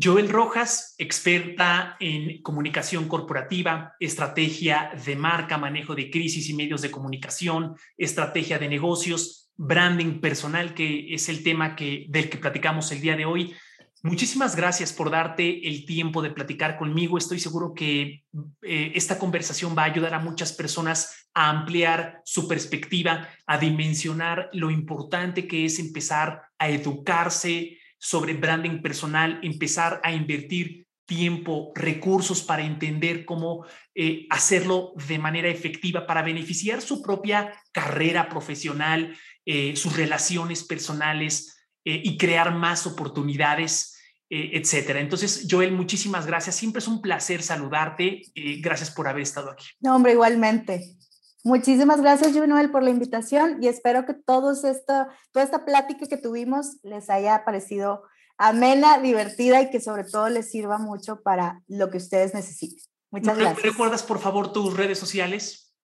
Joel 0.00 0.28
Rojas, 0.28 0.94
experta 0.96 1.96
en 1.98 2.40
comunicación 2.42 3.08
corporativa, 3.08 3.96
estrategia 3.98 4.92
de 5.04 5.16
marca, 5.16 5.58
manejo 5.58 5.96
de 5.96 6.08
crisis 6.08 6.48
y 6.48 6.54
medios 6.54 6.82
de 6.82 6.92
comunicación, 6.92 7.74
estrategia 7.98 8.60
de 8.60 8.68
negocios, 8.68 9.50
branding 9.56 10.20
personal, 10.20 10.72
que 10.72 11.12
es 11.12 11.28
el 11.28 11.42
tema 11.42 11.74
que, 11.74 12.06
del 12.08 12.30
que 12.30 12.38
platicamos 12.38 12.92
el 12.92 13.00
día 13.00 13.16
de 13.16 13.26
hoy. 13.26 13.56
Muchísimas 14.04 14.56
gracias 14.56 14.92
por 14.92 15.12
darte 15.12 15.68
el 15.68 15.86
tiempo 15.86 16.22
de 16.22 16.32
platicar 16.32 16.76
conmigo. 16.76 17.16
Estoy 17.16 17.38
seguro 17.38 17.72
que 17.72 18.24
eh, 18.62 18.92
esta 18.96 19.16
conversación 19.16 19.76
va 19.78 19.82
a 19.82 19.92
ayudar 19.92 20.12
a 20.14 20.18
muchas 20.18 20.52
personas 20.52 21.28
a 21.34 21.48
ampliar 21.48 22.20
su 22.24 22.48
perspectiva, 22.48 23.28
a 23.46 23.58
dimensionar 23.58 24.50
lo 24.54 24.72
importante 24.72 25.46
que 25.46 25.66
es 25.66 25.78
empezar 25.78 26.42
a 26.58 26.68
educarse 26.68 27.78
sobre 27.96 28.34
branding 28.34 28.82
personal, 28.82 29.38
empezar 29.40 30.00
a 30.02 30.10
invertir 30.10 30.88
tiempo, 31.06 31.70
recursos 31.76 32.42
para 32.42 32.64
entender 32.64 33.24
cómo 33.24 33.66
eh, 33.94 34.26
hacerlo 34.30 34.94
de 35.06 35.20
manera 35.20 35.48
efectiva 35.48 36.08
para 36.08 36.22
beneficiar 36.22 36.82
su 36.82 37.02
propia 37.02 37.52
carrera 37.70 38.28
profesional, 38.28 39.16
eh, 39.46 39.76
sus 39.76 39.96
relaciones 39.96 40.64
personales 40.64 41.56
y 41.84 42.16
crear 42.16 42.54
más 42.54 42.86
oportunidades 42.86 43.91
etcétera. 44.34 45.00
Entonces, 45.00 45.46
Joel, 45.50 45.72
muchísimas 45.72 46.26
gracias. 46.26 46.56
Siempre 46.56 46.80
es 46.80 46.88
un 46.88 47.02
placer 47.02 47.42
saludarte. 47.42 48.22
Eh, 48.34 48.60
gracias 48.62 48.90
por 48.90 49.06
haber 49.06 49.22
estado 49.22 49.50
aquí. 49.50 49.66
No, 49.80 49.94
hombre, 49.94 50.12
igualmente. 50.12 50.96
Muchísimas 51.44 52.00
gracias, 52.00 52.32
Joel, 52.32 52.70
por 52.70 52.82
la 52.82 52.90
invitación 52.90 53.62
y 53.62 53.66
espero 53.66 54.06
que 54.06 54.14
todos 54.14 54.64
esto, 54.64 55.06
toda 55.32 55.44
esta 55.44 55.64
plática 55.64 56.06
que 56.06 56.16
tuvimos 56.16 56.78
les 56.82 57.10
haya 57.10 57.44
parecido 57.44 58.04
amena, 58.38 58.98
divertida 58.98 59.60
y 59.60 59.70
que 59.70 59.80
sobre 59.80 60.04
todo 60.04 60.28
les 60.28 60.50
sirva 60.50 60.78
mucho 60.78 61.20
para 61.22 61.62
lo 61.66 61.90
que 61.90 61.98
ustedes 61.98 62.32
necesiten. 62.32 62.84
Muchas 63.10 63.36
¿Me 63.36 63.42
gracias. 63.42 63.62
¿Recuerdas, 63.62 64.02
por 64.02 64.20
favor, 64.20 64.52
tus 64.52 64.76
redes 64.76 64.98
sociales? 64.98 65.74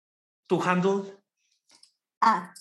¿Tu 0.46 0.62
handle? 0.62 1.02
Ah, 2.20 2.54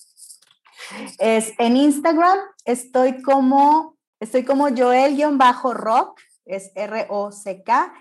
es 1.20 1.54
en 1.58 1.78
Instagram 1.78 2.40
estoy 2.66 3.22
como 3.22 3.97
Estoy 4.20 4.44
como 4.44 4.70
Joel-Rock, 4.70 6.20
es 6.46 6.72
R-O-C-K. 6.76 7.94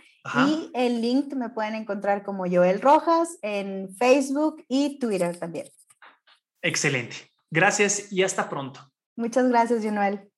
Y 0.49 0.71
el 0.75 1.01
link 1.01 1.35
me 1.35 1.51
pueden 1.51 1.77
encontrar 1.77 2.25
como 2.25 2.47
Joel 2.51 2.81
Rojas 2.81 3.39
en 3.43 3.95
Facebook 3.95 4.65
y 4.67 4.99
Twitter 4.99 5.39
también. 5.39 5.69
Excelente. 6.63 7.31
Gracias 7.49 8.11
y 8.13 8.25
hasta 8.25 8.49
pronto. 8.49 8.81
Muchas 9.15 9.49
gracias, 9.49 9.85
Joel. 9.85 10.29